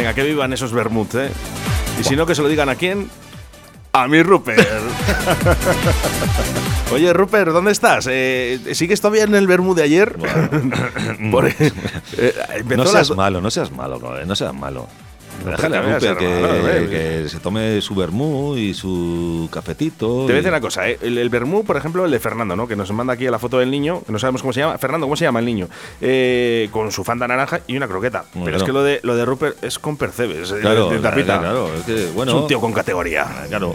Venga, 0.00 0.14
que 0.14 0.22
vivan 0.22 0.50
esos 0.54 0.72
vermuts, 0.72 1.14
¿eh? 1.16 1.30
Y 2.00 2.04
si 2.04 2.16
no, 2.16 2.24
que 2.24 2.34
se 2.34 2.40
lo 2.40 2.48
digan 2.48 2.70
a 2.70 2.74
quién. 2.74 3.10
A 3.92 4.08
mi 4.08 4.22
Rupert. 4.22 4.66
Oye, 6.92 7.12
Rupert, 7.12 7.50
¿dónde 7.50 7.72
estás? 7.72 8.08
Eh, 8.10 8.58
¿Sigues 8.72 9.00
todavía 9.02 9.24
en 9.24 9.34
el 9.34 9.46
vermut 9.46 9.76
de 9.76 9.82
ayer? 9.82 10.16
Por- 11.30 11.46
eh, 12.16 12.34
no 12.64 12.86
seas 12.86 13.10
las- 13.10 13.16
malo, 13.16 13.42
no 13.42 13.50
seas 13.50 13.70
malo, 13.72 13.98
no, 14.00 14.16
eh, 14.18 14.24
no 14.24 14.34
seas 14.34 14.54
malo. 14.54 14.88
A 15.46 15.56
que 15.56 17.24
a 17.26 17.28
se 17.28 17.38
tome 17.40 17.80
su 17.80 17.94
vermú 17.94 18.56
y 18.56 18.74
su 18.74 19.48
cafetito. 19.52 20.06
Te 20.06 20.22
voy 20.24 20.32
a 20.32 20.36
decir 20.36 20.48
una 20.50 20.60
cosa, 20.60 20.88
¿eh? 20.88 20.98
el, 21.02 21.18
el 21.18 21.28
vermú, 21.28 21.64
por 21.64 21.76
ejemplo, 21.76 22.04
el 22.04 22.10
de 22.10 22.18
Fernando, 22.18 22.56
¿no? 22.56 22.66
Que 22.68 22.76
nos 22.76 22.90
manda 22.92 23.12
aquí 23.14 23.24
la 23.26 23.38
foto 23.38 23.58
del 23.58 23.70
niño, 23.70 24.02
que 24.04 24.12
no 24.12 24.18
sabemos 24.18 24.42
cómo 24.42 24.52
se 24.52 24.60
llama. 24.60 24.78
Fernando, 24.78 25.06
¿cómo 25.06 25.16
se 25.16 25.24
llama 25.24 25.38
el 25.40 25.44
niño? 25.46 25.68
Eh, 26.00 26.68
con 26.72 26.92
su 26.92 27.04
fanta 27.04 27.26
naranja 27.28 27.60
y 27.66 27.76
una 27.76 27.88
croqueta. 27.88 28.24
Pero 28.44 28.56
es 28.56 28.62
que 28.62 28.72
lo 28.72 28.82
de, 28.82 29.00
lo 29.02 29.16
de 29.16 29.24
Rupert 29.24 29.62
es 29.64 29.78
con 29.78 29.96
percebes, 29.96 30.50
eh, 30.52 30.58
Claro, 30.60 30.90
de 30.90 30.98
tapita. 30.98 31.38
claro, 31.38 31.70
es 31.74 31.82
que, 31.84 32.06
bueno, 32.14 32.32
es 32.32 32.38
un 32.42 32.46
tío 32.46 32.60
con 32.60 32.72
categoría. 32.72 33.26
Claro. 33.48 33.74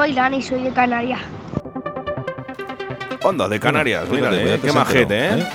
Llamo 0.00 0.12
Irán 0.12 0.34
y 0.34 0.42
soy 0.42 0.62
de 0.62 0.72
Canarias. 0.72 1.20
Onda, 3.22 3.48
de 3.48 3.60
Canarias, 3.60 4.08
mira, 4.08 4.30
eh, 4.32 4.58
qué 4.62 4.72
majete, 4.72 5.02
enterado, 5.02 5.42
¿eh? 5.42 5.48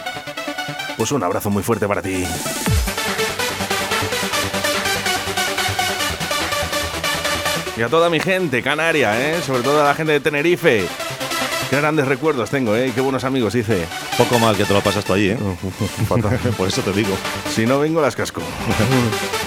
Pues 0.98 1.12
un 1.12 1.24
abrazo 1.24 1.50
muy 1.50 1.64
fuerte 1.64 1.88
para 1.88 2.02
ti. 2.02 2.24
Y 7.78 7.82
a 7.82 7.90
toda 7.90 8.10
mi 8.10 8.20
gente 8.20 8.62
canaria, 8.62 9.20
¿eh? 9.20 9.42
Sobre 9.42 9.64
todo 9.64 9.82
a 9.82 9.88
la 9.88 9.96
gente 9.96 10.14
de 10.14 10.20
Tenerife. 10.20 10.86
Qué 11.70 11.78
grandes 11.78 12.08
recuerdos 12.08 12.50
tengo, 12.50 12.76
¿eh? 12.76 12.92
Qué 12.94 13.02
buenos 13.02 13.24
amigos 13.24 13.56
hice. 13.56 13.86
Poco 14.18 14.38
mal 14.40 14.56
que 14.56 14.66
te 14.66 14.74
lo 14.74 14.82
pasas 14.82 15.04
tú 15.04 15.14
allí, 15.14 15.32
¿eh? 15.32 15.38
Por 16.58 16.68
eso 16.68 16.82
te 16.84 16.94
digo. 16.94 17.18
Si 17.50 17.66
no 17.66 17.80
vengo, 17.80 18.02
las 18.02 18.16
casco. 18.16 18.42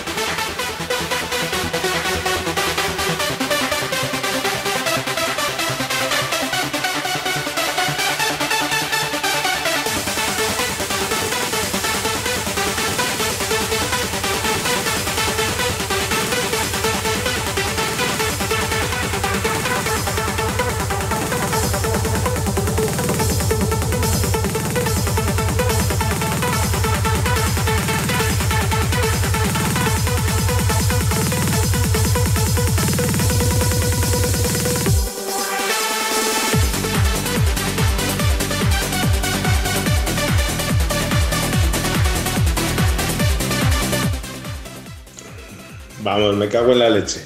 me 46.39 46.49
cago 46.49 46.73
en 46.73 46.79
la 46.79 46.89
leche. 46.91 47.21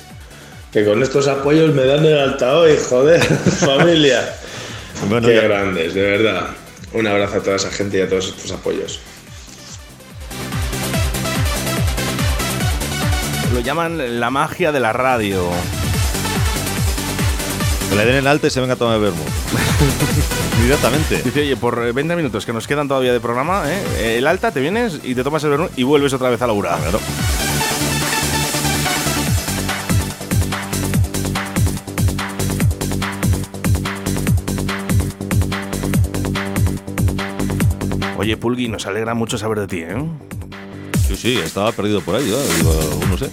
Que 0.73 0.85
con 0.85 1.03
estos 1.03 1.29
apoyos 1.29 1.75
me 1.75 1.85
dan 1.85 2.05
el 2.05 2.19
alta 2.19 2.57
hoy, 2.57 2.77
joder, 2.89 3.23
familia. 3.61 4.35
Bueno, 5.09 5.29
Qué 5.29 5.37
ya- 5.37 5.43
grandes, 5.43 5.95
de 5.95 6.03
verdad. 6.03 6.47
Un 6.95 7.07
abrazo 7.07 7.39
a 7.39 7.41
toda 7.43 7.57
esa 7.57 7.71
gente 7.71 7.99
y 7.99 8.01
a 8.03 8.09
todos 8.09 8.29
estos 8.29 8.51
apoyos. 8.53 9.01
Lo 13.55 13.61
llaman 13.61 14.19
la 14.21 14.31
magia 14.31 14.73
de 14.73 14.81
la 14.81 14.93
radio. 14.93 15.49
Que 17.91 17.97
le 17.97 18.07
den 18.07 18.15
el 18.17 18.27
alta 18.27 18.47
y 18.47 18.51
se 18.51 18.61
venga 18.61 18.75
a 18.75 18.77
tomar 18.77 18.99
vermú. 18.99 19.23
Directamente. 20.63 21.21
Dice, 21.23 21.41
oye, 21.41 21.57
por 21.57 21.85
eh, 21.85 21.93
20 21.93 22.17
minutos 22.17 22.47
que 22.47 22.53
nos 22.55 22.67
quedan 22.67 22.89
todavía 22.89 23.13
de 23.13 23.21
programa, 23.21 23.65
¿eh? 23.67 24.17
el 24.19 24.27
alta, 24.27 24.51
te 24.53 24.61
vienes 24.61 25.01
y 25.03 25.15
te 25.15 25.23
tomas 25.23 25.45
el 25.45 25.51
vermú 25.51 25.69
y 25.77 25.83
vuelves 25.83 26.15
otra 26.15 26.31
vez 26.31 26.41
a 26.41 26.47
la 26.47 26.53
URA. 26.55 26.79
Claro. 26.79 27.01
Oye, 38.23 38.37
Pulgui, 38.37 38.69
nos 38.69 38.87
alegra 38.87 39.15
mucho 39.15 39.37
saber 39.37 39.59
de 39.59 39.67
ti, 39.67 39.79
¿eh? 39.81 39.97
Sí, 41.09 41.17
sí, 41.17 41.39
estaba 41.39 41.73
perdido 41.73 42.01
por 42.03 42.15
ahí, 42.15 42.31
¿eh? 42.31 42.55
Digo, 42.57 43.01
no 43.11 43.19
sé. 43.19 43.29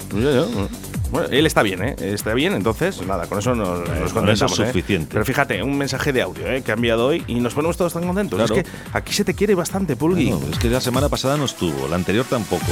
Bueno, 1.11 1.27
él 1.29 1.45
está 1.45 1.61
bien, 1.61 1.83
¿eh? 1.83 1.95
Está 1.99 2.33
bien, 2.33 2.53
entonces, 2.53 2.99
nada, 3.05 3.27
con 3.27 3.37
eso 3.37 3.53
nos, 3.53 3.87
nos 3.87 3.87
eso 3.87 4.13
contentamos. 4.15 4.53
es 4.53 4.59
¿eh? 4.59 4.67
suficiente. 4.67 5.09
Pero 5.13 5.25
fíjate, 5.25 5.61
un 5.61 5.77
mensaje 5.77 6.11
de 6.11 6.23
audio, 6.23 6.47
¿eh? 6.47 6.63
Que 6.63 6.71
ha 6.71 6.73
enviado 6.73 7.05
hoy 7.05 7.23
y 7.27 7.35
nos 7.35 7.53
ponemos 7.53 7.77
todos 7.77 7.93
tan 7.93 8.03
contentos. 8.03 8.37
Claro. 8.37 8.55
Es 8.55 8.63
que 8.63 8.69
aquí 8.93 9.13
se 9.13 9.23
te 9.23 9.35
quiere 9.35 9.53
bastante, 9.53 9.95
Pulgui. 9.95 10.31
No, 10.31 10.41
es 10.51 10.57
que 10.57 10.69
la 10.69 10.81
semana 10.81 11.07
pasada 11.07 11.37
no 11.37 11.45
estuvo, 11.45 11.87
la 11.87 11.95
anterior 11.95 12.25
tampoco. 12.27 12.65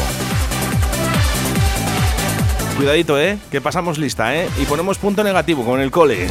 Cuidadito, 2.77 3.19
¿eh? 3.19 3.37
Que 3.51 3.61
pasamos 3.61 3.99
lista, 3.99 4.35
¿eh? 4.35 4.49
Y 4.59 4.65
ponemos 4.65 4.97
punto 4.97 5.23
negativo 5.23 5.63
con 5.63 5.79
el 5.79 5.91
cole. 5.91 6.27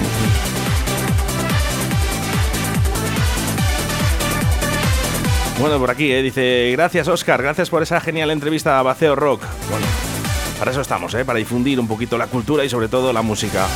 Bueno, 5.59 5.79
por 5.79 5.91
aquí, 5.91 6.13
¿eh? 6.13 6.23
Dice, 6.23 6.71
gracias 6.73 7.09
Oscar, 7.09 7.43
gracias 7.43 7.71
por 7.71 7.83
esa 7.83 7.99
genial 8.01 8.31
entrevista 8.31 8.79
a 8.79 8.83
Baceo 8.83 9.17
Rock. 9.17 9.43
Bueno, 9.71 9.87
para 10.59 10.71
eso 10.71 10.83
estamos, 10.83 11.15
¿eh? 11.15 11.25
Para 11.25 11.39
difundir 11.39 11.81
un 11.81 11.89
poquito 11.89 12.19
la 12.19 12.27
cultura 12.27 12.63
y 12.63 12.69
sobre 12.69 12.89
todo 12.89 13.11
la 13.13 13.23
música. 13.23 13.67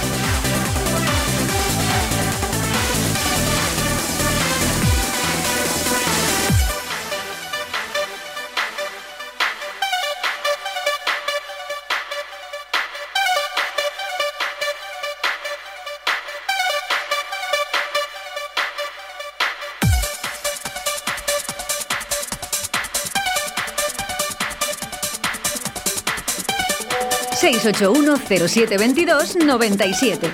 Seis 27.73 27.79
681 27.79 28.17
0722 28.27 29.37
97. 29.37 30.31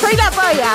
Soy 0.00 0.16
la 0.16 0.30
polla. 0.30 0.72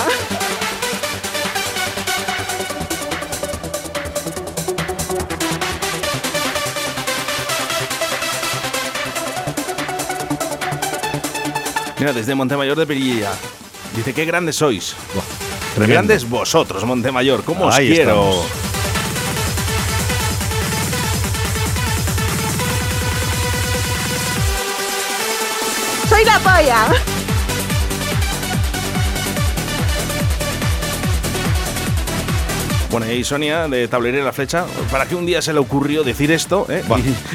Mira, 12.00 12.14
desde 12.14 12.34
Montemayor 12.34 12.78
de 12.78 12.88
Perilla. 12.88 13.32
Dice, 13.96 14.14
qué 14.14 14.26
grandes 14.26 14.56
sois. 14.56 14.96
Qué 15.14 15.76
tremendo. 15.76 15.94
grandes 15.94 16.28
vosotros, 16.28 16.84
Montemayor. 16.86 17.44
¿Cómo 17.44 17.66
os 17.68 17.76
Ahí 17.76 17.90
quiero? 17.90 18.12
estamos. 18.12 18.61
Soy 26.22 26.30
la 26.30 26.40
polla. 26.40 26.88
Bueno, 32.92 33.10
y 33.10 33.24
Sonia 33.24 33.68
de 33.70 33.88
Tablería 33.88 34.22
La 34.22 34.34
Flecha, 34.34 34.66
¿para 34.92 35.06
qué 35.06 35.16
un 35.16 35.26
día 35.26 35.42
se 35.42 35.54
le 35.54 35.60
ocurrió 35.60 36.04
decir 36.04 36.30
esto? 36.30 36.66
eh? 36.70 36.84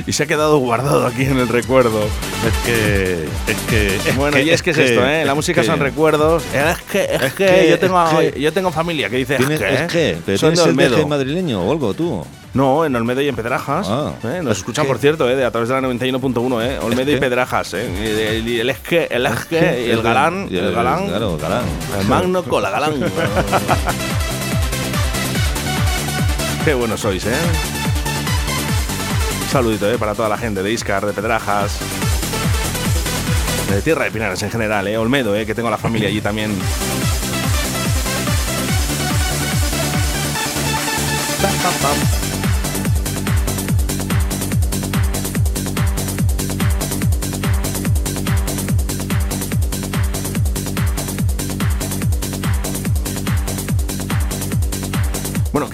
Y, 0.04 0.10
y 0.10 0.12
se 0.12 0.24
ha 0.24 0.26
quedado 0.26 0.58
guardado 0.58 1.06
aquí 1.06 1.22
en 1.24 1.38
el 1.38 1.48
recuerdo. 1.48 2.06
Es 2.44 2.52
que. 2.64 3.24
Es 3.50 3.58
que. 3.68 3.96
es 4.10 4.16
Bueno, 4.16 4.36
que- 4.36 4.42
y 4.44 4.50
es 4.50 4.62
que 4.62 4.70
es 4.70 4.78
esto, 4.78 5.06
¿eh? 5.06 5.24
La 5.24 5.34
música 5.34 5.64
son 5.64 5.80
recuerdos. 5.80 6.44
Es 6.54 6.78
que, 6.90 7.04
es, 7.20 7.32
que, 7.34 7.68
yo, 7.70 7.78
tengo, 7.78 8.22
yo 8.22 8.52
tengo 8.52 8.70
familia 8.70 9.08
que 9.08 9.16
dice 9.16 9.36
¿Tienes, 9.36 9.60
es 9.60 9.66
que, 9.66 9.74
es 9.84 9.92
que, 9.92 10.10
¿eh? 10.10 10.18
pero 10.24 10.38
Son 10.38 10.54
tienes 10.54 10.90
de 10.92 11.00
el 11.00 11.06
madrileño 11.06 11.62
o 11.62 11.72
algo 11.72 11.94
tú. 11.94 12.24
No, 12.54 12.84
en 12.86 12.94
Olmedo 12.96 13.20
y 13.20 13.28
en 13.28 13.36
Pedrajas. 13.36 13.86
Ah, 13.90 14.12
¿eh? 14.24 14.40
Nos 14.42 14.52
es 14.52 14.58
escuchan, 14.58 14.86
por 14.86 14.98
cierto, 14.98 15.28
¿eh? 15.28 15.36
de 15.36 15.44
a 15.44 15.50
través 15.50 15.68
de 15.68 15.74
la 15.74 15.80
91.1, 15.88 16.62
¿eh? 16.64 16.78
Olmedo 16.80 17.10
y 17.12 17.16
Pedrajas, 17.18 17.74
¿eh? 17.74 17.86
Y 18.00 18.20
El, 18.20 18.48
y 18.48 18.60
el 18.60 18.70
es 18.70 18.78
que, 18.78 19.08
el 19.10 19.26
es 19.26 19.44
que, 19.46 19.56
y 19.86 19.90
el 19.90 19.98
el- 19.98 20.02
galán, 20.02 20.48
y 20.50 20.56
el, 20.56 20.72
galán. 20.72 21.08
Claro, 21.08 21.36
galán. 21.36 21.64
El 22.00 22.06
magno 22.06 22.42
con 22.44 22.62
la 22.62 22.70
galán. 22.70 22.94
Qué 26.64 26.74
buenos 26.74 27.00
sois, 27.00 27.24
¿eh? 27.26 27.30
Un 29.42 29.48
saludito, 29.50 29.90
¿eh? 29.90 29.98
Para 29.98 30.14
toda 30.14 30.28
la 30.28 30.38
gente 30.38 30.62
de 30.62 30.72
Iscar, 30.72 31.04
de 31.06 31.12
Pedrajas. 31.12 31.78
De 33.70 33.82
Tierra 33.82 34.04
de 34.04 34.10
Pinares 34.10 34.42
en 34.42 34.50
general, 34.50 34.86
¿eh? 34.88 34.96
Olmedo, 34.96 35.36
¿eh? 35.36 35.44
Que 35.44 35.54
tengo 35.54 35.68
la 35.68 35.76
familia 35.78 36.08
allí 36.08 36.20
también. 36.20 36.56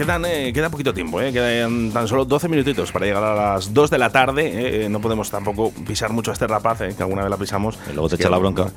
Quedan, 0.05 0.24
eh, 0.24 0.53
queda 0.53 0.70
poquito 0.70 0.92
tiempo, 0.92 1.20
¿eh? 1.20 1.32
quedan 1.32 1.90
tan 1.92 2.09
solo 2.09 2.24
12 2.24 2.48
minutitos 2.48 2.92
para 2.92 3.07
llegar 3.07 3.22
a 3.22 3.34
las 3.55 3.72
2 3.72 3.90
de 3.90 3.98
la 3.98 4.11
tarde. 4.11 4.84
¿eh? 4.84 4.88
No 4.88 5.00
podemos 5.00 5.30
tampoco 5.30 5.72
pisar 5.86 6.12
mucho 6.12 6.30
a 6.30 6.34
este 6.34 6.46
rapaz, 6.46 6.78
que 6.78 7.03
alguna 7.03 7.22
vez 7.22 7.30
la 7.30 7.36
pisamos. 7.36 7.78
Y 7.90 7.92
luego 7.92 8.09
te 8.09 8.16
echa 8.16 8.30
la 8.30 8.38
bronca. 8.38 8.70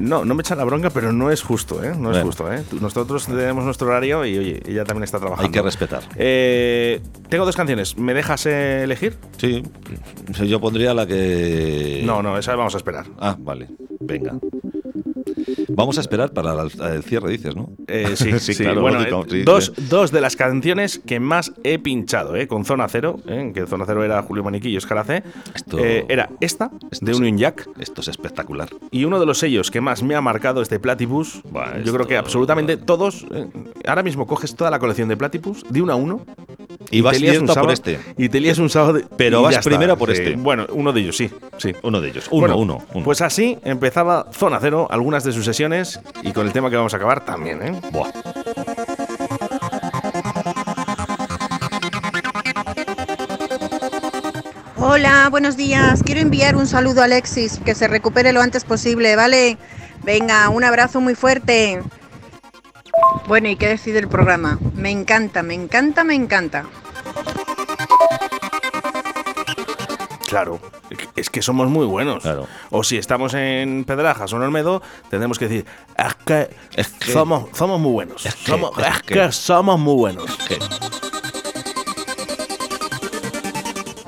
No, 0.00 0.24
no 0.24 0.34
me 0.34 0.42
echa 0.42 0.54
la 0.54 0.64
bronca, 0.64 0.90
pero 0.90 1.12
no 1.12 1.30
es 1.30 1.42
justo, 1.42 1.82
¿eh? 1.82 1.94
No 1.96 2.12
es 2.12 2.22
justo, 2.22 2.52
¿eh? 2.52 2.62
Nosotros 2.80 3.26
tenemos 3.26 3.64
nuestro 3.64 3.88
horario 3.88 4.24
y, 4.24 4.38
oye, 4.38 4.62
ella 4.66 4.84
también 4.84 5.04
está 5.04 5.18
trabajando. 5.18 5.46
Hay 5.46 5.52
que 5.52 5.62
respetar. 5.62 6.02
Tengo 7.28 7.44
dos 7.44 7.56
canciones. 7.56 7.96
¿Me 7.96 8.14
dejas 8.14 8.46
elegir? 8.46 9.16
Sí. 9.36 9.62
Yo 10.46 10.60
pondría 10.60 10.94
la 10.94 11.06
que. 11.06 12.02
No, 12.04 12.22
no, 12.22 12.38
esa 12.38 12.54
vamos 12.56 12.74
a 12.74 12.78
esperar. 12.78 13.06
Ah, 13.18 13.36
vale. 13.38 13.68
Venga. 14.00 14.34
Vamos 15.68 15.98
a 15.98 16.00
esperar 16.00 16.32
para 16.32 16.54
el 16.62 17.02
cierre, 17.02 17.30
dices, 17.30 17.54
¿no? 17.56 17.70
Eh, 17.86 18.12
sí, 18.16 18.38
sí, 18.38 18.54
claro. 18.54 18.80
Bueno, 18.80 19.00
eh, 19.02 19.24
sí, 19.28 19.42
dos, 19.42 19.72
sí. 19.76 19.84
dos 19.88 20.10
de 20.12 20.20
las 20.20 20.36
canciones 20.36 21.00
que 21.06 21.20
más 21.20 21.52
he 21.64 21.78
pinchado, 21.78 22.36
¿eh? 22.36 22.46
Con 22.46 22.64
Zona 22.64 22.88
Cero, 22.88 23.18
¿eh? 23.26 23.52
que 23.54 23.66
Zona 23.66 23.84
Cero 23.86 24.04
era 24.04 24.22
Julio 24.22 24.42
Maniquí 24.44 24.68
y 24.70 24.76
Oscar 24.76 24.98
AC. 24.98 25.22
Esto- 25.54 25.78
Eh, 25.78 26.04
era 26.08 26.28
esta, 26.40 26.70
de 27.00 27.14
Union 27.14 27.38
Jack. 27.38 27.68
Esto 27.78 28.00
es 28.00 28.08
espectacular. 28.08 28.68
Y 28.90 29.04
uno 29.04 29.20
de 29.20 29.26
los 29.26 29.38
sellos 29.38 29.70
que 29.70 29.80
más 29.80 30.02
me 30.02 30.14
ha 30.14 30.20
marcado 30.20 30.60
este 30.62 30.78
Platypus, 30.80 31.42
yo 31.84 31.92
creo 31.92 32.06
que 32.06 32.16
absolutamente 32.16 32.76
todos. 32.76 33.26
eh, 33.32 33.46
ahora 33.86 34.02
mismo 34.02 34.26
coges 34.26 34.54
toda 34.54 34.70
la 34.70 34.78
colección 34.78 35.08
de 35.08 35.16
Platypus 35.16 35.64
de 35.68 35.82
uno 35.82 35.92
a 35.92 35.96
uno. 35.96 36.24
Y 36.90 37.00
vas 37.00 37.18
te 37.18 37.38
un 37.38 37.46
por 37.46 37.54
sábado- 37.54 37.72
este. 37.72 37.98
Y 38.16 38.28
te 38.28 38.40
lías 38.40 38.58
un 38.58 38.70
sábado. 38.70 38.94
de- 38.94 39.06
Pero 39.16 39.40
y 39.40 39.42
vas 39.44 39.64
primero 39.64 39.96
por 39.96 40.10
Sí. 40.14 40.22
este. 40.22 40.36
Bueno, 40.36 40.66
uno 40.72 40.92
de 40.92 41.00
ellos, 41.00 41.16
sí. 41.16 41.30
sí. 41.58 41.72
Uno 41.82 42.00
de 42.00 42.08
ellos. 42.10 42.26
Uno, 42.30 42.40
Bueno, 42.40 42.56
uno, 42.56 42.82
uno. 42.94 43.04
Pues 43.04 43.20
así 43.20 43.58
empezaba 43.64 44.26
Zona 44.32 44.58
Cero, 44.60 44.86
algunas 44.90 45.24
de 45.24 45.32
sus 45.32 45.37
sesiones, 45.44 46.00
y 46.22 46.32
con 46.32 46.46
el 46.46 46.52
tema 46.52 46.70
que 46.70 46.76
vamos 46.76 46.94
a 46.94 46.96
acabar 46.96 47.24
también, 47.24 47.62
¿eh? 47.62 47.80
Buah. 47.90 48.10
Hola, 54.76 55.28
buenos 55.30 55.56
días. 55.56 56.02
Quiero 56.02 56.20
enviar 56.20 56.56
un 56.56 56.66
saludo 56.66 57.02
a 57.02 57.04
Alexis, 57.04 57.60
que 57.64 57.74
se 57.74 57.88
recupere 57.88 58.32
lo 58.32 58.40
antes 58.40 58.64
posible, 58.64 59.16
¿vale? 59.16 59.58
Venga, 60.02 60.48
un 60.48 60.64
abrazo 60.64 61.00
muy 61.00 61.14
fuerte. 61.14 61.82
Bueno, 63.26 63.48
¿y 63.48 63.56
qué 63.56 63.68
decide 63.68 63.98
el 63.98 64.08
programa? 64.08 64.58
Me 64.74 64.90
encanta, 64.90 65.42
me 65.42 65.54
encanta, 65.54 66.04
me 66.04 66.14
encanta. 66.14 66.64
Claro, 70.28 70.60
es 71.16 71.30
que 71.30 71.40
somos 71.40 71.68
muy 71.70 71.86
buenos. 71.86 72.22
O 72.70 72.84
si 72.84 72.98
estamos 72.98 73.32
en 73.32 73.84
Pedrajas 73.86 74.30
o 74.32 74.36
en 74.36 74.42
Olmedo, 74.42 74.82
tendremos 75.08 75.38
que 75.38 75.48
decir, 75.48 75.64
es 75.96 76.14
que, 76.26 76.50
que- 77.00 77.12
somos, 77.12 77.46
somos 77.56 77.80
muy 77.80 77.92
buenos. 77.92 78.22
que- 78.22 78.30
somos, 78.30 78.72
es 78.78 78.86
es 78.86 79.02
que- 79.02 79.14
que 79.14 79.32
somos 79.32 79.78
muy 79.80 79.94
buenos. 79.94 80.26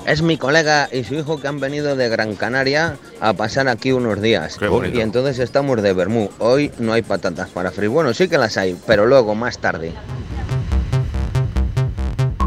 Es 0.05 0.21
mi 0.21 0.37
colega 0.37 0.89
y 0.91 1.03
su 1.05 1.15
hijo 1.15 1.39
que 1.41 1.47
han 1.47 1.59
venido 1.59 1.95
de 1.95 2.09
Gran 2.09 2.35
Canaria 2.35 2.97
a 3.19 3.33
pasar 3.33 3.67
aquí 3.67 3.91
unos 3.91 4.21
días. 4.21 4.59
bonito. 4.59 4.97
Y 4.97 5.01
entonces 5.01 5.39
estamos 5.39 5.81
de 5.81 5.93
Bermú. 5.93 6.29
Hoy 6.37 6.71
no 6.79 6.93
hay 6.93 7.01
patatas 7.01 7.49
para 7.49 7.71
freír. 7.71 7.89
Bueno, 7.89 8.13
sí 8.13 8.27
que 8.27 8.37
las 8.37 8.57
hay, 8.57 8.77
pero 8.85 9.05
luego, 9.07 9.33
más 9.35 9.57
tarde. 9.59 9.93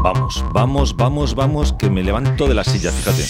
Vamos, 0.03 0.45
vamos, 0.53 0.95
vamos, 0.95 1.33
vamos, 1.33 1.73
que 1.73 1.89
me 1.89 2.03
levanto 2.03 2.47
de 2.47 2.53
la 2.53 2.63
silla, 2.63 2.91
fíjate. 2.91 3.25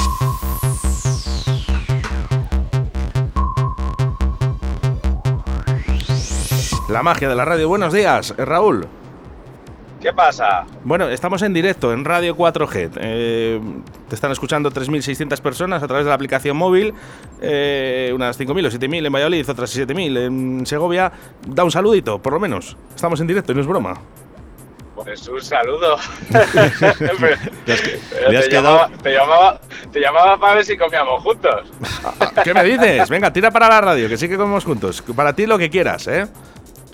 La 6.90 7.02
magia 7.04 7.28
de 7.30 7.36
la 7.36 7.46
radio. 7.46 7.68
Buenos 7.68 7.94
días, 7.94 8.34
eh, 8.38 8.46
Raúl. 8.46 8.88
¿Qué 10.02 10.14
pasa? 10.14 10.66
Bueno, 10.84 11.08
estamos 11.10 11.42
en 11.42 11.52
directo 11.52 11.92
en 11.92 12.06
Radio 12.06 12.36
4G. 12.38 12.92
Eh, 12.98 13.60
te 14.08 14.14
están 14.14 14.32
escuchando 14.32 14.70
3.600 14.70 15.42
personas 15.42 15.82
a 15.82 15.88
través 15.88 16.06
de 16.06 16.10
la 16.10 16.16
aplicación 16.16 16.56
móvil, 16.58 16.94
eh, 17.42 18.12
unas 18.14 18.40
5.000 18.40 18.68
o 18.68 18.70
7.000 18.70 19.08
en 19.08 19.12
Valladolid, 19.12 19.50
otras 19.50 19.76
7.000 19.76 20.18
en 20.28 20.66
Segovia. 20.68 21.12
Da 21.48 21.64
un 21.64 21.72
saludito, 21.72 22.20
por 22.22 22.34
lo 22.34 22.40
menos. 22.40 22.78
Estamos 22.96 23.20
en 23.20 23.26
directo 23.28 23.52
y 23.52 23.56
no 23.56 23.62
es 23.62 23.68
broma. 23.68 23.96
Pues 24.94 25.28
un 25.28 25.42
saludo. 25.42 25.98
Pero- 26.30 27.38
pero 27.66 28.42
te, 28.42 28.50
llamaba, 28.52 28.90
te, 29.02 29.12
llamaba, 29.12 29.60
te 29.92 30.00
llamaba 30.00 30.38
para 30.40 30.56
ver 30.56 30.66
si 30.66 30.78
comíamos 30.78 31.24
juntos. 31.24 31.72
¿Qué 32.44 32.54
me 32.54 32.64
dices? 32.64 33.10
Venga, 33.10 33.34
tira 33.34 33.50
para 33.50 33.68
la 33.70 33.82
radio, 33.82 34.08
que 34.08 34.18
sí 34.18 34.30
que 34.30 34.38
comemos 34.38 34.64
juntos. 34.64 35.02
Para 35.16 35.34
ti 35.34 35.48
lo 35.48 35.58
que 35.58 35.70
quieras, 35.70 36.08
¿eh? 36.08 36.28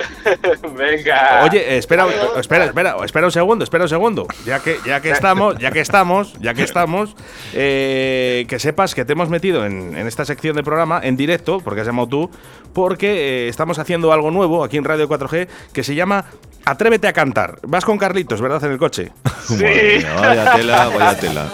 Venga. 0.75 1.41
Oye, 1.43 1.77
espera, 1.77 2.05
espera, 2.37 2.65
espera, 2.65 2.95
espera 3.03 3.25
un 3.25 3.31
segundo, 3.31 3.63
espera 3.63 3.83
un 3.85 3.89
segundo. 3.89 4.27
Ya 4.45 4.59
que, 4.59 4.77
ya 4.85 5.01
que 5.01 5.11
estamos, 5.11 5.57
ya 5.57 5.71
que 5.71 5.79
estamos, 5.79 6.33
ya 6.39 6.53
que 6.53 6.63
estamos, 6.63 7.15
eh, 7.53 8.45
que 8.47 8.59
sepas 8.59 8.95
que 8.95 9.05
te 9.05 9.13
hemos 9.13 9.29
metido 9.29 9.65
en, 9.65 9.95
en 9.97 10.07
esta 10.07 10.25
sección 10.25 10.55
de 10.55 10.63
programa 10.63 10.99
en 11.03 11.17
directo, 11.17 11.59
porque 11.59 11.81
has 11.81 11.87
llamado 11.87 12.07
tú, 12.07 12.31
porque 12.73 13.45
eh, 13.45 13.47
estamos 13.47 13.79
haciendo 13.79 14.11
algo 14.13 14.31
nuevo 14.31 14.63
aquí 14.63 14.77
en 14.77 14.83
Radio 14.83 15.07
4G 15.09 15.47
que 15.73 15.83
se 15.83 15.95
llama 15.95 16.25
Atrévete 16.65 17.07
a 17.07 17.13
cantar. 17.13 17.59
Vas 17.63 17.85
con 17.85 17.97
Carlitos, 17.97 18.41
¿verdad? 18.41 18.63
En 18.63 18.71
el 18.71 18.77
coche. 18.77 19.11
Madre 19.49 19.97
mía, 19.99 20.13
vaya 20.15 20.53
tela, 20.53 20.87
vaya 20.89 21.17
tela. 21.17 21.45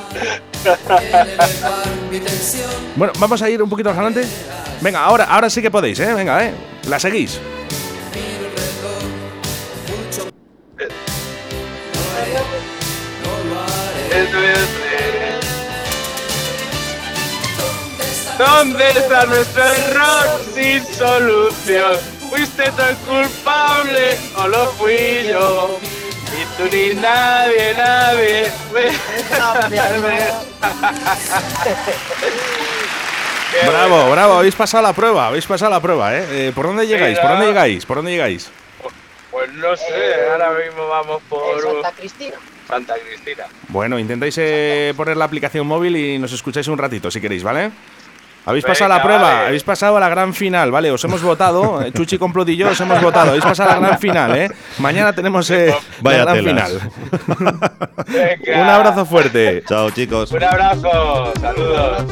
Bueno, 2.95 3.14
vamos 3.20 3.41
a 3.41 3.50
ir 3.50 3.62
un 3.62 3.70
poquito 3.70 3.89
más 3.89 3.98
adelante. 3.98 4.28
Venga, 4.82 5.04
ahora, 5.04 5.26
ahora 5.26 5.50
sí 5.50 5.62
que 5.62 5.72
podéis, 5.72 6.00
¿eh? 6.00 6.14
Venga, 6.14 6.43
¿eh? 6.45 6.54
La 6.89 7.00
seguís. 7.00 7.39
¿Dónde 18.38 18.89
está 18.89 19.26
nuestro 19.26 19.63
error 19.63 20.41
sin 20.55 20.84
solución? 20.86 21.97
¿Fuiste 22.30 22.72
tan 22.72 22.95
culpable 22.95 24.18
o 24.38 24.47
lo 24.47 24.65
fui 24.72 25.28
yo? 25.30 25.78
Ni 26.34 26.45
tú 26.57 26.63
ni 26.76 26.95
nadie, 26.99 27.74
nadie. 27.76 28.51
Bravo, 33.65 34.11
bravo, 34.11 34.34
habéis 34.34 34.55
pasado 34.55 34.84
la 34.84 34.93
prueba, 34.93 35.28
habéis 35.28 35.45
pasado 35.45 35.72
la 35.72 35.80
prueba, 35.80 36.15
¿eh? 36.15 36.26
Eh, 36.30 36.51
por 36.53 36.68
dónde 36.68 36.86
llegáis? 36.86 37.18
¿Por 37.18 37.30
dónde 37.30 37.47
llegáis? 37.47 37.86
¿Por 37.86 37.97
dónde 37.97 38.11
llegáis? 38.11 38.51
Pues 39.32 39.51
no 39.53 39.76
sé, 39.76 40.30
ahora 40.32 40.51
mismo 40.51 40.88
vamos 40.88 41.22
por 41.30 41.61
Santa 41.61 41.91
Cristina. 41.93 42.36
Santa 42.68 42.95
Cristina. 42.95 43.45
Bueno, 43.70 43.97
intentáis 43.97 44.36
eh, 44.39 44.93
poner 44.97 45.15
la 45.18 45.26
aplicación 45.26 45.65
móvil 45.65 45.95
y 45.95 46.20
nos 46.20 46.34
escucháis 46.34 46.68
un 46.68 46.78
ratito 46.78 47.09
si 47.09 47.22
queréis, 47.22 47.43
¿vale? 47.43 47.72
Habéis 48.45 48.63
Venga, 48.63 48.74
pasado 48.74 48.89
la 48.93 49.03
prueba, 49.03 49.22
vale. 49.24 49.45
habéis 49.47 49.63
pasado 49.63 49.97
a 49.97 49.99
la 49.99 50.07
gran 50.07 50.34
final, 50.34 50.72
¿vale? 50.72 50.89
Os 50.91 51.03
hemos 51.03 51.22
votado, 51.22 51.82
eh, 51.86 51.91
Chuchi 51.91 52.18
Complot 52.18 52.47
y 52.49 52.55
yo 52.57 52.70
os 52.70 52.80
hemos 52.80 53.01
votado, 53.01 53.30
habéis 53.30 53.43
pasado 53.43 53.72
a 53.72 53.74
la 53.80 53.88
gran 53.88 53.99
final, 53.99 54.38
¿eh? 54.38 54.49
Mañana 54.80 55.11
tenemos 55.13 55.49
eh, 55.51 55.76
Vaya 56.01 56.24
la 56.24 56.34
gran 56.34 56.45
telas. 56.45 56.72
final. 56.72 57.59
Venga. 58.07 58.61
Un 58.61 58.70
abrazo 58.70 59.05
fuerte. 59.05 59.63
Chao, 59.68 59.89
chicos. 59.91 60.32
Un 60.32 60.43
abrazo, 60.43 61.34
saludos. 61.41 62.05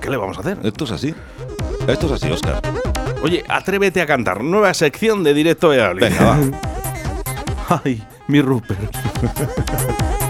¿Qué 0.00 0.10
le 0.10 0.16
vamos 0.16 0.36
a 0.38 0.40
hacer? 0.40 0.58
Esto 0.64 0.84
es 0.84 0.90
así. 0.92 1.14
Esto 1.86 2.06
es 2.06 2.12
así, 2.12 2.30
Oscar. 2.30 2.60
Oye, 3.22 3.44
atrévete 3.48 4.00
a 4.00 4.06
cantar. 4.06 4.42
Nueva 4.42 4.72
sección 4.74 5.24
de 5.24 5.34
directo 5.34 5.70
de. 5.70 5.94
Venga, 5.94 6.24
va. 6.24 6.38
Ay, 7.84 8.02
mi 8.28 8.40
Rupert. 8.40 8.96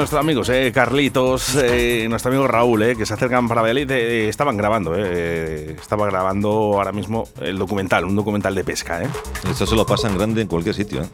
nuestros 0.00 0.20
amigos, 0.20 0.48
eh, 0.48 0.72
Carlitos, 0.74 1.56
eh, 1.56 2.06
nuestro 2.08 2.30
amigo 2.30 2.48
Raúl, 2.48 2.82
eh, 2.82 2.96
que 2.96 3.04
se 3.04 3.12
acercan 3.12 3.46
para 3.48 3.60
Valladolid, 3.60 3.90
eh, 3.90 4.28
estaban 4.28 4.56
grabando, 4.56 4.94
eh, 4.94 5.02
eh, 5.02 5.76
estaba 5.78 6.06
grabando 6.06 6.48
ahora 6.48 6.90
mismo 6.90 7.28
el 7.40 7.58
documental, 7.58 8.06
un 8.06 8.16
documental 8.16 8.54
de 8.54 8.64
pesca. 8.64 9.02
Esto 9.48 9.66
se 9.66 9.76
lo 9.76 9.84
pasan 9.84 10.16
grande 10.16 10.40
en 10.40 10.48
cualquier 10.48 10.74
sitio, 10.74 11.02
¿eh? 11.02 11.08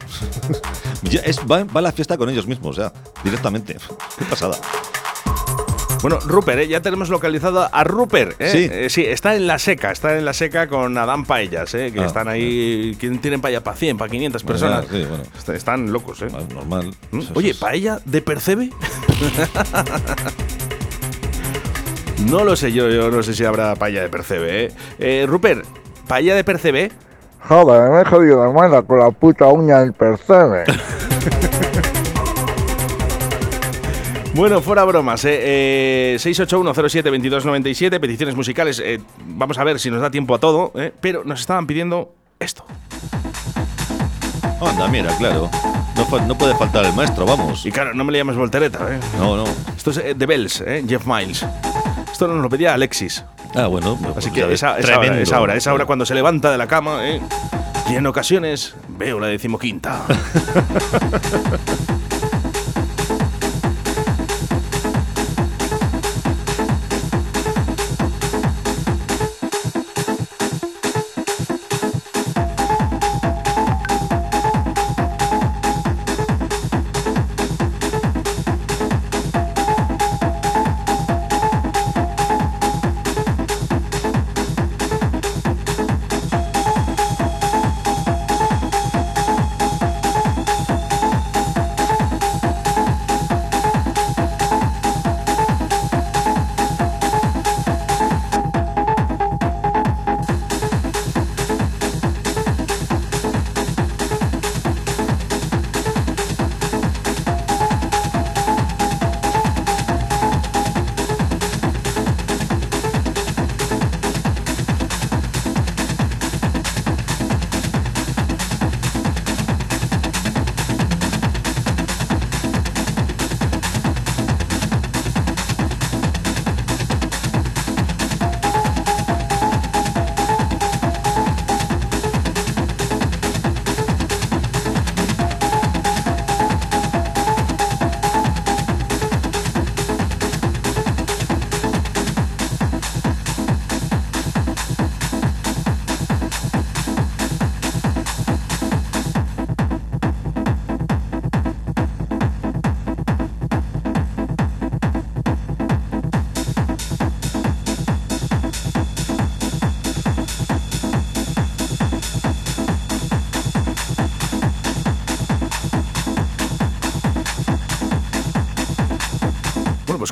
Va, 1.51 1.63
va 1.65 1.81
la 1.81 1.91
fiesta 1.91 2.17
con 2.17 2.29
ellos 2.29 2.47
mismos, 2.47 2.77
o 2.77 2.81
sea, 2.81 2.93
directamente. 3.23 3.75
Qué 4.17 4.25
pasada. 4.25 4.57
Bueno, 6.01 6.19
Rupert, 6.19 6.59
eh, 6.59 6.67
ya 6.67 6.81
tenemos 6.81 7.09
localizado 7.09 7.67
a 7.71 7.83
Rupert. 7.83 8.39
eh. 8.39 8.49
Sí. 8.51 8.69
Eh, 8.71 8.89
sí, 8.89 9.03
está 9.05 9.35
en 9.35 9.47
la 9.47 9.57
seca, 9.59 9.91
está 9.91 10.17
en 10.17 10.25
la 10.25 10.33
seca 10.33 10.67
con 10.67 10.97
Adán 10.97 11.25
Paellas, 11.25 11.73
eh, 11.73 11.91
que 11.91 12.01
Ah, 12.01 12.05
están 12.05 12.27
ahí, 12.27 12.95
¿quién 12.99 13.19
tienen 13.19 13.41
paella 13.41 13.63
para 13.63 13.75
100, 13.75 13.97
para 13.97 14.09
500 14.11 14.43
Bueno, 14.43 14.59
personas? 14.59 14.85
sí, 14.91 15.05
bueno. 15.09 15.23
Est- 15.37 15.49
Están 15.49 15.91
locos, 15.91 16.21
¿eh? 16.21 16.27
Normal. 16.53 16.93
¿Mm? 17.11 17.21
Oye, 17.33 17.55
¿paella 17.55 17.99
de 18.05 18.21
Percebe? 18.21 18.69
no 22.29 22.43
lo 22.43 22.55
sé 22.55 22.71
yo, 22.71 22.89
yo 22.89 23.09
no 23.09 23.23
sé 23.23 23.33
si 23.33 23.43
habrá 23.45 23.75
paella 23.75 24.01
de 24.03 24.09
Percebe, 24.09 24.65
¿eh? 24.65 24.71
Eh, 24.99 25.25
Rupert, 25.27 25.65
¿paella 26.07 26.35
de 26.35 26.43
Percebe? 26.43 26.91
Joder, 27.47 27.89
me 27.91 28.01
he 28.01 28.05
jodido 28.05 28.43
la 28.45 28.51
mano 28.51 28.85
con 28.85 28.99
la 28.99 29.09
puta 29.11 29.47
uña 29.47 29.79
del 29.79 29.93
percebe. 29.93 30.65
Bueno, 34.37 34.61
fuera 34.61 34.83
bromas, 34.83 35.25
eh, 35.25 36.13
eh, 36.13 36.17
681072297, 36.19 37.99
peticiones 37.99 38.35
musicales. 38.35 38.79
eh, 38.79 38.99
vamos 39.25 39.57
a 39.57 39.63
ver 39.63 39.79
si 39.79 39.89
nos 39.89 39.99
da 39.99 40.11
tiempo 40.11 40.35
a 40.35 40.37
todo, 40.37 40.71
eh, 40.75 40.93
pero 41.01 41.23
nos 41.23 41.39
estaban 41.39 41.65
pidiendo 41.65 42.13
esto. 42.39 42.63
Anda, 44.61 44.87
mira, 44.89 45.17
claro. 45.17 45.49
No, 45.95 46.37
puede 46.37 46.55
faltar 46.55 46.85
el 46.85 46.93
maestro, 46.93 47.25
vamos. 47.25 47.65
Y 47.65 47.71
claro, 47.71 47.95
no 47.95 48.03
me 48.03 48.11
le 48.11 48.19
llames 48.19 48.35
voltereta, 48.35 48.87
¿eh? 48.91 48.99
No, 49.17 49.37
no. 49.37 49.45
Esto 49.75 49.89
es 49.89 49.97
eh, 49.97 50.13
The 50.15 50.27
Bells, 50.27 50.61
¿eh? 50.61 50.85
Jeff 50.87 51.07
Miles. 51.07 51.43
Esto 52.11 52.27
nos 52.27 52.39
lo 52.39 52.47
pedía 52.47 52.75
Alexis. 52.75 53.25
Ah, 53.55 53.65
bueno. 53.65 53.97
Así 54.15 54.29
pues 54.29 54.47
que 54.47 54.53
esa, 54.53 54.77
esa 54.77 54.99
hora, 54.99 55.19
esa 55.19 55.41
hora, 55.41 55.55
esa 55.55 55.73
hora 55.73 55.85
cuando 55.87 56.05
se 56.05 56.13
levanta 56.13 56.51
de 56.51 56.59
la 56.59 56.67
cama, 56.67 57.09
¿eh? 57.09 57.19
Y 57.89 57.95
en 57.95 58.05
ocasiones 58.05 58.75
veo 58.87 59.19
la 59.19 59.27
decimoquinta. 59.27 60.05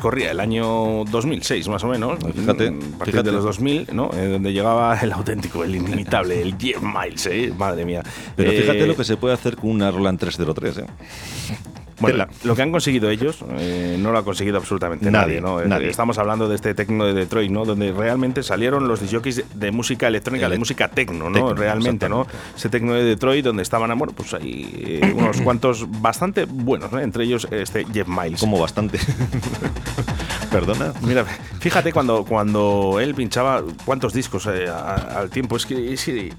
corría 0.05 0.29
el 0.29 0.39
año 0.39 1.03
2006 1.05 1.67
más 1.67 1.83
o 1.83 1.87
menos. 1.87 2.19
Fíjate, 2.35 2.69
mm, 2.69 2.77
a 2.77 2.97
partir 2.99 3.13
fíjate. 3.13 3.23
de 3.23 3.31
los 3.31 3.43
2000, 3.43 3.87
¿no? 3.91 4.11
Eh, 4.13 4.27
donde 4.27 4.53
llegaba 4.53 4.95
el 5.01 5.11
auténtico, 5.11 5.63
el 5.63 5.75
inimitable, 5.75 6.43
el 6.43 6.55
Jeff 6.59 6.79
Miles, 6.79 7.25
¿eh? 7.25 7.51
Madre 7.57 7.85
mía. 7.85 8.03
Pero 8.35 8.51
Eh, 8.51 8.61
fíjate 8.61 8.85
lo 8.85 8.95
que 8.95 9.03
se 9.03 9.17
puede 9.17 9.33
hacer 9.33 9.55
con 9.55 9.71
una 9.71 9.89
Roland 9.89 10.19
303, 10.19 10.77
¿eh? 10.77 10.85
Bueno, 12.11 12.27
lo 12.43 12.55
que 12.55 12.61
han 12.61 12.71
conseguido 12.71 13.09
ellos 13.09 13.39
eh, 13.57 13.97
no 13.99 14.11
lo 14.11 14.17
ha 14.19 14.23
conseguido 14.23 14.57
absolutamente 14.57 15.09
nadie, 15.11 15.41
Nadie, 15.41 15.41
¿no? 15.41 15.61
Nadie. 15.65 15.89
Estamos 15.89 16.17
hablando 16.17 16.47
de 16.47 16.55
este 16.55 16.73
tecno 16.73 17.05
de 17.05 17.13
Detroit, 17.13 17.51
¿no? 17.51 17.65
Donde 17.65 17.91
realmente 17.91 18.43
salieron 18.43 18.87
los 18.87 19.01
jockeys 19.11 19.43
de, 19.53 19.71
música 19.71 20.07
electrónica, 20.07 20.49
de 20.49 20.57
música 20.57 20.87
tecno, 20.87 21.29
¿no? 21.29 21.33
tecno, 21.33 21.53
realmente, 21.53 22.07
¿no? 22.09 22.25
Ese 22.55 22.69
tecno 22.69 22.93
de 22.93 23.03
Detroit 23.03 23.43
donde 23.45 23.63
estaban, 23.63 23.97
bueno, 23.97 24.13
pues 24.15 24.33
ahí 24.33 24.99
eh, 25.03 25.13
unos 25.15 25.41
cuantos 25.43 25.85
bastante 26.01 26.45
buenos, 26.45 26.91
¿no? 26.91 26.99
Entre 26.99 27.23
ellos 27.23 27.47
este 27.51 27.85
Jeff 27.93 28.07
Miles. 28.07 28.39
Como 28.39 28.59
bastante. 28.59 28.99
Perdona. 30.51 30.93
Mira, 31.01 31.25
fíjate 31.59 31.91
cuando, 31.91 32.23
cuando 32.23 32.99
él 33.01 33.13
pinchaba 33.15 33.63
cuántos 33.83 34.13
discos 34.13 34.45
eh, 34.47 34.67
a- 34.69 35.19
al 35.19 35.29
tiempo. 35.29 35.57
Es 35.57 35.65
que, 35.65 35.93
es 35.93 36.05
que 36.05 36.33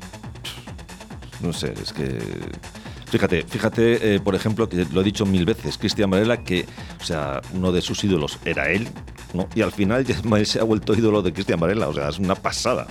No 1.43 1.53
sé, 1.53 1.75
es 1.81 1.93
que. 1.93 2.19
Fíjate, 3.09 3.45
fíjate, 3.45 4.17
eh, 4.17 4.21
por 4.21 4.35
ejemplo, 4.35 4.69
que 4.69 4.85
lo 4.93 5.01
he 5.01 5.05
dicho 5.05 5.25
mil 5.25 5.45
veces, 5.45 5.79
Cristian 5.79 6.11
Varela, 6.11 6.39
que, 6.43 6.67
o 7.01 7.05
sea, 7.05 7.41
uno 7.55 7.71
de 7.71 7.81
sus 7.81 8.03
ídolos 8.03 8.39
era 8.45 8.69
él, 8.71 8.89
¿no? 9.33 9.49
Y 9.55 9.63
al 9.63 9.71
final 9.71 10.05
se 10.45 10.59
ha 10.61 10.65
vuelto 10.65 10.93
ídolo 10.93 11.23
de 11.23 11.33
Cristian 11.33 11.61
Varela, 11.61 11.89
o 11.89 11.95
sea, 11.95 12.09
es 12.09 12.19
una 12.19 12.35
pasada. 12.35 12.87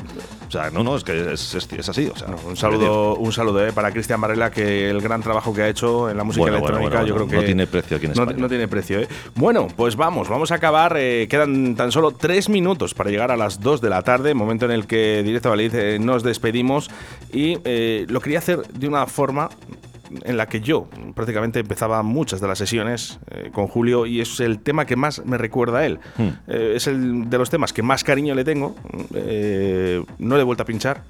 O 0.47 0.51
sea, 0.51 0.69
no, 0.69 0.83
no, 0.83 0.95
es 0.95 1.03
que 1.03 1.33
es, 1.33 1.53
es- 1.55 1.67
es 1.73 1.89
así, 1.89 2.07
o 2.07 2.15
sea. 2.15 2.29
Un 2.47 2.55
saludo, 2.55 3.15
un 3.15 3.31
saludo 3.33 3.67
eh, 3.67 3.73
para 3.73 3.91
Cristian 3.91 4.21
Varela, 4.21 4.51
que 4.51 4.89
el 4.89 5.01
gran 5.01 5.21
trabajo 5.21 5.53
que 5.53 5.63
ha 5.63 5.67
hecho 5.67 6.09
en 6.09 6.15
la 6.15 6.23
música 6.23 6.43
Bueno, 6.43 6.57
electrónica, 6.57 6.89
bueno, 7.01 7.07
yo 7.07 7.15
creo 7.15 7.27
que 7.27 7.35
no 7.35 7.43
tiene 7.43 7.67
precio 7.67 7.97
aquí 7.97 8.05
en 8.05 8.13
no, 8.13 8.21
España. 8.23 8.39
no 8.39 8.47
tiene 8.47 8.67
precio. 8.69 8.99
¿eh? 9.01 9.07
Bueno, 9.35 9.67
pues 9.75 9.95
vamos, 9.97 10.29
vamos 10.29 10.51
a 10.51 10.55
acabar. 10.55 10.95
eh, 10.97 11.27
quedan 11.29 11.75
tan 11.75 11.91
solo 11.91 12.11
tres 12.11 12.47
minutos 12.47 12.93
para 12.93 13.09
llegar 13.09 13.31
a 13.31 13.35
las 13.37 13.59
2 13.59 13.81
de 13.81 13.89
la 13.89 14.01
tarde, 14.01 14.33
momento 14.33 14.63
en 14.65 14.71
el 14.71 14.87
que 14.87 15.23
Directo 15.23 15.49
Valid 15.49 15.75
eh, 15.75 15.99
nos 15.99 16.23
despedimos. 16.23 16.89
Y 17.33 17.57
lo 18.07 18.21
quería 18.21 18.39
hacer 18.39 18.65
de 18.67 18.87
una 18.87 19.05
forma 19.07 19.49
en 20.23 20.37
la 20.37 20.47
que 20.47 20.61
yo 20.61 20.87
prácticamente 21.13 21.59
empezaba 21.59 22.01
muchas 22.03 22.41
de 22.41 22.47
las 22.47 22.57
sesiones 22.57 23.19
eh, 23.31 23.49
con 23.51 23.67
Julio 23.67 24.05
y 24.05 24.21
es 24.21 24.39
el 24.39 24.59
tema 24.59 24.85
que 24.85 24.95
más 24.95 25.25
me 25.25 25.37
recuerda 25.37 25.79
a 25.79 25.85
él. 25.85 25.99
Hmm. 26.17 26.29
Eh, 26.47 26.73
es 26.75 26.87
el 26.87 27.29
de 27.29 27.37
los 27.37 27.49
temas 27.49 27.73
que 27.73 27.81
más 27.81 28.03
cariño 28.03 28.35
le 28.35 28.43
tengo. 28.43 28.75
Eh, 29.13 30.03
no 30.19 30.35
le 30.35 30.41
he 30.41 30.45
vuelto 30.45 30.63
a 30.63 30.65
pinchar, 30.65 31.03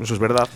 eso 0.00 0.14
es 0.14 0.20
verdad. 0.20 0.48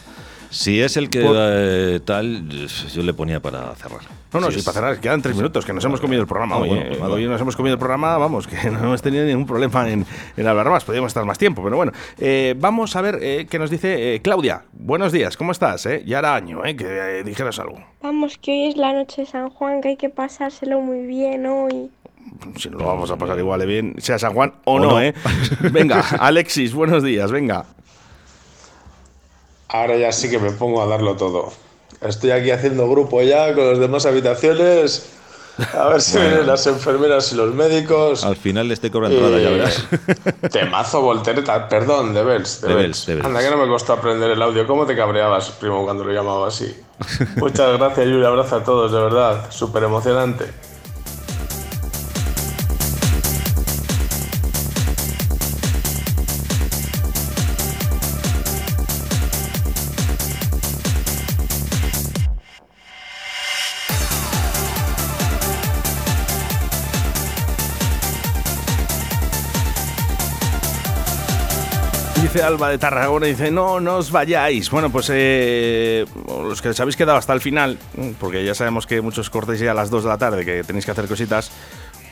Si 0.51 0.81
es 0.81 0.97
el 0.97 1.11
que 1.11 1.23
Por- 1.23 2.01
tal, 2.05 2.49
yo 2.49 3.03
le 3.03 3.13
ponía 3.15 3.41
para 3.41 3.75
cerrar. 3.75 4.01
No, 4.33 4.41
no, 4.41 4.47
Si 4.49 4.55
sí, 4.55 4.59
es- 4.59 4.65
para 4.65 4.75
cerrar, 4.75 5.01
quedan 5.01 5.23
tres 5.23 5.37
minutos, 5.37 5.65
que 5.65 5.73
nos 5.73 5.85
hemos 5.85 6.01
comido 6.01 6.21
el 6.21 6.29
programa 6.29 6.57
Ah, 6.57 6.59
hoy. 6.59 6.69
bueno, 6.69 6.83
eh. 6.85 6.97
pues. 6.99 7.11
Hoy 7.11 7.25
nos 7.27 7.41
hemos 7.41 7.57
comido 7.57 7.75
el 7.75 7.79
programa, 7.79 8.19
vamos, 8.19 8.47
que 8.47 8.57
no 8.71 8.79
hemos 8.81 9.01
tenido 9.01 9.25
ningún 9.25 9.47
problema 9.47 9.89
en, 9.89 10.05
en 10.37 10.47
hablar 10.47 10.69
más, 10.69 10.85
podríamos 10.85 11.11
estar 11.11 11.25
más 11.25 11.39
tiempo, 11.39 11.63
pero 11.63 11.77
bueno. 11.77 11.93
Eh, 12.19 12.55
vamos 12.59 12.97
a 12.97 13.01
ver 13.03 13.19
eh, 13.23 13.47
qué 13.49 13.59
nos 13.59 13.71
dice 13.71 14.15
eh, 14.17 14.21
Claudia. 14.23 14.65
Buenos 14.73 15.13
días, 15.13 15.37
¿cómo 15.37 15.53
estás? 15.53 15.87
Eh? 15.87 16.03
Ya 16.07 16.19
era 16.19 16.35
año, 16.35 16.65
eh, 16.65 16.77
que 16.77 16.85
eh, 17.21 17.25
dijeras 17.25 17.59
algo. 17.61 17.79
Vamos, 18.03 18.37
que 18.37 18.51
hoy 18.51 18.67
es 18.71 18.77
la 18.77 18.93
noche 18.93 19.23
de 19.23 19.27
San 19.27 19.49
Juan, 19.49 19.81
que 19.81 19.89
hay 19.91 19.97
que 19.97 20.11
pasárselo 20.11 20.81
muy 20.81 21.07
bien 21.07 21.47
hoy. 21.47 21.91
Si 22.59 22.69
no 22.69 22.79
lo 22.79 22.87
vamos 22.87 23.11
a 23.13 23.17
pasar 23.17 23.39
igual 23.39 23.61
de 23.61 23.67
bien, 23.67 23.95
sea 23.99 24.19
San 24.19 24.35
Juan 24.35 24.55
o, 24.65 24.75
O 24.75 24.79
no, 24.81 24.91
no. 24.91 25.01
¿eh? 25.01 25.15
Venga, 25.73 26.01
Alexis, 26.19 26.75
buenos 26.75 27.05
días, 27.05 27.31
venga. 27.31 27.65
Ahora 29.69 29.97
ya 29.97 30.11
sí 30.13 30.29
que 30.31 30.39
me 30.39 30.51
pongo 30.51 30.83
a 30.83 30.87
darlo 30.87 31.17
todo. 31.17 31.53
Estoy 32.09 32.31
aquí 32.31 32.51
haciendo 32.51 32.89
grupo 32.89 33.23
ya 33.23 33.55
con 33.55 33.69
las 33.69 33.79
demás 33.79 34.07
habitaciones. 34.07 35.11
A 35.75 35.89
ver 35.89 36.03
si 36.03 36.13
Bueno. 36.13 36.29
vienen 36.29 36.47
las 36.49 36.67
enfermeras 36.67 37.33
y 37.33 37.37
los 37.37 37.55
médicos. 37.55 38.25
Al 38.25 38.37
final 38.37 38.71
este 38.71 38.91
cobra 38.91 39.09
entrada, 39.09 39.39
ya 39.39 39.49
Eh, 39.49 39.53
verás. 39.53 39.87
Temazo 40.53 41.01
voltereta, 41.01 41.67
perdón, 41.69 42.13
de 42.13 42.23
Bells. 42.23 42.61
De, 42.61 42.69
De 42.69 42.75
Bells. 42.75 42.87
Bells, 42.89 43.07
de 43.07 43.15
Bells. 43.15 43.27
Anda, 43.27 43.41
que 43.41 43.51
no 43.51 43.57
me 43.57 43.67
costó 43.67 43.95
aprender 43.95 44.31
el 44.31 44.43
audio. 44.43 44.67
¿Cómo 44.67 44.85
te 44.85 44.95
cabreabas, 44.95 45.51
primo, 45.53 45.83
cuando 45.85 46.05
lo 46.05 46.13
llamaba 46.13 46.49
así? 46.49 46.77
Muchas 47.37 47.79
gracias 47.79 48.07
y 48.07 48.11
un 48.13 48.25
abrazo 48.25 48.57
a 48.57 48.65
todos, 48.65 48.93
de 48.93 49.01
verdad. 49.01 49.47
Súper 49.51 49.85
emocionante. 49.85 50.45
Dice 72.37 72.45
Alba 72.45 72.69
de 72.69 72.77
Tarragona, 72.77 73.29
dice, 73.29 73.51
no, 73.51 73.81
no 73.81 73.97
os 73.97 74.11
vayáis. 74.13 74.71
Bueno, 74.71 74.91
pues 74.91 75.11
eh, 75.11 76.05
los 76.27 76.61
que 76.61 76.69
os 76.69 76.79
habéis 76.79 76.95
quedado 76.95 77.17
hasta 77.17 77.33
el 77.33 77.41
final, 77.41 77.79
mm, 77.97 78.11
porque 78.21 78.45
ya 78.45 78.55
sabemos 78.55 78.87
que 78.87 79.01
muchos 79.01 79.31
cortéis 79.31 79.61
ya 79.61 79.71
a 79.71 79.75
las 79.75 79.89
2 79.89 80.03
de 80.03 80.09
la 80.11 80.19
tarde, 80.19 80.45
que 80.45 80.63
tenéis 80.63 80.85
que 80.85 80.91
hacer 80.91 81.09
cositas, 81.09 81.51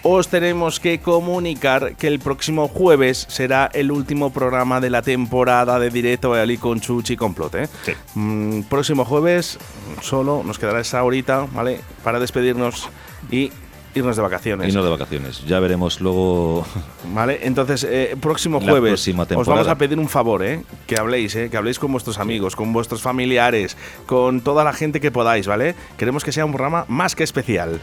os 0.03 0.29
tenemos 0.29 0.81
que 0.81 0.99
comunicar 0.99 1.97
que 1.97 2.07
el 2.07 2.21
próximo 2.21 2.69
jueves 2.69 3.27
será 3.29 3.69
el 3.75 3.93
último 3.93 4.33
programa 4.33 4.81
de 4.81 4.89
la 4.89 5.03
temporada 5.03 5.79
de 5.79 5.91
Directo 5.91 6.31
Valladolid 6.31 6.59
con 6.59 6.81
Chuchi 6.81 7.17
Complot. 7.17 7.57
¿eh? 7.57 7.69
Mm, 8.15 8.63
próximo 8.63 9.05
jueves 9.05 9.59
solo 10.01 10.43
nos 10.43 10.59
quedará 10.59 10.81
esa 10.81 11.05
horita, 11.05 11.47
¿vale? 11.53 11.83
Para 12.03 12.19
despedirnos 12.19 12.89
y 13.31 13.53
irnos 13.95 14.17
de 14.17 14.23
vacaciones. 14.23 14.69
Irnos 14.69 14.85
de 14.85 14.91
vacaciones. 14.91 15.45
Ya 15.47 15.61
veremos 15.61 16.01
luego. 16.01 16.67
Vale, 17.15 17.41
entonces, 17.43 17.87
eh, 17.89 18.17
próximo 18.21 18.61
La 18.61 18.71
jueves 18.71 19.09
os 19.37 19.47
vamos 19.47 19.69
a 19.69 19.77
pedir 19.77 19.99
un 19.99 20.09
favor, 20.09 20.43
¿eh? 20.45 20.63
Que 20.87 20.97
habléis, 20.99 21.35
¿eh? 21.37 21.49
Que 21.51 21.57
habléis 21.57 21.79
con 21.79 21.93
vuestros 21.93 22.19
amigos, 22.19 22.57
con 22.57 22.73
vuestros 22.73 23.03
familiares, 23.03 23.77
con 24.07 24.41
toda 24.41 24.65
la 24.65 24.73
gente 24.73 25.01
que 25.01 25.11
podáis, 25.11 25.47
¿vale? 25.47 25.75
Queremos 25.97 26.25
que 26.25 26.33
sea 26.33 26.45
un 26.45 26.53
programa 26.53 26.85
más 26.89 27.15
que 27.15 27.25
especial. 27.25 27.81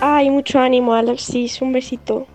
Ay, 0.00 0.30
mucho 0.30 0.58
ánimo, 0.58 0.94
Alexis. 0.94 1.60
Un 1.62 1.72
besito. 1.72 2.26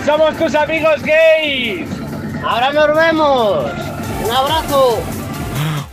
Oscar, 0.00 0.06
somos 0.18 0.36
tus 0.36 0.54
amigos 0.54 1.02
gays. 1.02 1.88
Ahora 2.44 2.72
nos 2.72 2.94
vemos. 2.96 3.70
Un 4.24 4.30
abrazo. 4.30 4.98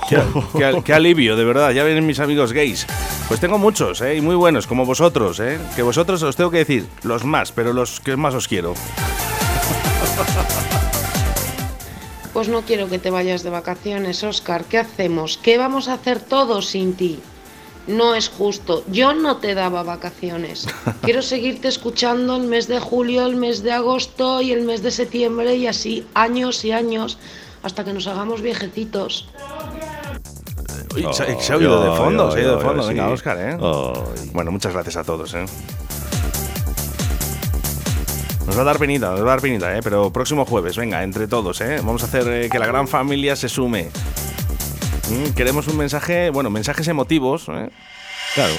Qué, 0.10 0.22
qué- 0.58 0.82
qué 0.84 0.94
alivio, 0.94 1.36
de 1.36 1.44
verdad. 1.46 1.72
Ya 1.72 1.84
vienen 1.84 2.06
mis 2.06 2.20
amigos 2.20 2.52
gays. 2.54 2.86
Pues 3.28 3.40
tengo 3.40 3.58
muchos, 3.58 4.02
¿eh? 4.02 4.16
Y 4.18 4.22
muy 4.22 4.36
buenos, 4.36 4.68
como 4.68 4.86
vosotros, 4.86 5.40
¿eh? 5.40 5.58
Que 5.76 5.82
vosotros 5.82 6.22
os 6.24 6.36
tengo 6.36 6.52
que 6.52 6.58
decir, 6.60 6.88
los 7.04 7.24
más, 7.24 7.52
pero 7.52 7.72
los 7.74 8.00
que 8.00 8.16
más 8.18 8.34
os 8.36 8.48
quiero. 8.48 8.74
Pues 12.34 12.48
no 12.50 12.62
quiero 12.64 12.90
que 12.90 13.00
te 13.00 13.12
vayas 13.12 13.44
de 13.44 13.50
vacaciones, 13.52 14.24
Oscar. 14.24 14.66
¿Qué 14.66 14.80
hacemos? 14.80 15.38
¿Qué 15.38 15.58
vamos 15.58 15.88
a 15.88 15.94
hacer 15.94 16.20
todos 16.20 16.66
sin 16.68 16.96
ti? 16.96 17.22
No 17.88 18.16
es 18.16 18.30
justo. 18.30 18.84
Yo 18.88 19.14
no 19.14 19.38
te 19.38 19.56
daba 19.56 19.84
vacaciones. 19.84 20.68
Quiero 21.02 21.22
seguirte 21.22 21.68
escuchando 21.68 22.38
el 22.38 22.44
mes 22.44 22.68
de 22.68 22.80
julio, 22.80 23.26
el 23.26 23.36
mes 23.36 23.64
de 23.64 23.72
agosto 23.72 24.42
y 24.42 24.52
el 24.52 24.64
mes 24.64 24.84
de 24.84 24.92
septiembre 24.92 25.56
y 25.56 25.68
así 25.68 26.06
años 26.14 26.64
y 26.66 26.72
años 26.72 27.18
hasta 27.62 27.84
que 27.84 27.94
nos 27.94 28.08
hagamos 28.08 28.42
viejecitos. 28.42 29.28
Uy, 30.96 31.08
se, 31.12 31.54
ha 31.54 31.56
oído 31.56 31.92
de 31.92 31.98
fondo, 31.98 32.32
se 32.32 32.38
ha 32.38 32.42
oído 32.42 32.58
de 32.58 32.64
fondo. 32.64 32.88
Venga, 32.88 33.08
sí. 33.08 33.14
Oscar, 33.14 33.38
¿eh? 33.40 33.58
Bueno, 34.34 34.52
muchas 34.52 34.74
gracias 34.74 34.98
a 34.98 35.04
todos, 35.04 35.34
¿eh? 35.34 35.46
Nos 38.46 38.58
va 38.58 38.62
a 38.62 38.66
dar 38.66 38.78
penita, 38.78 39.12
nos 39.12 39.22
va 39.22 39.24
a 39.24 39.30
dar 39.30 39.42
penita, 39.42 39.76
¿eh? 39.76 39.80
Pero 39.82 40.12
próximo 40.12 40.46
jueves, 40.46 40.78
venga, 40.78 41.02
entre 41.04 41.28
todos, 41.28 41.62
¿eh? 41.62 41.78
Vamos 41.78 42.04
a 42.04 42.06
hacer 42.06 42.28
eh, 42.28 42.50
que 42.50 42.60
la 42.60 42.68
gran 42.68 42.88
familia 42.88 43.36
se 43.36 43.48
sume. 43.48 43.90
Mm, 45.10 45.34
queremos 45.34 45.68
un 45.68 45.78
mensaje, 45.78 46.30
bueno, 46.30 46.50
mensajes 46.50 46.88
emotivos, 46.88 47.48
¿eh? 47.50 47.70
Claro. 48.36 48.54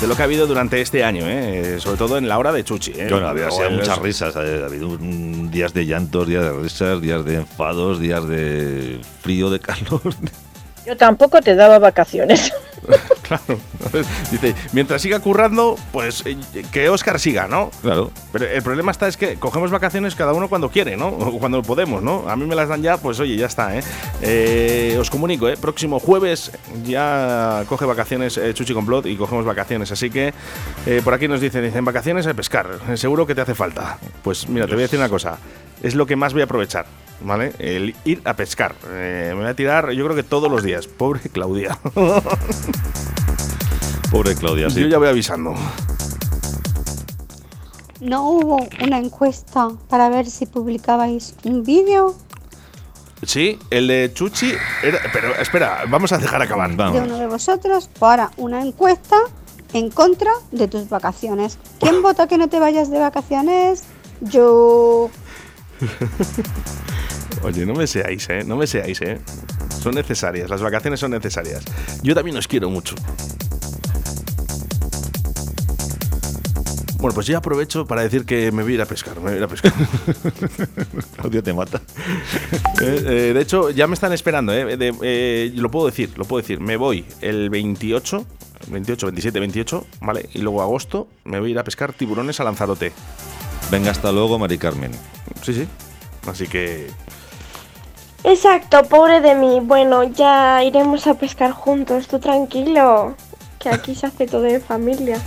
De 0.00 0.06
lo 0.06 0.16
que 0.16 0.22
ha 0.22 0.24
habido 0.24 0.46
durante 0.46 0.80
este 0.80 1.04
año, 1.04 1.24
¿eh? 1.26 1.78
Sobre 1.80 1.98
todo 1.98 2.16
en 2.16 2.28
la 2.28 2.38
hora 2.38 2.52
de 2.52 2.64
Chuchi, 2.64 2.92
¿eh? 2.92 3.08
Bueno, 3.10 3.26
ha 3.26 3.30
habido, 3.30 3.48
ha 3.48 3.50
sido 3.50 3.70
muchas 3.70 3.98
risas. 3.98 4.36
Ha 4.36 4.40
ha 4.40 4.66
habido 4.66 4.96
días 5.50 5.74
de 5.74 5.84
llantos, 5.84 6.26
días 6.26 6.44
de 6.44 6.52
risas, 6.52 7.00
días 7.02 7.24
de 7.24 7.34
enfados, 7.36 8.00
días 8.00 8.26
de 8.26 9.00
frío, 9.20 9.50
de 9.50 9.60
calor. 9.60 10.00
Yo 10.88 10.96
tampoco 10.96 11.42
te 11.42 11.54
daba 11.54 11.78
vacaciones. 11.78 12.50
Claro. 13.28 13.60
Dice, 14.30 14.54
mientras 14.72 15.02
siga 15.02 15.20
currando, 15.20 15.76
pues 15.92 16.24
eh, 16.24 16.36
que 16.72 16.88
Oscar 16.88 17.20
siga, 17.20 17.46
¿no? 17.46 17.70
Claro. 17.82 18.10
Pero 18.32 18.46
el 18.46 18.62
problema 18.62 18.90
está 18.90 19.06
es 19.06 19.18
que 19.18 19.36
cogemos 19.36 19.70
vacaciones 19.70 20.14
cada 20.14 20.32
uno 20.32 20.48
cuando 20.48 20.70
quiere, 20.70 20.96
¿no? 20.96 21.08
O 21.08 21.38
cuando 21.38 21.62
podemos, 21.62 22.02
¿no? 22.02 22.28
A 22.28 22.36
mí 22.36 22.46
me 22.46 22.54
las 22.54 22.68
dan 22.70 22.82
ya, 22.82 22.96
pues 22.96 23.20
oye, 23.20 23.36
ya 23.36 23.46
está, 23.46 23.76
¿eh? 23.76 23.82
Eh, 24.22 24.96
os 24.98 25.10
comunico, 25.10 25.48
¿eh? 25.48 25.58
Próximo 25.58 26.00
jueves 26.00 26.52
ya 26.84 27.64
coge 27.68 27.84
vacaciones 27.84 28.38
eh, 28.38 28.54
Chuchi 28.54 28.72
Complot 28.72 29.06
y 29.06 29.16
cogemos 29.16 29.44
vacaciones. 29.44 29.92
Así 29.92 30.08
que 30.08 30.32
eh, 30.86 31.02
por 31.04 31.12
aquí 31.12 31.28
nos 31.28 31.40
dicen, 31.40 31.62
dicen, 31.62 31.84
vacaciones 31.84 32.26
a 32.26 32.32
pescar. 32.32 32.78
Seguro 32.94 33.26
que 33.26 33.34
te 33.34 33.42
hace 33.42 33.54
falta. 33.54 33.98
Pues 34.22 34.48
mira, 34.48 34.66
te 34.66 34.72
voy 34.72 34.82
a 34.82 34.86
decir 34.86 34.98
una 34.98 35.10
cosa. 35.10 35.38
Es 35.82 35.94
lo 35.94 36.06
que 36.06 36.16
más 36.16 36.32
voy 36.32 36.42
a 36.42 36.44
aprovechar, 36.46 36.86
¿vale? 37.20 37.52
El 37.58 37.94
ir 38.04 38.22
a 38.24 38.34
pescar. 38.34 38.74
Eh, 38.88 39.32
me 39.34 39.40
voy 39.42 39.50
a 39.50 39.54
tirar, 39.54 39.90
yo 39.90 40.04
creo 40.04 40.16
que 40.16 40.22
todos 40.22 40.50
los 40.50 40.62
días. 40.62 40.86
Pobre 40.86 41.20
Claudia. 41.32 41.78
Pobre 44.10 44.34
Claudia, 44.34 44.70
sí. 44.70 44.80
Yo 44.80 44.88
ya 44.88 44.98
voy 44.98 45.08
avisando. 45.08 45.54
¿No 48.00 48.30
hubo 48.30 48.66
una 48.82 48.98
encuesta 48.98 49.68
para 49.88 50.08
ver 50.08 50.26
si 50.30 50.46
publicabais 50.46 51.34
un 51.44 51.64
vídeo 51.64 52.14
Sí, 53.26 53.58
el 53.70 53.88
de 53.88 54.12
Chuchi. 54.14 54.52
era- 54.84 55.00
pero 55.12 55.34
espera, 55.34 55.82
vamos 55.88 56.12
a 56.12 56.18
dejar 56.18 56.40
acabar. 56.40 56.70
de 56.70 57.00
uno 57.00 57.18
de 57.18 57.26
vosotros 57.26 57.90
para 57.98 58.30
una 58.36 58.62
encuesta 58.62 59.16
en 59.72 59.90
contra 59.90 60.30
de 60.52 60.68
tus 60.68 60.88
vacaciones? 60.88 61.58
¿Quién 61.80 62.00
vota 62.00 62.28
que 62.28 62.38
no 62.38 62.48
te 62.48 62.60
vayas 62.60 62.90
de 62.90 63.00
vacaciones? 63.00 63.82
Yo. 64.20 65.10
Oye, 67.42 67.64
no 67.66 67.74
me 67.74 67.86
seáis, 67.86 68.28
¿eh? 68.30 68.42
No 68.44 68.56
me 68.56 68.66
seáis, 68.66 69.00
¿eh? 69.02 69.18
Son 69.80 69.94
necesarias, 69.94 70.50
las 70.50 70.60
vacaciones 70.60 70.98
son 71.00 71.12
necesarias. 71.12 71.62
Yo 72.02 72.14
también 72.14 72.36
os 72.36 72.48
quiero 72.48 72.68
mucho. 72.70 72.94
Bueno, 76.98 77.14
pues 77.14 77.28
ya 77.28 77.38
aprovecho 77.38 77.86
para 77.86 78.02
decir 78.02 78.24
que 78.26 78.50
me 78.50 78.64
voy 78.64 78.72
a 78.72 78.74
ir 78.74 78.82
a 78.82 78.86
pescar, 78.86 79.14
me 79.20 79.22
voy 79.22 79.32
a 79.34 79.36
ir 79.36 79.42
a 79.44 79.46
pescar. 79.48 79.72
Claudia 81.16 81.42
te 81.42 81.52
mata. 81.52 81.80
Eh, 82.80 83.02
eh, 83.30 83.32
de 83.34 83.40
hecho, 83.40 83.70
ya 83.70 83.88
me 83.88 83.94
están 83.94 84.12
esperando, 84.12 84.52
¿eh? 84.52 84.76
De- 84.76 84.94
eh, 85.02 85.50
lo 85.56 85.68
puedo 85.68 85.86
decir, 85.86 86.12
lo 86.16 86.24
puedo 86.24 86.40
decir. 86.42 86.60
Me 86.60 86.76
voy 86.76 87.04
el 87.20 87.50
28, 87.50 88.24
28, 88.68 89.06
27, 89.06 89.40
28, 89.40 89.86
¿vale? 90.02 90.28
Y 90.32 90.38
luego 90.42 90.62
agosto 90.62 91.08
me 91.24 91.40
voy 91.40 91.48
a 91.48 91.52
ir 91.52 91.58
a 91.58 91.64
pescar 91.64 91.92
tiburones 91.92 92.38
a 92.38 92.44
Lanzarote. 92.44 92.92
Venga, 93.70 93.90
hasta 93.90 94.12
luego, 94.12 94.38
Mari 94.38 94.58
Carmen. 94.58 94.92
Sí, 95.42 95.54
sí. 95.54 95.68
Así 96.26 96.46
que 96.46 96.88
Exacto, 98.24 98.82
pobre 98.84 99.20
de 99.20 99.34
mí. 99.34 99.60
Bueno, 99.62 100.04
ya 100.04 100.62
iremos 100.64 101.06
a 101.06 101.14
pescar 101.14 101.52
juntos, 101.52 102.08
tú 102.08 102.18
tranquilo. 102.18 103.14
Que 103.58 103.70
aquí 103.70 103.94
se 103.94 104.06
hace 104.06 104.26
todo 104.26 104.46
en 104.46 104.60
familia. 104.60 105.20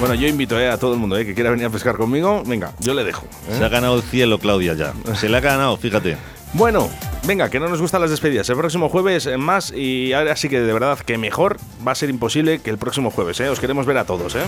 Bueno, 0.00 0.14
yo 0.14 0.26
invito 0.26 0.58
eh, 0.58 0.68
a 0.68 0.78
todo 0.78 0.94
el 0.94 0.98
mundo 0.98 1.16
eh, 1.16 1.24
que 1.24 1.34
quiera 1.34 1.50
venir 1.50 1.66
a 1.66 1.70
pescar 1.70 1.96
conmigo. 1.96 2.42
Venga, 2.44 2.72
yo 2.80 2.94
le 2.94 3.04
dejo. 3.04 3.26
¿eh? 3.48 3.56
Se 3.58 3.64
ha 3.64 3.68
ganado 3.68 3.96
el 3.96 4.02
cielo, 4.02 4.38
Claudia, 4.38 4.74
ya. 4.74 4.92
Se 5.14 5.28
le 5.28 5.36
ha 5.36 5.40
ganado, 5.40 5.76
fíjate. 5.76 6.16
Bueno, 6.54 6.90
venga, 7.26 7.48
que 7.48 7.58
no 7.58 7.68
nos 7.68 7.80
gustan 7.80 8.02
las 8.02 8.10
despedidas. 8.10 8.48
El 8.50 8.56
próximo 8.56 8.90
jueves 8.90 9.26
eh, 9.26 9.38
más 9.38 9.72
y 9.72 10.12
ahora 10.12 10.36
sí 10.36 10.50
que 10.50 10.60
de 10.60 10.72
verdad 10.72 10.98
que 10.98 11.16
mejor 11.16 11.56
va 11.86 11.92
a 11.92 11.94
ser 11.94 12.10
imposible 12.10 12.58
que 12.58 12.68
el 12.68 12.76
próximo 12.76 13.10
jueves. 13.10 13.40
¿eh? 13.40 13.48
Os 13.48 13.58
queremos 13.58 13.86
ver 13.86 13.96
a 13.96 14.04
todos. 14.04 14.34
¿eh? 14.34 14.42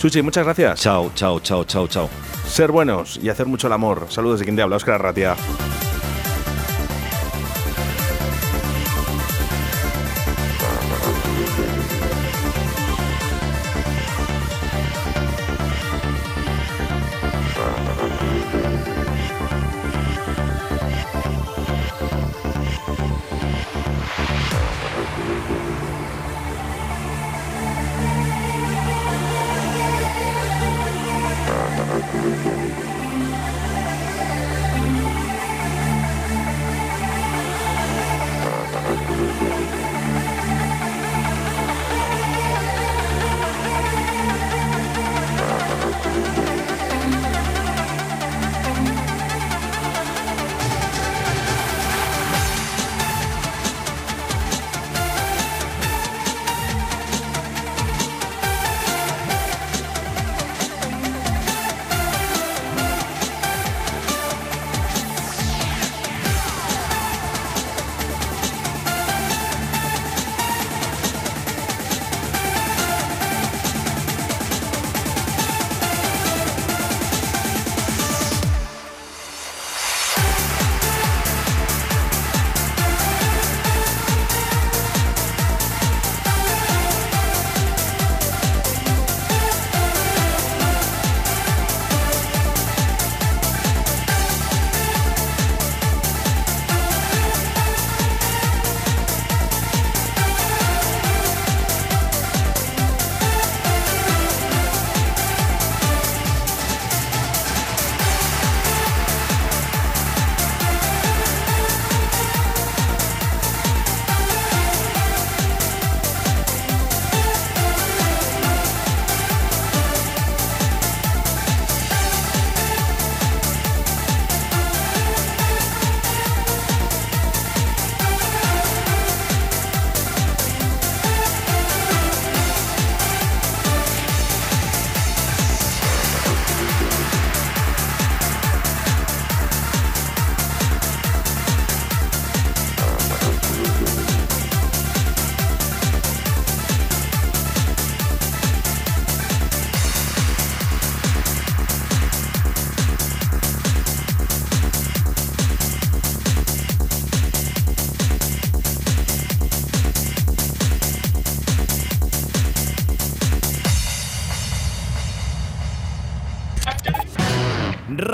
Chuchi, 0.00 0.22
muchas 0.22 0.44
gracias. 0.44 0.80
Chao, 0.80 1.10
chao, 1.14 1.40
chao, 1.40 1.62
chao, 1.64 1.86
chao. 1.86 2.08
Ser 2.46 2.72
buenos 2.72 3.20
y 3.22 3.28
hacer 3.28 3.46
mucho 3.46 3.66
el 3.66 3.74
amor. 3.74 4.06
Saludos 4.08 4.38
de 4.38 4.46
quien 4.46 4.56
te 4.56 4.62
habla, 4.62 4.76
Oscar 4.76 4.94
Arratia. 4.94 5.36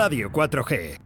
Radio 0.06 0.28
4G. 0.28 1.05